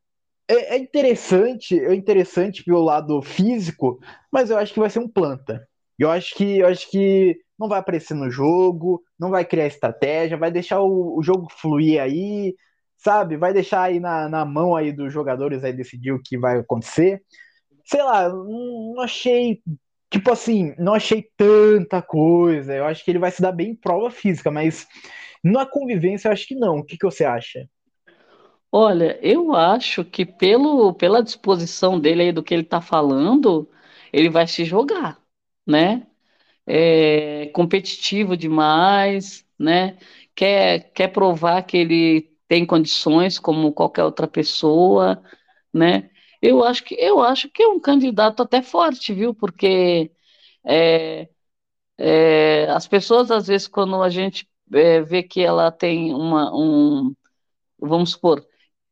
é, 0.49 0.75
é 0.75 0.79
interessante, 0.79 1.79
é 1.79 1.95
interessante 1.95 2.65
pelo 2.65 2.83
lado 2.83 3.23
físico, 3.23 4.01
mas 4.33 4.51
eu 4.51 4.59
acho 4.59 4.75
que 4.75 4.81
vai 4.81 4.91
ser 4.91 4.99
um 4.99 5.09
planta. 5.09 5.65
Eu 5.97 6.11
acho 6.11 6.35
que, 6.35 6.59
eu 6.59 6.67
acho 6.67 6.91
que 6.91 7.37
não 7.59 7.69
vai 7.69 7.79
aparecer 7.79 8.15
no 8.15 8.31
jogo, 8.31 9.03
não 9.19 9.31
vai 9.31 9.45
criar 9.45 9.67
estratégia, 9.67 10.37
vai 10.37 10.51
deixar 10.51 10.81
o, 10.81 11.19
o 11.19 11.23
jogo 11.23 11.47
fluir 11.51 12.01
aí, 12.01 12.57
sabe? 12.97 13.37
Vai 13.37 13.53
deixar 13.53 13.83
aí 13.83 14.01
na, 14.01 14.29
na 14.29 14.45
mão 14.45 14.75
aí 14.75 14.93
dos 14.93 15.13
jogadores 15.13 15.63
aí 15.63 15.73
decidir 15.73 16.13
o 16.13 16.23
que 16.23 16.39
vai 16.39 16.59
acontecer. 16.59 17.23
Sei 17.85 18.03
lá, 18.03 18.29
não, 18.29 19.01
achei, 19.01 19.63
tipo 20.11 20.31
assim, 20.33 20.75
não 20.79 20.95
achei 20.95 21.23
tanta 21.37 22.03
coisa. 22.03 22.75
Eu 22.75 22.87
acho 22.87 23.05
que 23.05 23.11
ele 23.11 23.19
vai 23.19 23.31
se 23.31 23.43
dar 23.43 23.53
bem 23.53 23.71
em 23.71 23.77
prova 23.77 24.11
física, 24.11 24.51
mas 24.51 24.87
na 25.45 25.67
convivência 25.67 26.29
eu 26.29 26.33
acho 26.33 26.47
que 26.47 26.55
não. 26.55 26.79
O 26.79 26.85
que, 26.85 26.97
que 26.99 27.05
você 27.07 27.25
acha? 27.25 27.69
Olha, 28.73 29.19
eu 29.23 29.55
acho 29.55 30.05
que 30.05 30.25
pelo, 30.25 30.95
pela 30.95 31.23
disposição 31.23 31.99
dele 32.01 32.23
aí 32.25 32.33
do 32.33 32.43
que 32.43 32.55
ele 32.55 32.63
tá 32.65 32.81
falando, 32.81 33.69
ele 34.13 34.31
vai 34.31 34.47
se 34.47 34.65
jogar, 34.65 35.21
né? 35.67 36.07
É 36.67 37.47
competitivo 37.55 38.37
demais, 38.37 39.47
né? 39.59 39.99
Quer, 40.35 40.93
quer 40.93 41.09
provar 41.09 41.63
que 41.65 41.77
ele 41.77 42.31
tem 42.49 42.67
condições 42.67 43.39
como 43.39 43.73
qualquer 43.73 44.05
outra 44.05 44.29
pessoa, 44.29 45.23
né? 45.75 46.10
Eu 46.43 46.65
acho 46.65 46.85
que 46.85 46.95
eu 46.95 47.21
acho 47.21 47.49
que 47.51 47.63
é 47.63 47.69
um 47.69 47.81
candidato 47.81 48.43
até 48.43 48.63
forte, 48.63 49.13
viu? 49.13 49.35
Porque 49.35 50.11
é, 50.65 51.29
é, 51.99 52.67
as 52.71 52.87
pessoas 52.89 53.31
às 53.31 53.47
vezes 53.49 53.69
quando 53.69 54.03
a 54.03 54.09
gente 54.11 54.49
é, 54.73 55.01
vê 55.03 55.23
que 55.23 55.41
ela 55.43 55.71
tem 55.73 56.15
uma 56.15 56.51
um 56.55 57.15
vamos 57.79 58.11
supor 58.13 58.47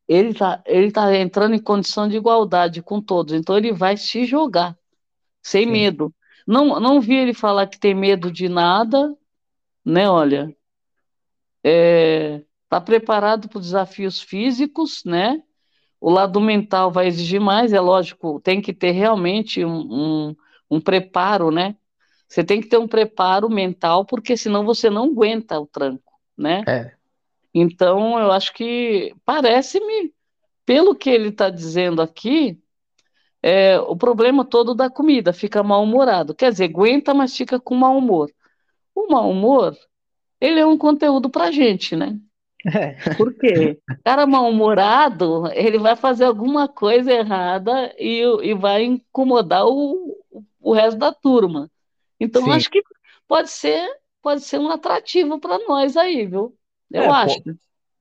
ele 0.08 0.30
está 0.30 0.62
ele 0.66 0.90
tá 0.92 1.14
entrando 1.16 1.54
em 1.54 1.62
condição 1.62 2.08
de 2.08 2.16
igualdade 2.16 2.82
com 2.82 3.00
todos, 3.00 3.34
então 3.34 3.56
ele 3.56 3.72
vai 3.72 3.96
se 3.96 4.24
jogar 4.24 4.76
sem 5.42 5.66
Sim. 5.66 5.72
medo. 5.72 6.14
Não 6.46 6.80
não 6.80 7.00
vi 7.00 7.16
ele 7.16 7.34
falar 7.34 7.66
que 7.66 7.78
tem 7.78 7.94
medo 7.94 8.30
de 8.32 8.48
nada, 8.48 9.14
né? 9.84 10.08
Olha, 10.10 10.54
é, 11.64 12.42
está 12.64 12.80
preparado 12.80 13.48
para 13.48 13.58
os 13.58 13.66
desafios 13.66 14.20
físicos, 14.20 15.02
né? 15.04 15.42
O 16.00 16.10
lado 16.10 16.40
mental 16.40 16.90
vai 16.92 17.06
exigir 17.06 17.40
mais, 17.40 17.72
é 17.72 17.80
lógico, 17.80 18.40
tem 18.40 18.60
que 18.60 18.72
ter 18.72 18.92
realmente 18.92 19.64
um, 19.64 19.78
um, 20.30 20.36
um 20.70 20.80
preparo, 20.80 21.50
né? 21.50 21.76
Você 22.28 22.44
tem 22.44 22.60
que 22.60 22.68
ter 22.68 22.78
um 22.78 22.86
preparo 22.86 23.48
mental, 23.48 24.04
porque 24.04 24.36
senão 24.36 24.64
você 24.64 24.90
não 24.90 25.06
aguenta 25.06 25.58
o 25.58 25.66
tranco, 25.66 26.12
né? 26.36 26.62
É. 26.68 26.92
Então, 27.52 28.18
eu 28.18 28.30
acho 28.30 28.52
que 28.52 29.14
parece-me, 29.24 30.12
pelo 30.64 30.94
que 30.94 31.08
ele 31.08 31.30
está 31.30 31.48
dizendo 31.50 32.02
aqui, 32.02 32.60
é, 33.42 33.78
o 33.80 33.96
problema 33.96 34.44
todo 34.44 34.74
da 34.74 34.90
comida, 34.90 35.32
fica 35.32 35.62
mal-humorado. 35.62 36.34
Quer 36.34 36.52
dizer, 36.52 36.64
aguenta, 36.64 37.14
mas 37.14 37.36
fica 37.36 37.58
com 37.58 37.74
mau 37.74 37.96
humor. 37.96 38.30
O 38.94 39.10
mau 39.10 39.30
humor, 39.30 39.76
ele 40.40 40.60
é 40.60 40.66
um 40.66 40.76
conteúdo 40.76 41.30
para 41.30 41.50
gente, 41.50 41.96
né? 41.96 42.18
É. 42.66 43.14
Por 43.14 43.34
quê? 43.34 43.78
Cara 44.04 44.26
mal-humorado, 44.26 45.50
ele 45.52 45.78
vai 45.78 45.94
fazer 45.94 46.24
alguma 46.24 46.68
coisa 46.68 47.12
errada 47.12 47.94
e, 47.98 48.20
e 48.42 48.54
vai 48.54 48.84
incomodar 48.84 49.66
o, 49.66 50.16
o 50.60 50.72
resto 50.72 50.98
da 50.98 51.12
turma. 51.12 51.70
Então, 52.18 52.44
Sim. 52.44 52.52
acho 52.52 52.70
que 52.70 52.82
pode 53.26 53.50
ser, 53.50 53.88
pode 54.20 54.40
ser 54.40 54.58
um 54.58 54.70
atrativo 54.70 55.38
para 55.38 55.58
nós 55.66 55.96
aí, 55.96 56.26
viu? 56.26 56.56
Eu 56.90 57.04
é, 57.04 57.08
acho. 57.08 57.42
Pode, 57.42 57.58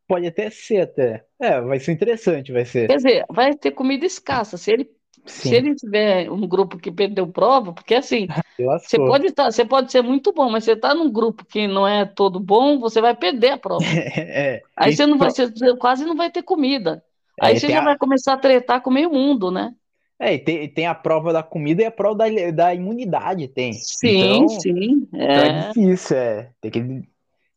pode 0.08 0.28
até 0.28 0.49
ser, 0.49 0.82
até. 0.82 1.26
É, 1.39 1.62
vai 1.62 1.80
ser 1.80 1.91
interessante, 1.91 2.51
vai 2.51 2.66
ser. 2.66 2.88
Quer 2.88 2.97
dizer, 2.97 3.26
vai 3.30 3.53
ter 3.53 3.72
comida 3.72 4.05
escassa. 4.05 4.58
Se 4.58 4.72
ele 4.72 4.89
Sim. 5.28 5.50
Se 5.50 5.56
ele 5.56 5.76
tiver 5.76 6.32
um 6.32 6.48
grupo 6.48 6.78
que 6.78 6.92
perdeu 6.92 7.28
prova, 7.28 7.74
porque 7.74 7.96
assim, 7.96 8.28
você 8.58 8.98
pode 8.98 9.32
tá, 9.32 9.52
você 9.52 9.66
pode 9.66 9.92
ser 9.92 10.02
muito 10.02 10.32
bom, 10.34 10.50
mas 10.50 10.64
você 10.64 10.74
está 10.74 10.94
num 10.94 11.12
grupo 11.12 11.46
que 11.46 11.68
não 11.68 11.88
é 11.88 12.06
todo 12.06 12.40
bom, 12.40 12.80
você 12.80 13.02
vai 13.02 13.16
perder 13.16 13.52
a 13.52 13.58
prova. 13.58 13.84
É, 14.18 14.62
Aí 14.76 14.96
você 14.96 15.06
não 15.06 15.18
vai, 15.18 15.30
você 15.30 15.76
quase 15.78 16.06
não 16.06 16.16
vai 16.16 16.32
ter 16.32 16.44
comida. 16.44 17.04
É, 17.42 17.48
Aí 17.48 17.60
você 17.60 17.70
já 17.70 17.82
a... 17.82 17.84
vai 17.84 17.98
começar 17.98 18.34
a 18.34 18.38
tretar 18.38 18.82
com 18.82 18.90
meio 18.92 19.12
mundo, 19.12 19.52
né? 19.52 19.74
É, 20.20 20.34
e 20.34 20.40
tem, 20.40 20.68
tem 20.70 20.88
a 20.88 20.96
prova 20.96 21.32
da 21.32 21.44
comida 21.44 21.84
e 21.84 21.86
a 21.86 21.92
prova 21.92 22.16
da, 22.18 22.52
da 22.52 22.74
imunidade, 22.74 23.48
tem. 23.48 23.74
Sim, 23.74 24.46
então, 24.46 24.50
sim. 24.50 25.08
então 25.14 25.20
é 25.20 25.48
É. 25.48 25.68
difícil, 25.68 26.18
é. 26.18 26.52
Tem 26.60 26.72
que... 26.72 27.08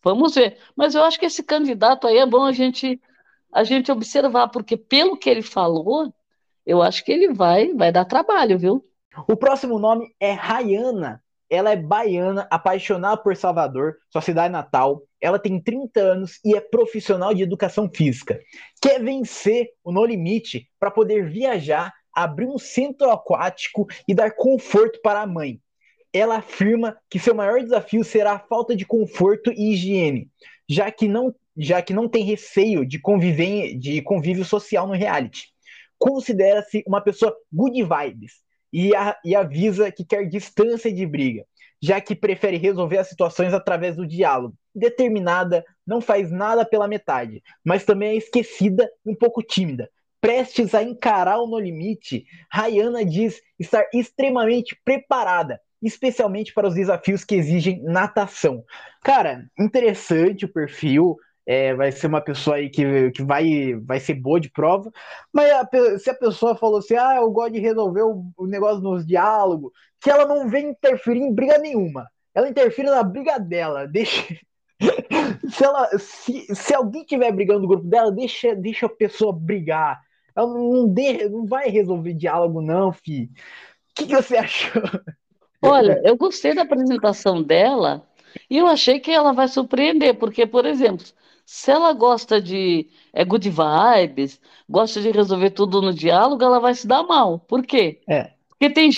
Vamos 0.03 0.35
ver. 0.35 0.59
Mas 0.77 0.95
eu 0.95 1.03
acho 1.05 1.19
que 1.19 1.27
esse 1.27 1.43
candidato 1.43 2.07
aí 2.07 2.19
é 2.19 2.27
bom 2.27 2.45
a 2.45 2.53
gente 2.53 3.01
a 3.53 3.65
gente 3.65 3.91
observar, 3.91 4.49
porque 4.49 4.77
pelo 4.77 5.17
que 5.17 5.29
ele 5.29 5.43
falou, 5.43 6.13
eu 6.67 6.83
acho 6.83 7.05
que 7.05 7.13
ele 7.13 7.33
vai 7.33 7.75
vai 7.75 7.93
dar 7.93 8.05
trabalho, 8.05 8.59
viu? 8.59 8.85
O 9.27 9.37
próximo 9.37 9.79
nome 9.79 10.15
é 10.21 10.33
Rayana. 10.33 11.23
Ela 11.51 11.73
é 11.73 11.77
baiana, 11.77 12.47
apaixonada 12.49 13.17
por 13.17 13.37
Salvador, 13.37 13.97
sua 14.09 14.23
cidade 14.23 14.53
natal. 14.53 15.03
Ela 15.21 15.37
tem 15.37 15.61
30 15.61 16.01
anos 16.01 16.39
e 16.45 16.55
é 16.55 16.61
profissional 16.61 17.35
de 17.35 17.43
educação 17.43 17.91
física. 17.93 18.41
Quer 18.81 19.03
vencer 19.03 19.71
o 19.83 19.91
No 19.91 20.05
Limite 20.05 20.69
para 20.79 20.93
poder 20.93 21.29
viajar, 21.29 21.93
abrir 22.15 22.47
um 22.47 22.57
centro 22.57 23.11
aquático 23.11 23.89
e 24.07 24.15
dar 24.15 24.31
conforto 24.37 25.01
para 25.03 25.23
a 25.23 25.27
mãe. 25.27 25.61
Ela 26.13 26.37
afirma 26.37 26.97
que 27.11 27.19
seu 27.19 27.35
maior 27.35 27.61
desafio 27.61 28.05
será 28.05 28.35
a 28.35 28.39
falta 28.39 28.77
de 28.77 28.87
conforto 28.87 29.51
e 29.51 29.73
higiene, 29.73 30.31
já 30.69 30.89
que 30.91 31.09
não, 31.09 31.35
já 31.57 31.83
que 31.83 31.93
não 31.93 32.09
tem 32.09 32.25
receio 32.25 32.87
de, 32.87 33.01
conviver, 33.01 33.77
de 33.77 34.01
convívio 34.03 34.45
social 34.45 34.87
no 34.87 34.95
reality. 34.95 35.49
Considera-se 36.01 36.83
uma 36.87 37.03
pessoa 37.03 37.37
good 37.53 37.83
vibes 37.83 38.33
e, 38.73 38.97
a, 38.97 39.19
e 39.23 39.37
avisa 39.37 39.93
que 39.93 40.03
quer 40.03 40.27
distância 40.27 40.91
de 40.91 41.05
briga, 41.05 41.45
já 41.81 42.01
que 42.01 42.15
prefere 42.15 42.57
resolver 42.57 42.97
as 42.97 43.09
situações 43.09 43.53
através 43.53 43.97
do 43.97 44.07
diálogo. 44.07 44.57
Determinada, 44.75 45.63
não 45.87 46.01
faz 46.01 46.31
nada 46.31 46.65
pela 46.65 46.89
metade, 46.89 47.43
mas 47.63 47.85
também 47.85 48.13
é 48.13 48.17
esquecida 48.17 48.91
e 49.05 49.11
um 49.11 49.15
pouco 49.15 49.43
tímida. 49.43 49.91
Prestes 50.23 50.75
a 50.75 50.83
encarar 50.83 51.39
o 51.39 51.47
No 51.47 51.59
Limite, 51.59 52.25
Rayana 52.51 53.05
diz 53.05 53.39
estar 53.59 53.85
extremamente 53.93 54.79
preparada, 54.83 55.61
especialmente 55.83 56.55
para 56.55 56.69
os 56.69 56.75
desafios 56.75 57.25
que 57.25 57.35
exigem 57.35 57.83
natação. 57.83 58.65
Cara, 59.03 59.47
interessante 59.59 60.47
o 60.47 60.53
perfil, 60.53 61.17
é, 61.51 61.75
vai 61.75 61.91
ser 61.91 62.07
uma 62.07 62.21
pessoa 62.21 62.59
aí 62.59 62.71
que, 62.71 63.11
que 63.11 63.25
vai, 63.25 63.75
vai 63.85 63.99
ser 63.99 64.15
boa 64.15 64.39
de 64.39 64.49
prova, 64.49 64.89
mas 65.33 65.51
a, 65.51 65.69
se 65.99 66.09
a 66.09 66.15
pessoa 66.15 66.55
falou 66.55 66.79
assim, 66.79 66.95
ah, 66.95 67.17
eu 67.17 67.29
gosto 67.29 67.55
de 67.55 67.59
resolver 67.59 68.03
o, 68.03 68.47
negócio 68.47 68.81
nos 68.81 69.05
diálogos, 69.05 69.73
que 70.01 70.09
ela 70.09 70.25
não 70.27 70.49
vem 70.49 70.71
interferir 70.71 71.19
em 71.19 71.35
briga 71.35 71.59
nenhuma. 71.59 72.07
Ela 72.33 72.49
interfere 72.49 72.89
na 72.89 73.03
briga 73.03 73.37
dela, 73.41 73.85
deixa. 73.85 74.33
se, 75.51 75.65
ela, 75.65 75.89
se, 75.99 76.55
se 76.55 76.73
alguém 76.73 77.03
estiver 77.03 77.33
brigando 77.33 77.63
no 77.63 77.69
grupo 77.69 77.85
dela, 77.85 78.13
deixa, 78.13 78.55
deixa 78.55 78.87
a 78.87 78.89
pessoa 78.89 79.33
brigar. 79.33 80.01
Ela 80.37 80.47
não, 80.47 80.87
de, 80.87 81.29
não 81.29 81.47
vai 81.47 81.69
resolver 81.69 82.15
diálogo, 82.15 82.63
não, 82.63 82.93
fi. 82.93 83.25
O 83.25 83.29
que, 83.97 84.07
que 84.07 84.15
você 84.15 84.37
achou? 84.39 84.83
Olha, 85.61 86.01
eu 86.05 86.17
gostei 86.17 86.55
da 86.55 86.63
apresentação 86.63 87.43
dela 87.43 88.07
e 88.49 88.57
eu 88.57 88.69
achei 88.69 89.01
que 89.01 89.11
ela 89.11 89.33
vai 89.33 89.49
surpreender, 89.49 90.15
porque, 90.15 90.47
por 90.47 90.65
exemplo, 90.65 91.05
se 91.53 91.73
ela 91.73 91.93
gosta 91.93 92.41
de 92.41 92.89
é 93.13 93.25
good 93.25 93.51
vibes, 93.51 94.41
gosta 94.69 95.03
de 95.03 95.11
resolver 95.11 95.51
tudo 95.51 95.83
no 95.83 95.93
diálogo, 95.93 96.45
ela 96.45 96.61
vai 96.61 96.73
se 96.77 96.87
dar 96.87 97.03
mal. 97.03 97.41
Por 97.41 97.67
quê? 97.67 98.01
É. 98.09 98.35
Porque 98.49 98.71
tem 98.71 98.89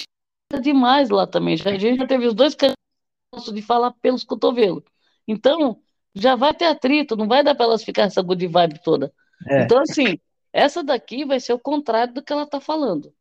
demais 0.60 1.08
lá 1.08 1.26
também. 1.26 1.56
Já, 1.56 1.70
a 1.70 1.78
gente 1.78 1.96
já 1.96 2.06
teve 2.06 2.26
os 2.26 2.34
dois 2.34 2.54
candidatos 2.54 3.54
de 3.54 3.62
falar 3.62 3.92
pelos 4.02 4.22
cotovelos. 4.22 4.84
Então, 5.26 5.80
já 6.14 6.36
vai 6.36 6.52
ter 6.52 6.66
atrito, 6.66 7.16
não 7.16 7.26
vai 7.26 7.42
dar 7.42 7.54
para 7.54 7.64
elas 7.64 7.82
ficar 7.82 8.02
essa 8.02 8.20
good 8.20 8.46
vibe 8.46 8.82
toda. 8.84 9.10
É. 9.48 9.62
Então, 9.62 9.78
assim, 9.78 10.18
essa 10.52 10.84
daqui 10.84 11.24
vai 11.24 11.40
ser 11.40 11.54
o 11.54 11.58
contrário 11.58 12.12
do 12.12 12.22
que 12.22 12.34
ela 12.34 12.42
está 12.42 12.60
falando. 12.60 13.14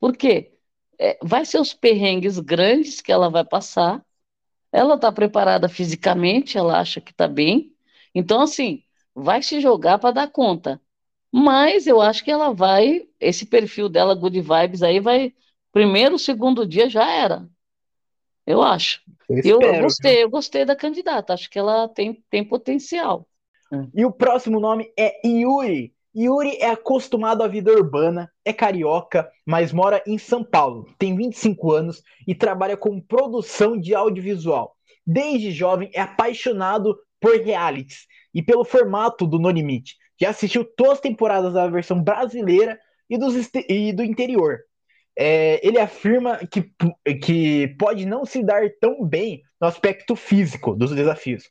Por 0.00 0.16
quê? 0.16 0.54
É, 0.98 1.18
vai 1.22 1.44
ser 1.44 1.60
os 1.60 1.74
perrengues 1.74 2.38
grandes 2.38 3.02
que 3.02 3.12
ela 3.12 3.28
vai 3.28 3.44
passar. 3.44 4.02
Ela 4.72 4.94
está 4.94 5.12
preparada 5.12 5.68
fisicamente, 5.68 6.56
ela 6.56 6.80
acha 6.80 6.98
que 6.98 7.10
está 7.10 7.28
bem. 7.28 7.74
Então, 8.14 8.40
assim, 8.40 8.82
vai 9.14 9.42
se 9.42 9.60
jogar 9.60 9.98
para 9.98 10.12
dar 10.12 10.30
conta. 10.30 10.80
Mas 11.32 11.86
eu 11.86 12.00
acho 12.00 12.24
que 12.24 12.30
ela 12.30 12.52
vai, 12.52 13.08
esse 13.20 13.46
perfil 13.46 13.88
dela, 13.88 14.14
good 14.14 14.40
vibes, 14.40 14.82
aí 14.82 14.98
vai. 14.98 15.32
Primeiro, 15.72 16.18
segundo 16.18 16.66
dia 16.66 16.88
já 16.88 17.08
era. 17.08 17.48
Eu 18.46 18.62
acho. 18.62 19.00
Eu, 19.28 19.60
eu, 19.60 19.82
gostei, 19.82 20.24
eu 20.24 20.30
gostei 20.30 20.64
da 20.64 20.74
candidata, 20.74 21.32
acho 21.32 21.48
que 21.48 21.58
ela 21.58 21.88
tem, 21.88 22.24
tem 22.28 22.44
potencial. 22.44 23.28
E 23.94 24.04
o 24.04 24.10
próximo 24.10 24.58
nome 24.58 24.92
é 24.98 25.24
Yuri. 25.24 25.94
Yuri 26.16 26.56
é 26.56 26.70
acostumado 26.70 27.42
à 27.44 27.46
vida 27.46 27.70
urbana, 27.70 28.28
é 28.44 28.52
carioca, 28.52 29.30
mas 29.46 29.72
mora 29.72 30.02
em 30.04 30.18
São 30.18 30.42
Paulo, 30.42 30.92
tem 30.98 31.14
25 31.14 31.70
anos 31.70 32.02
e 32.26 32.34
trabalha 32.34 32.76
com 32.76 33.00
produção 33.00 33.78
de 33.78 33.94
audiovisual. 33.94 34.76
Desde 35.06 35.52
jovem 35.52 35.88
é 35.94 36.00
apaixonado 36.00 36.98
por 37.20 37.36
realities 37.36 38.06
e 38.34 38.42
pelo 38.42 38.64
formato 38.64 39.26
do 39.26 39.38
No 39.38 39.50
Limite. 39.50 39.96
Já 40.20 40.30
assistiu 40.30 40.64
todas 40.64 40.94
as 40.94 41.00
temporadas 41.00 41.52
da 41.52 41.66
versão 41.68 42.02
brasileira 42.02 42.78
e, 43.08 43.18
dos, 43.18 43.34
e 43.68 43.92
do 43.92 44.02
interior. 44.02 44.60
É, 45.18 45.66
ele 45.66 45.78
afirma 45.78 46.38
que, 46.46 46.72
que 47.22 47.74
pode 47.78 48.06
não 48.06 48.24
se 48.24 48.42
dar 48.42 48.62
tão 48.80 49.04
bem 49.04 49.42
no 49.60 49.66
aspecto 49.66 50.14
físico 50.16 50.74
dos 50.74 50.94
desafios, 50.94 51.50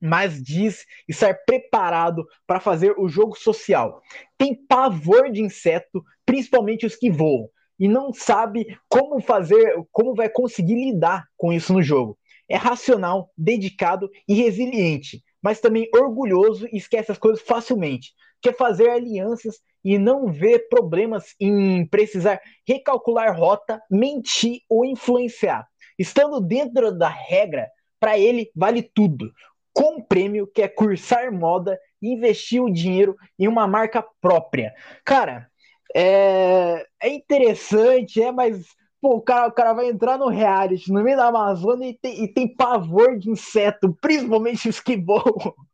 mas 0.00 0.42
diz 0.42 0.84
estar 1.08 1.34
preparado 1.46 2.26
para 2.46 2.60
fazer 2.60 2.94
o 2.98 3.08
jogo 3.08 3.36
social. 3.36 4.02
Tem 4.36 4.54
pavor 4.54 5.30
de 5.30 5.42
inseto, 5.42 6.04
principalmente 6.24 6.84
os 6.84 6.96
que 6.96 7.10
voam, 7.10 7.48
e 7.78 7.88
não 7.88 8.12
sabe 8.12 8.76
como 8.88 9.20
fazer, 9.20 9.74
como 9.92 10.14
vai 10.14 10.28
conseguir 10.28 10.74
lidar 10.74 11.24
com 11.36 11.52
isso 11.52 11.72
no 11.72 11.82
jogo. 11.82 12.18
É 12.48 12.56
racional, 12.56 13.30
dedicado 13.36 14.10
e 14.28 14.34
resiliente, 14.34 15.22
mas 15.42 15.60
também 15.60 15.88
orgulhoso 15.94 16.66
e 16.72 16.76
esquece 16.76 17.12
as 17.12 17.18
coisas 17.18 17.42
facilmente. 17.42 18.12
Quer 18.40 18.56
fazer 18.56 18.90
alianças 18.90 19.60
e 19.84 19.98
não 19.98 20.26
vê 20.26 20.58
problemas 20.58 21.34
em 21.40 21.86
precisar 21.86 22.40
recalcular 22.66 23.36
rota, 23.36 23.80
mentir 23.90 24.60
ou 24.68 24.84
influenciar. 24.84 25.66
Estando 25.98 26.40
dentro 26.40 26.96
da 26.96 27.08
regra, 27.08 27.68
para 27.98 28.18
ele 28.18 28.50
vale 28.54 28.82
tudo. 28.82 29.32
Com 29.72 29.96
um 29.98 30.02
prêmio 30.02 30.46
que 30.46 30.62
é 30.62 30.68
cursar 30.68 31.32
moda 31.32 31.78
investir 32.02 32.62
o 32.62 32.72
dinheiro 32.72 33.16
em 33.38 33.48
uma 33.48 33.66
marca 33.66 34.04
própria. 34.20 34.74
Cara, 35.04 35.48
é, 35.94 36.86
é 37.02 37.08
interessante, 37.08 38.22
é, 38.22 38.30
mas 38.30 38.66
pô, 39.00 39.16
o 39.16 39.20
cara, 39.20 39.48
o 39.48 39.52
cara 39.52 39.72
vai 39.72 39.88
entrar 39.88 40.18
no 40.18 40.28
reality, 40.28 40.92
no 40.92 41.02
meio 41.02 41.16
da 41.16 41.26
Amazônia, 41.26 41.88
e 41.88 41.94
tem, 41.94 42.24
e 42.24 42.28
tem 42.28 42.48
pavor 42.48 43.18
de 43.18 43.30
inseto, 43.30 43.96
principalmente 44.00 44.70
voam. 45.04 45.54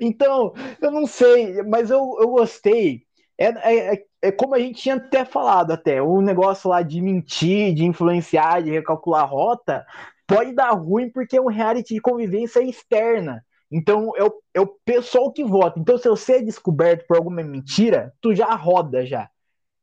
Então, 0.00 0.52
eu 0.82 0.90
não 0.90 1.06
sei, 1.06 1.62
mas 1.62 1.90
eu, 1.90 2.16
eu 2.18 2.28
gostei. 2.30 3.02
É, 3.38 3.94
é, 3.94 4.04
é, 4.20 4.32
como 4.32 4.54
a 4.54 4.58
gente 4.58 4.82
tinha 4.82 4.96
até 4.96 5.24
falado, 5.24 5.72
até, 5.72 6.02
o 6.02 6.20
negócio 6.20 6.68
lá 6.68 6.82
de 6.82 7.00
mentir, 7.00 7.72
de 7.72 7.84
influenciar, 7.84 8.62
de 8.62 8.70
recalcular 8.70 9.30
rota, 9.30 9.86
pode 10.26 10.52
dar 10.52 10.72
ruim 10.72 11.08
porque 11.08 11.36
é 11.36 11.40
um 11.40 11.46
reality 11.46 11.94
de 11.94 12.00
convivência 12.00 12.60
externa. 12.60 13.44
Então, 13.70 14.12
é 14.16 14.24
o, 14.24 14.32
é 14.52 14.60
o 14.60 14.66
pessoal 14.84 15.32
que 15.32 15.44
vota. 15.44 15.78
Então, 15.78 15.96
se 15.96 16.08
você 16.08 16.34
é 16.34 16.42
descoberto 16.42 17.06
por 17.06 17.16
alguma 17.16 17.42
mentira, 17.42 18.12
tu 18.20 18.34
já 18.34 18.52
roda 18.54 19.06
já. 19.06 19.30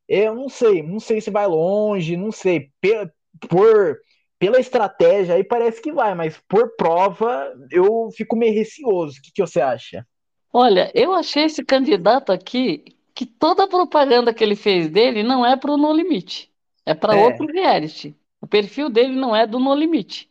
Eu 0.08 0.34
não 0.34 0.48
sei, 0.48 0.82
não 0.82 0.98
sei 0.98 1.20
se 1.20 1.30
vai 1.30 1.46
longe, 1.46 2.16
não 2.16 2.32
sei. 2.32 2.70
Por, 2.80 3.12
por 3.48 3.98
pela 4.38 4.60
estratégia 4.60 5.34
aí 5.34 5.44
parece 5.44 5.82
que 5.82 5.92
vai, 5.92 6.14
mas 6.14 6.40
por 6.48 6.76
prova 6.76 7.52
eu 7.70 8.08
fico 8.16 8.36
meio 8.36 8.54
receoso. 8.54 9.18
O 9.18 9.22
que, 9.22 9.32
que 9.32 9.40
você 9.42 9.60
acha? 9.60 10.06
Olha, 10.52 10.90
eu 10.94 11.12
achei 11.12 11.44
esse 11.44 11.64
candidato 11.64 12.32
aqui 12.32 12.84
que 13.14 13.26
toda 13.26 13.64
a 13.64 13.68
propaganda 13.68 14.32
que 14.32 14.42
ele 14.42 14.54
fez 14.54 14.88
dele 14.88 15.22
não 15.22 15.44
é 15.44 15.56
para 15.56 15.72
o 15.72 15.76
No 15.76 15.92
Limite, 15.92 16.50
é 16.86 16.94
para 16.94 17.16
é. 17.16 17.24
outro 17.24 17.46
reality. 17.46 18.16
O 18.40 18.46
perfil 18.46 18.88
dele 18.88 19.14
não 19.14 19.34
é 19.34 19.46
do 19.46 19.58
No 19.58 19.74
Limite. 19.74 20.30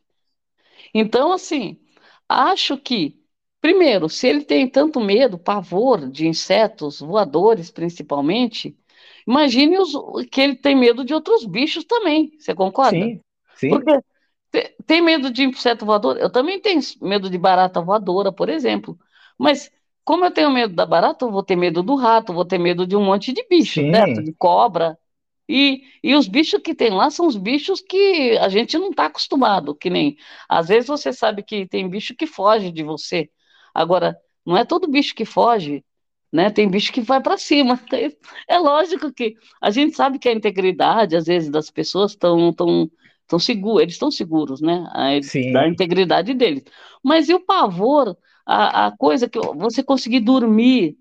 Então, 0.93 1.33
assim, 1.33 1.77
acho 2.27 2.77
que, 2.77 3.21
primeiro, 3.59 4.07
se 4.07 4.27
ele 4.27 4.43
tem 4.43 4.67
tanto 4.67 5.01
medo, 5.01 5.37
pavor 5.37 6.09
de 6.09 6.27
insetos 6.27 7.01
voadores, 7.01 7.69
principalmente, 7.69 8.75
imagine 9.27 9.77
os, 9.77 9.91
que 10.31 10.41
ele 10.41 10.55
tem 10.55 10.75
medo 10.75 11.03
de 11.03 11.13
outros 11.13 11.45
bichos 11.45 11.83
também. 11.83 12.31
Você 12.39 12.55
concorda? 12.55 12.97
Sim, 12.97 13.21
sim. 13.55 13.69
Porque 13.69 14.01
tem 14.85 15.01
medo 15.01 15.29
de 15.29 15.43
inseto 15.43 15.85
voador? 15.85 16.17
Eu 16.17 16.31
também 16.31 16.59
tenho 16.59 16.79
medo 17.01 17.29
de 17.29 17.37
barata 17.37 17.81
voadora, 17.81 18.31
por 18.31 18.49
exemplo. 18.49 18.97
Mas 19.37 19.71
como 20.03 20.23
eu 20.25 20.31
tenho 20.31 20.49
medo 20.49 20.73
da 20.73 20.85
barata, 20.85 21.25
eu 21.25 21.31
vou 21.31 21.43
ter 21.43 21.55
medo 21.55 21.83
do 21.83 21.95
rato, 21.95 22.33
vou 22.33 22.45
ter 22.45 22.57
medo 22.57 22.87
de 22.87 22.95
um 22.95 23.03
monte 23.03 23.33
de 23.33 23.45
bicho, 23.49 23.83
certo? 23.91 24.23
De 24.23 24.33
cobra. 24.33 24.97
E, 25.49 25.83
e 26.03 26.15
os 26.15 26.27
bichos 26.27 26.61
que 26.61 26.73
tem 26.75 26.91
lá 26.91 27.09
são 27.09 27.27
os 27.27 27.37
bichos 27.37 27.81
que 27.81 28.37
a 28.37 28.49
gente 28.49 28.77
não 28.77 28.89
está 28.89 29.05
acostumado, 29.05 29.75
que 29.75 29.89
nem. 29.89 30.17
Às 30.47 30.67
vezes 30.69 30.87
você 30.87 31.13
sabe 31.13 31.43
que 31.43 31.67
tem 31.67 31.89
bicho 31.89 32.15
que 32.15 32.25
foge 32.25 32.71
de 32.71 32.83
você. 32.83 33.29
Agora, 33.73 34.17
não 34.45 34.57
é 34.57 34.65
todo 34.65 34.89
bicho 34.89 35.13
que 35.13 35.25
foge 35.25 35.83
né? 36.31 36.49
Tem 36.49 36.69
bicho 36.69 36.91
que 36.91 37.01
vai 37.01 37.21
para 37.21 37.37
cima. 37.37 37.79
É 38.47 38.57
lógico 38.57 39.11
que 39.11 39.35
a 39.61 39.69
gente 39.71 39.95
sabe 39.95 40.19
que 40.19 40.29
a 40.29 40.33
integridade, 40.33 41.15
às 41.15 41.25
vezes, 41.25 41.49
das 41.49 41.69
pessoas 41.69 42.11
estão 42.11 42.53
tão, 42.53 42.89
tão 43.27 43.39
seguros, 43.39 43.81
eles 43.81 43.93
estão 43.95 44.11
seguros, 44.11 44.61
né? 44.61 44.85
A, 44.93 45.09
da 45.51 45.67
integridade 45.67 46.33
deles. 46.33 46.63
Mas 47.03 47.29
e 47.29 47.33
o 47.33 47.39
pavor, 47.39 48.17
a, 48.45 48.87
a 48.87 48.97
coisa 48.97 49.29
que 49.29 49.39
você 49.55 49.83
conseguir 49.83 50.21
dormir, 50.21 50.97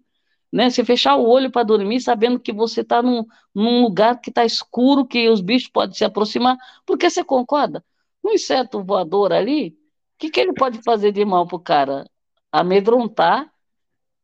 né? 0.52 0.70
Você 0.70 0.84
fechar 0.84 1.16
o 1.16 1.28
olho 1.28 1.50
para 1.50 1.62
dormir, 1.62 2.00
sabendo 2.00 2.40
que 2.40 2.52
você 2.52 2.80
está 2.82 3.02
num, 3.02 3.24
num 3.54 3.82
lugar 3.82 4.20
que 4.20 4.30
está 4.30 4.44
escuro, 4.44 5.06
que 5.06 5.28
os 5.28 5.40
bichos 5.40 5.68
podem 5.68 5.94
se 5.96 6.04
aproximar, 6.04 6.56
porque 6.84 7.08
você 7.10 7.24
concorda? 7.24 7.84
Um 8.24 8.32
inseto 8.32 8.82
voador 8.82 9.32
ali, 9.32 9.68
o 9.70 10.18
que, 10.18 10.30
que 10.30 10.40
ele 10.40 10.52
pode 10.54 10.82
fazer 10.82 11.12
de 11.12 11.24
mal 11.24 11.46
pro 11.46 11.58
cara? 11.60 12.08
Amedrontar 12.50 13.50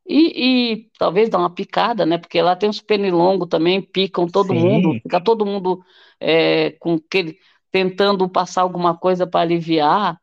e, 0.07 0.73
e, 0.75 0.91
talvez 0.99 1.29
dar 1.29 1.39
uma 1.39 1.55
picada, 1.55 2.05
né? 2.05 2.19
Porque 2.19 2.41
lá 2.43 2.57
tem 2.57 2.69
os 2.69 2.81
pernilongos 2.81 3.49
também, 3.49 3.81
picam 3.81 4.27
todo 4.27 4.53
Sim. 4.53 4.61
mundo, 4.61 5.01
fica 5.03 5.21
todo 5.21 5.47
mundo 5.47 5.83
é, 6.19 6.73
com 6.73 6.95
aquele, 6.95 7.39
tentando 7.71 8.29
passar 8.29 8.63
alguma 8.63 8.97
coisa 8.97 9.27
para 9.27 9.41
aliviar. 9.41 10.21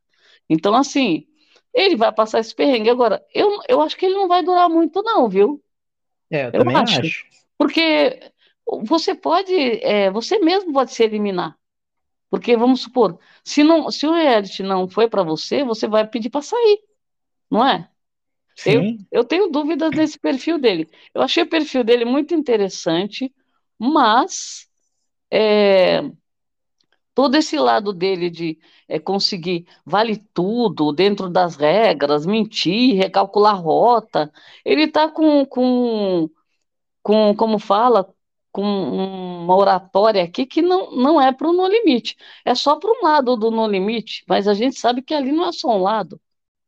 Então, 0.49 0.75
assim, 0.75 1.25
ele 1.73 1.95
vai 1.95 2.11
passar 2.11 2.39
esse 2.39 2.53
perrengue. 2.53 2.89
Agora, 2.89 3.23
eu, 3.33 3.59
eu 3.67 3.81
acho 3.81 3.95
que 3.97 4.05
ele 4.05 4.15
não 4.15 4.27
vai 4.27 4.43
durar 4.43 4.69
muito, 4.69 5.01
não, 5.01 5.29
viu? 5.29 5.63
É, 6.29 6.47
eu, 6.47 6.51
Eu 6.53 6.59
também 6.59 6.75
acho. 6.75 6.99
acho. 6.99 7.25
Porque 7.57 8.31
você 8.83 9.15
pode, 9.15 9.53
é, 9.53 10.11
você 10.11 10.39
mesmo 10.39 10.73
pode 10.73 10.93
se 10.93 11.03
eliminar. 11.03 11.57
Porque, 12.29 12.55
vamos 12.55 12.81
supor, 12.81 13.19
se, 13.43 13.63
não, 13.63 13.89
se 13.89 14.05
o 14.05 14.13
reality 14.13 14.61
não 14.61 14.87
foi 14.87 15.09
para 15.09 15.23
você, 15.23 15.63
você 15.63 15.87
vai 15.87 16.07
pedir 16.07 16.29
para 16.29 16.43
sair, 16.43 16.79
não 17.49 17.67
é? 17.67 17.89
Eu, 18.65 18.81
Sim. 18.81 19.05
eu 19.11 19.23
tenho 19.23 19.49
dúvidas 19.49 19.91
nesse 19.91 20.19
perfil 20.19 20.59
dele. 20.59 20.89
Eu 21.13 21.21
achei 21.21 21.43
o 21.43 21.49
perfil 21.49 21.83
dele 21.83 22.05
muito 22.05 22.33
interessante, 22.33 23.33
mas 23.77 24.67
é, 25.31 26.01
todo 27.13 27.35
esse 27.35 27.57
lado 27.57 27.93
dele 27.93 28.29
de 28.29 28.57
é, 28.87 28.99
conseguir 28.99 29.67
vale 29.85 30.17
tudo 30.33 30.91
dentro 30.93 31.29
das 31.29 31.55
regras, 31.55 32.25
mentir, 32.25 32.95
recalcular 32.95 33.61
rota, 33.61 34.31
ele 34.65 34.83
está 34.83 35.09
com, 35.09 35.45
com, 35.45 36.29
com, 37.03 37.35
como 37.35 37.59
fala, 37.59 38.13
com 38.51 38.63
uma 38.63 39.55
oratória 39.55 40.23
aqui 40.23 40.45
que 40.45 40.61
não, 40.61 40.91
não 40.91 41.21
é 41.21 41.31
para 41.33 41.49
o 41.49 41.53
No 41.53 41.67
Limite. 41.67 42.15
É 42.45 42.55
só 42.55 42.77
para 42.77 42.91
um 42.91 43.03
lado 43.03 43.35
do 43.37 43.51
No 43.51 43.67
Limite, 43.67 44.23
mas 44.27 44.47
a 44.47 44.53
gente 44.53 44.79
sabe 44.79 45.01
que 45.01 45.13
ali 45.13 45.31
não 45.31 45.47
é 45.47 45.51
só 45.51 45.69
um 45.77 45.81
lado. 45.83 46.19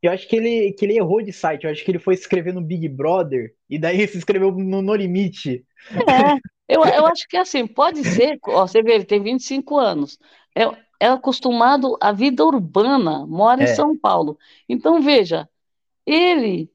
Eu 0.01 0.11
acho 0.11 0.27
que 0.27 0.35
ele, 0.35 0.73
que 0.73 0.85
ele 0.85 0.97
errou 0.97 1.21
de 1.21 1.31
site. 1.33 1.63
Eu 1.65 1.71
acho 1.71 1.83
que 1.83 1.91
ele 1.91 1.99
foi 1.99 2.13
escrever 2.15 2.53
no 2.53 2.61
Big 2.61 2.87
Brother 2.89 3.53
e 3.69 3.77
daí 3.79 4.07
se 4.07 4.17
inscreveu 4.17 4.51
no 4.51 4.81
No 4.81 4.95
Limite. 4.95 5.65
É, 6.07 6.33
eu, 6.67 6.85
eu 6.85 7.05
acho 7.07 7.27
que 7.27 7.37
assim, 7.37 7.67
pode 7.67 8.03
ser, 8.05 8.39
ó, 8.47 8.67
você 8.67 8.81
vê, 8.81 8.93
ele 8.95 9.05
tem 9.05 9.21
25 9.21 9.77
anos, 9.77 10.17
é, 10.55 10.63
é 10.99 11.07
acostumado 11.07 11.97
à 12.01 12.11
vida 12.11 12.45
urbana, 12.45 13.25
mora 13.27 13.61
em 13.61 13.65
É. 13.65 13.67
São 13.67 13.97
Paulo. 13.97 14.37
Então, 14.69 15.01
veja, 15.01 15.49
ele 16.05 16.71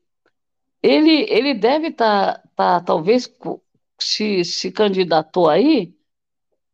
ele, 0.83 1.27
ele 1.31 1.55
deve 1.55 1.89
estar, 1.89 2.43
tá, 2.57 2.81
talvez, 2.81 3.27
co- 3.27 3.63
se, 4.01 4.45
se 4.45 4.73
candidatou 4.73 5.49
aí 5.51 5.95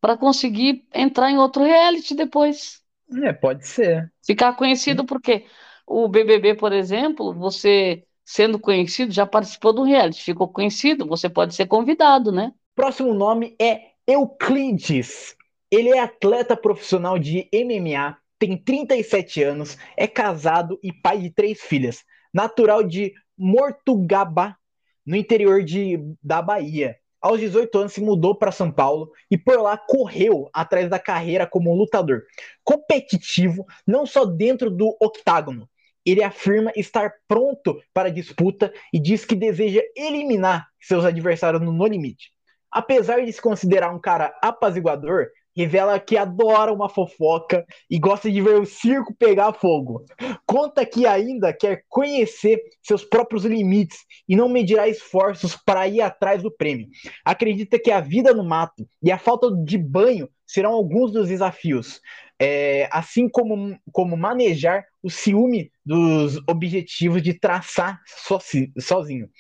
para 0.00 0.16
conseguir 0.18 0.86
entrar 0.94 1.30
em 1.30 1.38
outro 1.38 1.64
reality 1.64 2.14
depois. 2.14 2.82
É, 3.22 3.32
pode 3.32 3.66
ser. 3.66 4.12
Ficar 4.24 4.55
conhecido 4.55 5.05
porque 5.05 5.46
o 5.93 6.09
BBB, 6.09 6.55
por 6.55 6.72
exemplo, 6.72 7.34
você 7.34 8.05
sendo 8.24 8.59
conhecido, 8.59 9.12
já 9.12 9.26
participou 9.26 9.74
do 9.74 9.82
reality, 9.82 10.22
ficou 10.22 10.49
conhecido, 10.49 11.07
você 11.07 11.28
pode 11.28 11.55
ser 11.55 11.66
convidado, 11.66 12.32
né? 12.32 12.53
Próximo 12.74 13.12
nome 13.12 13.55
é 13.61 13.90
Euclides. 14.07 15.36
Ele 15.70 15.90
é 15.90 15.99
atleta 15.99 16.57
profissional 16.57 17.18
de 17.18 17.49
MMA, 17.53 18.16
tem 18.38 18.57
37 18.57 19.43
anos, 19.43 19.76
é 19.97 20.07
casado 20.07 20.78
e 20.82 20.93
pai 20.93 21.18
de 21.18 21.30
três 21.30 21.61
filhas. 21.61 22.05
Natural 22.32 22.82
de 22.82 23.12
Mortugaba, 23.36 24.57
no 25.05 25.16
interior 25.16 25.62
de, 25.62 25.99
da 26.22 26.40
Bahia. 26.40 26.97
Aos 27.20 27.38
18 27.38 27.78
anos 27.78 27.93
se 27.93 28.01
mudou 28.01 28.34
para 28.34 28.51
São 28.51 28.72
Paulo 28.72 29.11
e 29.30 29.36
por 29.38 29.61
lá 29.61 29.76
correu 29.76 30.49
atrás 30.53 30.88
da 30.88 30.99
carreira 30.99 31.47
como 31.47 31.74
lutador. 31.74 32.22
Competitivo, 32.64 33.66
não 33.86 34.07
só 34.07 34.24
dentro 34.24 34.70
do 34.70 34.97
octágono. 35.01 35.68
Ele 36.05 36.22
afirma 36.22 36.72
estar 36.76 37.12
pronto 37.28 37.80
para 37.92 38.09
a 38.09 38.12
disputa 38.12 38.72
e 38.92 38.98
diz 38.98 39.24
que 39.24 39.34
deseja 39.34 39.80
eliminar 39.96 40.66
seus 40.80 41.05
adversários 41.05 41.62
no 41.62 41.72
No 41.72 41.86
Limite. 41.86 42.32
Apesar 42.70 43.24
de 43.24 43.32
se 43.32 43.40
considerar 43.40 43.94
um 43.94 44.00
cara 44.00 44.34
apaziguador, 44.42 45.26
revela 45.55 46.00
que 46.00 46.16
adora 46.16 46.72
uma 46.72 46.88
fofoca 46.88 47.64
e 47.90 47.98
gosta 47.98 48.30
de 48.30 48.40
ver 48.40 48.61
o 48.61 48.64
circo 48.64 49.14
pegar 49.14 49.53
fogo. 49.53 50.05
Conta 50.46 50.84
que 50.84 51.07
ainda 51.07 51.53
quer 51.53 51.84
conhecer 51.88 52.61
seus 52.82 53.05
próprios 53.05 53.44
limites 53.44 53.98
e 54.28 54.34
não 54.34 54.48
medirá 54.48 54.88
esforços 54.88 55.57
para 55.57 55.86
ir 55.86 56.00
atrás 56.00 56.42
do 56.42 56.50
prêmio. 56.50 56.88
Acredita 57.24 57.78
que 57.78 57.90
a 57.90 58.00
vida 58.00 58.32
no 58.32 58.44
mato 58.44 58.86
e 59.03 59.12
a 59.12 59.18
falta 59.18 59.50
de 59.64 59.76
banho 59.76 60.28
serão 60.46 60.72
alguns 60.72 61.12
dos 61.12 61.28
desafios, 61.28 62.00
é, 62.45 62.88
assim 62.90 63.28
como, 63.28 63.78
como 63.93 64.16
manejar 64.16 64.84
o 65.01 65.09
ciúme 65.09 65.70
dos 65.86 66.40
objetivos 66.49 67.22
de 67.22 67.34
traçar 67.34 68.01
soci, 68.05 68.72
sozinho. 68.80 69.30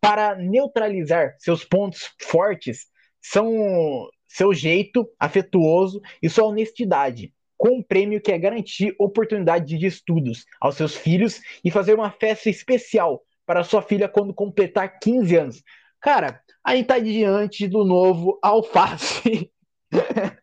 Para 0.00 0.36
neutralizar 0.36 1.34
seus 1.40 1.64
pontos 1.64 2.12
fortes, 2.22 2.86
são 3.20 4.08
seu 4.28 4.54
jeito 4.54 5.04
afetuoso 5.18 6.00
e 6.22 6.30
sua 6.30 6.44
honestidade, 6.44 7.34
com 7.56 7.78
um 7.78 7.82
prêmio 7.82 8.20
que 8.20 8.30
é 8.30 8.38
garantir 8.38 8.94
oportunidade 9.00 9.76
de 9.76 9.86
estudos 9.86 10.44
aos 10.60 10.76
seus 10.76 10.94
filhos 10.94 11.40
e 11.64 11.72
fazer 11.72 11.94
uma 11.94 12.12
festa 12.12 12.48
especial 12.48 13.20
para 13.44 13.64
sua 13.64 13.82
filha 13.82 14.08
quando 14.08 14.32
completar 14.32 15.00
15 15.00 15.36
anos. 15.36 15.62
Cara, 16.00 16.40
aí 16.62 16.84
tá 16.84 17.00
diante 17.00 17.66
do 17.66 17.84
novo 17.84 18.38
Alface. 18.40 19.50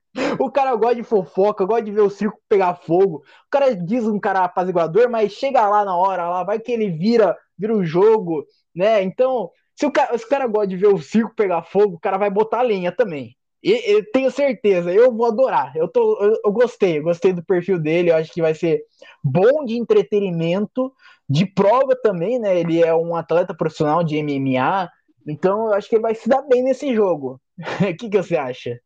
o 0.46 0.52
cara 0.52 0.76
gosta 0.76 0.96
de 0.96 1.04
fofoca, 1.04 1.66
gosta 1.66 1.84
de 1.84 1.92
ver 1.92 2.02
o 2.02 2.10
circo 2.10 2.40
pegar 2.50 2.76
fogo. 2.76 3.18
O 3.18 3.50
cara 3.50 3.76
diz 3.76 4.06
um 4.08 4.20
cara 4.20 4.44
apaziguador, 4.44 5.10
mas 5.10 5.34
chega 5.34 5.68
lá 5.68 5.86
na 5.86 5.96
hora, 5.96 6.30
lá 6.30 6.44
vai 6.44 6.60
que 6.60 6.72
ele 6.72 6.90
vira, 6.90 7.38
vira 7.58 7.76
o 7.76 7.84
jogo, 7.86 8.46
né? 8.76 9.04
Então, 9.04 9.50
se 9.76 9.86
o 9.86 9.92
cara, 9.92 10.18
se 10.18 10.26
o 10.26 10.30
cara 10.30 10.48
gosta 10.48 10.68
de 10.68 10.78
ver 10.78 10.88
o 10.88 10.98
circo 10.98 11.34
pegar 11.36 11.64
fogo, 11.64 11.96
o 11.96 12.00
cara 12.00 12.18
vai 12.18 12.30
botar 12.30 12.62
lenha 12.62 12.92
também. 12.92 13.36
E, 13.64 14.02
tenho 14.12 14.32
certeza, 14.32 14.92
eu 14.92 15.16
vou 15.16 15.28
adorar. 15.28 15.76
Eu, 15.76 15.88
tô, 15.88 16.18
eu, 16.20 16.40
eu, 16.44 16.52
gostei, 16.52 16.98
eu 16.98 17.04
gostei 17.04 17.32
do 17.32 17.44
perfil 17.44 17.80
dele. 17.80 18.10
Eu 18.10 18.16
acho 18.16 18.34
que 18.34 18.42
vai 18.42 18.56
ser 18.56 18.82
bom 19.24 19.64
de 19.66 19.78
entretenimento, 19.78 20.92
de 21.30 21.46
prova 21.46 21.96
também, 22.02 22.40
né? 22.40 22.60
Ele 22.60 22.84
é 22.84 22.94
um 22.96 23.16
atleta 23.16 23.56
profissional 23.56 24.04
de 24.04 24.18
MMA, 24.22 24.90
então 25.28 25.68
eu 25.68 25.74
acho 25.74 25.88
que 25.88 25.96
ele 25.96 26.02
vai 26.02 26.16
se 26.16 26.28
dar 26.28 26.42
bem 26.44 26.64
nesse 26.64 26.94
jogo. 26.96 27.40
O 27.92 27.96
que, 27.96 28.10
que 28.10 28.18
você 28.18 28.36
acha? 28.36 28.80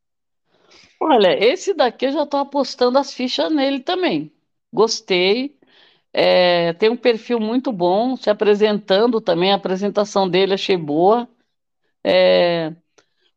Olha, 1.00 1.38
esse 1.44 1.74
daqui 1.74 2.06
eu 2.06 2.12
já 2.12 2.24
estou 2.24 2.40
apostando 2.40 2.98
as 2.98 3.14
fichas 3.14 3.52
nele 3.52 3.80
também. 3.80 4.32
Gostei. 4.72 5.58
É, 6.14 6.74
tem 6.74 6.90
um 6.90 6.98
perfil 6.98 7.40
muito 7.40 7.72
bom, 7.74 8.16
se 8.16 8.30
apresentando 8.30 9.20
também, 9.20 9.52
a 9.52 9.56
apresentação 9.56 10.30
dele 10.30 10.54
achei 10.54 10.78
boa. 10.78 11.28
É, 12.04 12.74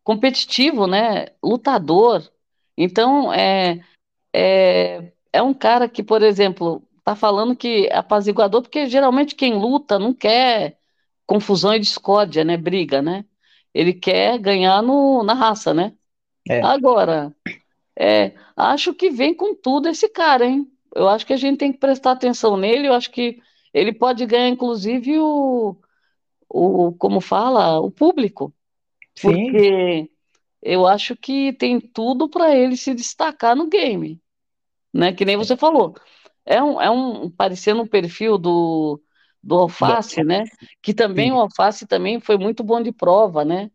competitivo, 0.05 0.87
né? 0.87 1.29
Lutador. 1.43 2.23
Então, 2.77 3.33
é, 3.33 3.81
é, 4.33 5.13
é 5.33 5.43
um 5.43 5.55
cara 5.55 5.89
que, 5.89 6.03
por 6.03 6.23
exemplo, 6.23 6.83
tá 7.05 7.15
falando 7.17 7.57
que 7.57 7.87
é 7.89 7.97
apaziguador, 7.97 8.63
porque 8.63 8.87
geralmente 8.87 9.35
quem 9.35 9.55
luta 9.55 9.99
não 9.99 10.15
quer 10.15 10.79
confusão 11.27 11.75
e 11.75 11.81
discórdia, 11.81 12.45
né? 12.45 12.57
Briga, 12.57 13.03
né? 13.03 13.25
Ele 13.75 13.93
quer 13.93 14.39
ganhar 14.39 14.83
no, 14.83 15.23
na 15.23 15.35
raça, 15.35 15.75
né? 15.75 15.95
É. 16.49 16.61
Agora, 16.63 17.35
é, 17.97 18.33
acho 18.57 18.95
que 18.95 19.11
vem 19.11 19.35
com 19.35 19.55
tudo 19.55 19.89
esse 19.89 20.09
cara, 20.09 20.47
hein? 20.47 20.71
Eu 20.95 21.09
acho 21.09 21.27
que 21.27 21.33
a 21.33 21.37
gente 21.37 21.59
tem 21.59 21.73
que 21.73 21.79
prestar 21.79 22.13
atenção 22.13 22.57
nele. 22.57 22.89
Eu 22.89 22.95
acho 22.95 23.11
que 23.11 23.41
ele 23.73 23.93
pode 23.93 24.25
ganhar, 24.25 24.49
inclusive, 24.49 25.19
o, 25.19 25.77
o 26.49 26.93
como 26.93 27.21
fala, 27.21 27.81
o 27.81 27.91
público. 27.91 28.53
Sim. 29.15 29.51
Porque 29.51 30.11
eu 30.63 30.87
acho 30.87 31.17
que 31.17 31.53
tem 31.53 31.81
tudo 31.81 32.29
para 32.29 32.55
ele 32.57 32.77
se 32.77 32.95
destacar 32.95 33.55
no 33.55 33.69
game. 33.69 34.21
Né? 34.93 35.13
Que 35.13 35.25
nem 35.25 35.37
você 35.37 35.57
falou. 35.57 35.95
É 36.45 36.63
um, 36.63 36.81
é 36.81 36.91
um 36.91 37.31
parecendo 37.31 37.83
um 37.83 37.87
perfil 37.87 38.39
do, 38.39 39.01
do 39.43 39.57
Alface, 39.57 40.25
né? 40.25 40.45
Que 40.81 40.95
também 40.95 41.31
Sim. 41.31 41.33
o 41.33 41.41
Alface 41.41 41.87
também 41.87 42.21
foi 42.21 42.39
muito 42.39 42.65
bom 42.65 42.81
de 42.81 42.91
prova, 42.91 43.45
né? 43.45 43.71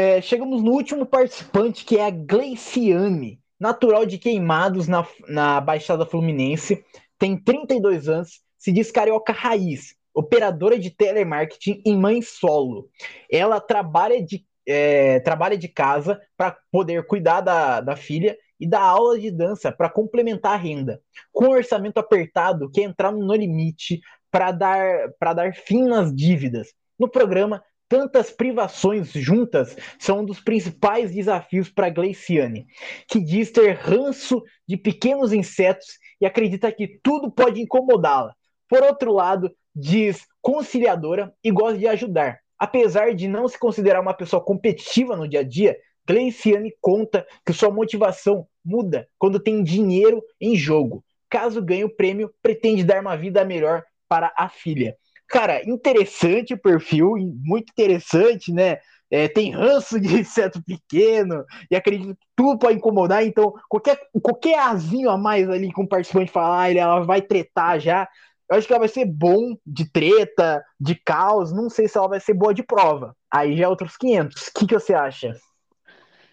É, 0.00 0.22
chegamos 0.22 0.62
no 0.62 0.70
último 0.70 1.04
participante, 1.04 1.84
que 1.84 1.98
é 1.98 2.06
a 2.06 2.10
Gleiciane, 2.10 3.40
natural 3.58 4.06
de 4.06 4.16
Queimados, 4.16 4.86
na, 4.86 5.04
na 5.26 5.60
Baixada 5.60 6.06
Fluminense, 6.06 6.84
tem 7.18 7.36
32 7.36 8.08
anos, 8.08 8.40
se 8.56 8.70
diz 8.70 8.92
carioca 8.92 9.32
raiz, 9.32 9.96
operadora 10.14 10.78
de 10.78 10.88
telemarketing 10.88 11.82
e 11.84 11.96
mãe 11.96 12.22
solo. 12.22 12.88
Ela 13.28 13.60
trabalha 13.60 14.24
de, 14.24 14.46
é, 14.64 15.18
trabalha 15.18 15.58
de 15.58 15.66
casa 15.66 16.20
para 16.36 16.56
poder 16.70 17.04
cuidar 17.04 17.40
da, 17.40 17.80
da 17.80 17.96
filha 17.96 18.38
e 18.60 18.68
dá 18.68 18.80
aula 18.80 19.18
de 19.18 19.32
dança 19.32 19.72
para 19.72 19.90
complementar 19.90 20.52
a 20.52 20.56
renda. 20.56 21.02
Com 21.32 21.48
orçamento 21.48 21.98
apertado, 21.98 22.70
quer 22.70 22.82
entrar 22.82 23.10
no 23.10 23.34
limite 23.34 24.00
para 24.30 24.52
dar, 24.52 25.08
dar 25.34 25.52
fim 25.56 25.82
nas 25.82 26.14
dívidas. 26.14 26.72
No 26.96 27.08
programa, 27.08 27.64
tantas 27.88 28.30
privações 28.30 29.10
juntas 29.12 29.76
são 29.98 30.20
um 30.20 30.24
dos 30.24 30.40
principais 30.40 31.12
desafios 31.12 31.68
para 31.70 31.90
Gleiciane, 31.90 32.66
que 33.08 33.20
diz 33.20 33.50
ter 33.50 33.72
ranço 33.72 34.42
de 34.66 34.76
pequenos 34.76 35.32
insetos 35.32 35.98
e 36.20 36.26
acredita 36.26 36.70
que 36.70 36.98
tudo 37.02 37.30
pode 37.30 37.60
incomodá-la. 37.60 38.34
Por 38.68 38.82
outro 38.82 39.12
lado, 39.12 39.50
diz 39.74 40.26
conciliadora 40.42 41.32
e 41.42 41.50
gosta 41.50 41.78
de 41.78 41.86
ajudar. 41.86 42.38
Apesar 42.58 43.14
de 43.14 43.28
não 43.28 43.48
se 43.48 43.58
considerar 43.58 44.00
uma 44.00 44.14
pessoa 44.14 44.44
competitiva 44.44 45.16
no 45.16 45.28
dia 45.28 45.40
a 45.40 45.44
dia, 45.44 45.76
Gleiciane 46.06 46.74
conta 46.80 47.26
que 47.46 47.52
sua 47.52 47.70
motivação 47.70 48.46
muda 48.64 49.08
quando 49.18 49.38
tem 49.38 49.62
dinheiro 49.62 50.22
em 50.40 50.56
jogo. 50.56 51.04
Caso 51.30 51.62
ganhe 51.62 51.84
o 51.84 51.94
prêmio, 51.94 52.32
pretende 52.42 52.82
dar 52.82 53.00
uma 53.00 53.16
vida 53.16 53.44
melhor 53.44 53.84
para 54.08 54.32
a 54.36 54.48
filha. 54.48 54.96
Cara, 55.28 55.62
interessante 55.68 56.54
o 56.54 56.58
perfil, 56.58 57.14
muito 57.44 57.70
interessante, 57.70 58.52
né? 58.52 58.78
É, 59.10 59.28
tem 59.28 59.50
ranço 59.50 60.00
de 60.00 60.08
inseto 60.20 60.62
pequeno, 60.62 61.44
e 61.70 61.76
acredito 61.76 62.14
que 62.14 62.26
tudo 62.36 62.58
pode 62.58 62.76
incomodar, 62.76 63.24
então 63.24 63.54
qualquer, 63.68 63.98
qualquer 64.22 64.58
azinho 64.58 65.10
a 65.10 65.16
mais 65.16 65.48
ali 65.48 65.72
com 65.72 65.82
o 65.82 65.88
participante 65.88 66.30
falar, 66.30 66.74
ela 66.74 67.00
vai 67.00 67.20
tretar 67.22 67.78
já. 67.80 68.08
Eu 68.50 68.56
acho 68.56 68.66
que 68.66 68.72
ela 68.72 68.80
vai 68.80 68.88
ser 68.88 69.04
bom 69.04 69.54
de 69.66 69.90
treta, 69.90 70.64
de 70.80 70.94
caos, 70.94 71.52
não 71.52 71.68
sei 71.68 71.86
se 71.86 71.98
ela 71.98 72.08
vai 72.08 72.20
ser 72.20 72.32
boa 72.32 72.54
de 72.54 72.62
prova. 72.62 73.14
Aí 73.30 73.56
já 73.56 73.64
é 73.64 73.68
outros 73.68 73.96
500. 73.96 74.48
O 74.48 74.52
que, 74.54 74.66
que 74.66 74.74
você 74.74 74.94
acha? 74.94 75.34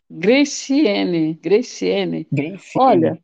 Graciene, 0.09 1.33
Graciene. 1.33 2.27
Graciene. 2.31 2.69
Olha, 2.77 3.19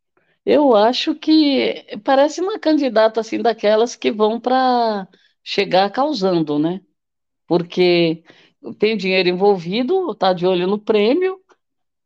eu 0.46 0.76
acho 0.76 1.16
que 1.16 1.86
parece 2.04 2.42
uma 2.42 2.60
candidata 2.60 3.22
assim 3.22 3.42
daquelas 3.42 3.96
que 3.96 4.12
vão 4.12 4.40
para 4.42 5.08
chegar 5.44 5.90
causando, 5.92 6.60
né? 6.60 6.82
Porque 7.48 8.24
tem 8.80 8.98
dinheiro 8.98 9.30
envolvido, 9.30 10.16
tá 10.16 10.34
de 10.34 10.46
olho 10.48 10.68
no 10.68 10.80
prêmio 10.80 11.40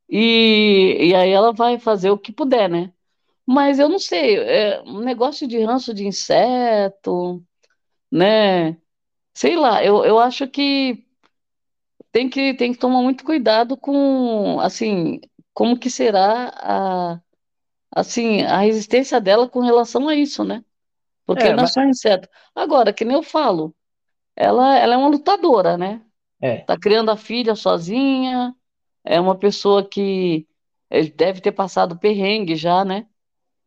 e, 0.10 1.10
e 1.10 1.16
aí 1.16 1.32
ela 1.32 1.54
vai 1.54 1.80
fazer 1.80 2.10
o 2.12 2.18
que 2.18 2.32
puder, 2.34 2.70
né? 2.70 2.94
Mas 3.48 3.80
eu 3.80 3.90
não 3.90 4.00
sei, 4.00 4.38
é 4.40 4.82
um 4.84 5.02
negócio 5.02 5.48
de 5.48 5.60
ranço 5.64 5.94
de 5.94 6.06
inseto, 6.08 7.44
né? 8.12 8.78
Sei 9.36 9.56
lá, 9.58 9.84
eu, 9.86 10.06
eu 10.06 10.20
acho 10.20 10.48
que 10.50 11.06
tem 12.12 12.30
que 12.30 12.54
tem 12.56 12.72
que 12.74 12.80
tomar 12.80 13.02
muito 13.02 13.24
cuidado 13.24 13.78
com, 13.78 14.60
assim, 14.60 15.20
como 15.54 15.78
que 15.80 15.90
será 15.90 16.50
a 16.56 17.22
assim, 17.96 18.44
a 18.44 18.60
resistência 18.62 19.22
dela 19.22 19.50
com 19.50 19.62
relação 19.62 20.10
a 20.10 20.16
isso, 20.16 20.44
né? 20.44 20.64
Porque 21.26 21.44
é, 21.44 21.54
não 21.54 21.64
é 21.64 21.68
só 21.68 21.84
inseto. 21.84 22.30
Agora, 22.54 22.94
que 22.94 23.04
nem 23.04 23.16
eu 23.16 23.24
falo, 23.24 23.76
ela, 24.36 24.78
ela 24.78 24.96
é 24.96 24.98
uma 24.98 25.10
lutadora, 25.10 25.78
né? 25.78 26.02
É. 26.42 26.58
Tá 26.58 26.78
criando 26.78 27.10
a 27.10 27.18
filha 27.18 27.56
sozinha, 27.56 28.54
é 29.04 29.20
uma 29.20 29.36
pessoa 29.36 29.88
que 29.88 30.48
eh, 30.90 31.04
deve 31.04 31.42
ter 31.42 31.52
passado 31.52 31.98
perrengue 31.98 32.56
já, 32.56 32.86
né? 32.86 33.08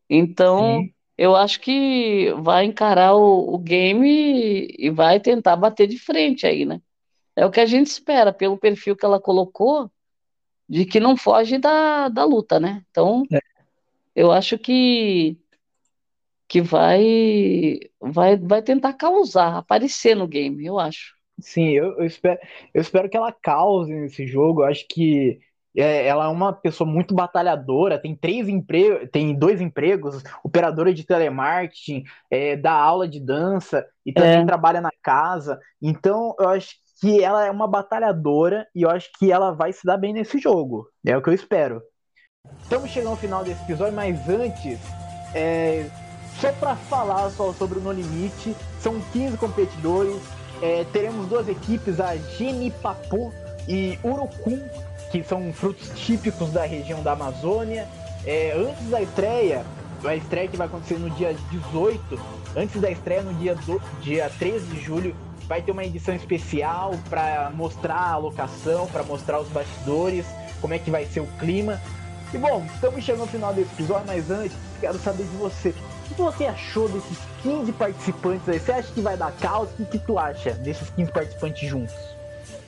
Então, 0.08 0.82
Sim. 0.82 0.94
eu 1.16 1.34
acho 1.34 1.60
que 1.60 2.32
vai 2.38 2.64
encarar 2.64 3.14
o, 3.14 3.54
o 3.54 3.58
game 3.58 4.08
e, 4.08 4.86
e 4.86 4.90
vai 4.90 5.18
tentar 5.18 5.56
bater 5.56 5.86
de 5.86 5.98
frente 5.98 6.46
aí, 6.46 6.64
né? 6.64 6.80
É 7.34 7.44
o 7.46 7.50
que 7.50 7.60
a 7.60 7.66
gente 7.66 7.86
espera, 7.86 8.32
pelo 8.32 8.58
perfil 8.58 8.96
que 8.96 9.04
ela 9.04 9.20
colocou, 9.20 9.90
de 10.68 10.84
que 10.84 11.00
não 11.00 11.16
foge 11.16 11.58
da, 11.58 12.08
da 12.08 12.24
luta, 12.24 12.60
né? 12.60 12.84
Então, 12.90 13.22
é 13.32 13.38
eu 14.18 14.32
acho 14.32 14.58
que 14.58 15.38
que 16.48 16.60
vai 16.60 17.78
vai 18.00 18.36
vai 18.36 18.62
tentar 18.62 18.94
causar, 18.94 19.58
aparecer 19.58 20.16
no 20.16 20.26
game, 20.26 20.64
eu 20.64 20.78
acho. 20.78 21.16
Sim, 21.40 21.70
eu, 21.70 21.98
eu 21.98 22.04
espero 22.06 22.38
eu 22.74 22.80
espero 22.80 23.08
que 23.08 23.16
ela 23.16 23.32
cause 23.32 23.92
nesse 23.92 24.26
jogo. 24.26 24.62
Eu 24.62 24.66
acho 24.66 24.86
que 24.88 25.38
é, 25.76 26.06
ela 26.06 26.24
é 26.24 26.28
uma 26.28 26.52
pessoa 26.52 26.88
muito 26.88 27.14
batalhadora, 27.14 28.00
tem 28.00 28.16
três 28.16 28.48
empregos, 28.48 29.08
tem 29.12 29.34
dois 29.34 29.60
empregos, 29.60 30.22
operadora 30.42 30.92
de 30.92 31.04
telemarketing, 31.04 32.02
é, 32.30 32.56
dá 32.56 32.72
aula 32.72 33.06
de 33.06 33.20
dança 33.20 33.86
e 34.04 34.12
também 34.12 34.40
é. 34.40 34.46
trabalha 34.46 34.80
na 34.80 34.90
casa. 35.02 35.60
Então, 35.80 36.34
eu 36.40 36.48
acho 36.48 36.70
que 37.00 37.22
ela 37.22 37.46
é 37.46 37.50
uma 37.50 37.68
batalhadora 37.68 38.66
e 38.74 38.82
eu 38.82 38.90
acho 38.90 39.08
que 39.18 39.30
ela 39.30 39.52
vai 39.52 39.72
se 39.72 39.84
dar 39.84 39.96
bem 39.96 40.12
nesse 40.12 40.38
jogo. 40.38 40.88
É 41.06 41.16
o 41.16 41.22
que 41.22 41.30
eu 41.30 41.34
espero. 41.34 41.80
Estamos 42.62 42.90
chegando 42.90 43.10
ao 43.10 43.16
final 43.16 43.44
desse 43.44 43.62
episódio, 43.62 43.94
mas 43.94 44.28
antes, 44.28 44.80
é, 45.34 45.86
só 46.40 46.52
para 46.52 46.76
falar 46.76 47.30
só 47.30 47.52
sobre 47.52 47.78
o 47.78 47.82
No 47.82 47.92
Limite, 47.92 48.54
são 48.80 49.00
15 49.12 49.36
competidores, 49.36 50.20
é, 50.62 50.84
teremos 50.92 51.26
duas 51.26 51.48
equipes, 51.48 52.00
a 52.00 52.16
Genipapu 52.16 53.32
e 53.66 53.98
Urucum, 54.04 54.60
que 55.10 55.22
são 55.22 55.52
frutos 55.52 55.90
típicos 55.94 56.50
da 56.50 56.64
região 56.64 57.02
da 57.02 57.12
Amazônia. 57.12 57.88
É, 58.24 58.52
antes 58.56 58.88
da 58.90 59.00
estreia, 59.00 59.64
a 60.04 60.14
estreia 60.14 60.48
que 60.48 60.56
vai 60.56 60.66
acontecer 60.66 60.98
no 60.98 61.10
dia 61.10 61.34
18, 61.50 62.20
antes 62.56 62.80
da 62.80 62.90
estreia 62.90 63.22
no 63.22 63.32
dia, 63.34 63.54
do, 63.54 63.80
dia 64.00 64.30
13 64.38 64.66
de 64.66 64.80
julho, 64.80 65.16
vai 65.46 65.62
ter 65.62 65.72
uma 65.72 65.84
edição 65.84 66.14
especial 66.14 66.92
para 67.08 67.50
mostrar 67.54 68.12
a 68.12 68.16
locação, 68.16 68.86
para 68.86 69.02
mostrar 69.02 69.40
os 69.40 69.48
bastidores, 69.48 70.26
como 70.60 70.74
é 70.74 70.78
que 70.78 70.90
vai 70.90 71.06
ser 71.06 71.20
o 71.20 71.26
clima. 71.38 71.80
E 72.32 72.36
bom, 72.36 72.66
estamos 72.74 73.02
chegando 73.02 73.22
ao 73.22 73.28
final 73.28 73.54
desse 73.54 73.72
episódio, 73.72 74.06
mas 74.06 74.30
antes, 74.30 74.56
quero 74.80 74.98
saber 74.98 75.24
de 75.24 75.36
você. 75.36 75.74
Que 76.18 76.22
você 76.22 76.46
achou 76.46 76.88
desses 76.88 77.16
15 77.44 77.70
participantes 77.74 78.48
aí? 78.48 78.58
Você 78.58 78.72
acha 78.72 78.92
que 78.92 79.00
vai 79.00 79.16
dar 79.16 79.30
caos? 79.30 79.70
O 79.70 79.76
que, 79.76 79.84
que 79.84 79.98
tu 80.00 80.18
acha 80.18 80.50
desses 80.50 80.90
15 80.90 81.12
participantes 81.12 81.70
juntos? 81.70 81.94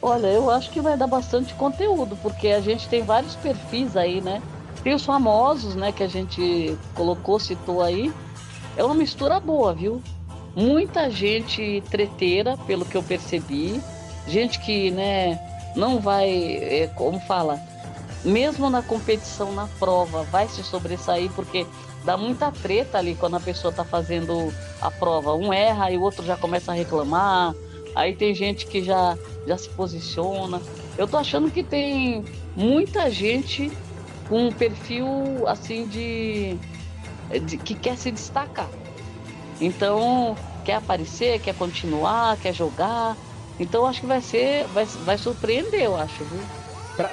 Olha, 0.01 0.29
eu 0.29 0.49
acho 0.49 0.71
que 0.71 0.81
vai 0.81 0.97
dar 0.97 1.09
bastante 1.09 1.53
conteúdo, 1.55 2.17
porque 2.23 2.47
a 2.47 2.61
gente 2.61 2.89
tem 2.89 3.03
vários 3.03 3.35
perfis 3.35 3.97
aí, 3.97 4.21
né? 4.21 4.41
Tem 4.85 4.95
os 4.95 5.05
famosos, 5.05 5.75
né, 5.75 5.91
que 5.91 6.05
a 6.05 6.07
gente 6.07 6.79
colocou, 6.95 7.41
citou 7.41 7.83
aí. 7.83 8.13
É 8.77 8.85
uma 8.85 8.95
mistura 8.95 9.41
boa, 9.41 9.75
viu? 9.75 10.01
Muita 10.55 11.11
gente 11.11 11.83
treteira, 11.91 12.57
pelo 12.69 12.85
que 12.85 12.97
eu 12.97 13.03
percebi. 13.03 13.83
Gente 14.29 14.61
que, 14.61 14.93
né, 14.93 15.41
não 15.75 15.99
vai, 15.99 16.31
é, 16.31 16.87
como 16.95 17.19
fala, 17.19 17.61
mesmo 18.25 18.71
na 18.71 18.81
competição, 18.81 19.53
na 19.53 19.67
prova, 19.81 20.23
vai 20.23 20.47
se 20.47 20.63
sobressair, 20.63 21.33
porque 21.33 21.67
dá 22.05 22.17
muita 22.17 22.51
treta 22.51 22.99
ali 22.99 23.15
quando 23.15 23.37
a 23.37 23.41
pessoa 23.41 23.71
está 23.71 23.85
fazendo 23.85 24.53
a 24.81 24.91
prova. 24.91 25.35
Um 25.35 25.53
erra 25.53 25.91
e 25.91 25.99
o 25.99 26.03
outro 26.03 26.25
já 26.25 26.37
começa 26.37 26.73
a 26.73 26.75
reclamar. 26.75 27.55
Aí 27.95 28.15
tem 28.15 28.35
gente 28.35 28.67
que 28.67 28.83
já, 28.83 29.19
já 29.47 29.59
se 29.59 29.69
posiciona. 29.71 30.61
Eu 30.97 31.07
tô 31.07 31.17
achando 31.17 31.51
que 31.51 31.63
tem 31.63 32.25
muita 32.57 33.11
gente 33.11 33.71
com 34.29 34.49
um 34.49 34.53
perfil 34.53 35.47
assim 35.47 35.87
de, 35.87 36.57
de 37.47 37.57
que 37.59 37.75
quer 37.75 37.97
se 37.97 38.11
destacar. 38.11 38.71
Então, 39.61 40.37
quer 40.65 40.75
aparecer, 40.75 41.41
quer 41.41 41.55
continuar, 41.55 42.37
quer 42.39 42.55
jogar. 42.55 43.17
Então 43.59 43.85
acho 43.85 44.01
que 44.01 44.07
vai 44.07 44.23
ser, 44.23 44.67
vai, 44.69 44.87
vai 45.05 45.19
surpreender, 45.19 45.83
eu 45.83 45.97
acho, 45.97 46.25
viu? 46.25 46.41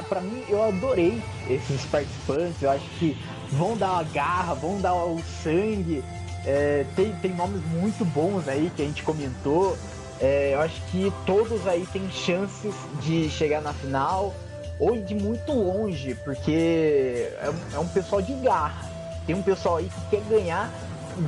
para 0.09 0.19
mim, 0.21 0.43
eu 0.49 0.61
adorei 0.63 1.21
esses 1.49 1.85
participantes. 1.85 2.61
Eu 2.61 2.71
acho 2.71 2.85
que 2.99 3.15
vão 3.51 3.77
dar 3.77 3.99
a 3.99 4.03
garra, 4.03 4.53
vão 4.53 4.79
dar 4.79 4.93
o 4.93 5.21
sangue. 5.43 6.03
É, 6.45 6.85
tem, 6.95 7.13
tem 7.15 7.33
nomes 7.33 7.61
muito 7.65 8.05
bons 8.05 8.47
aí 8.47 8.71
que 8.75 8.81
a 8.81 8.85
gente 8.85 9.03
comentou. 9.03 9.77
É, 10.19 10.53
eu 10.53 10.61
acho 10.61 10.81
que 10.91 11.11
todos 11.25 11.67
aí 11.67 11.85
têm 11.91 12.09
chances 12.09 12.73
de 13.01 13.29
chegar 13.29 13.61
na 13.61 13.73
final 13.73 14.33
ou 14.79 14.95
de 15.01 15.15
muito 15.15 15.51
longe, 15.51 16.15
porque 16.23 17.31
é, 17.39 17.51
é 17.73 17.79
um 17.79 17.87
pessoal 17.87 18.21
de 18.21 18.33
garra. 18.33 18.89
Tem 19.25 19.35
um 19.35 19.41
pessoal 19.41 19.77
aí 19.77 19.89
que 19.89 20.17
quer 20.17 20.21
ganhar 20.29 20.71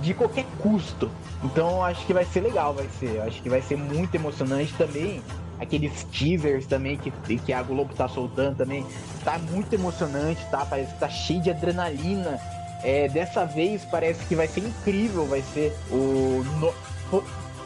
de 0.01 0.13
qualquer 0.13 0.45
custo. 0.59 1.09
Então 1.43 1.83
acho 1.83 2.05
que 2.05 2.13
vai 2.13 2.25
ser 2.25 2.41
legal, 2.41 2.73
vai 2.73 2.87
ser. 2.99 3.21
Acho 3.21 3.41
que 3.41 3.49
vai 3.49 3.61
ser 3.61 3.77
muito 3.77 4.15
emocionante 4.15 4.73
também 4.73 5.21
aqueles 5.59 6.03
teasers 6.05 6.65
também 6.65 6.97
que, 6.97 7.37
que 7.37 7.53
a 7.53 7.61
Globo 7.61 7.93
tá 7.93 8.07
soltando 8.07 8.57
também. 8.57 8.85
Tá 9.23 9.37
muito 9.37 9.73
emocionante, 9.73 10.43
tá? 10.49 10.65
Parece 10.65 10.93
que 10.93 10.99
tá 10.99 11.09
cheio 11.09 11.41
de 11.41 11.49
adrenalina. 11.49 12.39
É, 12.81 13.09
dessa 13.09 13.45
vez 13.45 13.83
parece 13.85 14.25
que 14.25 14.35
vai 14.35 14.47
ser 14.47 14.61
incrível, 14.61 15.25
vai 15.25 15.41
ser 15.41 15.75
o. 15.91 16.43
No, 16.59 16.73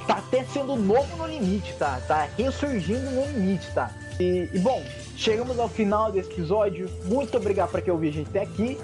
tá 0.07 0.15
até 0.15 0.43
sendo 0.45 0.75
novo 0.75 1.15
no 1.17 1.27
limite, 1.27 1.73
tá? 1.75 2.01
Tá 2.07 2.27
ressurgindo 2.37 3.11
no 3.11 3.25
limite, 3.27 3.69
tá? 3.73 3.91
E, 4.19 4.49
e 4.53 4.59
bom, 4.59 4.83
chegamos 5.15 5.57
ao 5.59 5.69
final 5.69 6.11
desse 6.11 6.31
episódio. 6.31 6.89
Muito 7.05 7.37
obrigado 7.37 7.69
para 7.69 7.81
quem 7.81 7.93
ouviu 7.93 8.09
a 8.09 8.13
gente 8.13 8.29
até 8.29 8.41
aqui. 8.41 8.77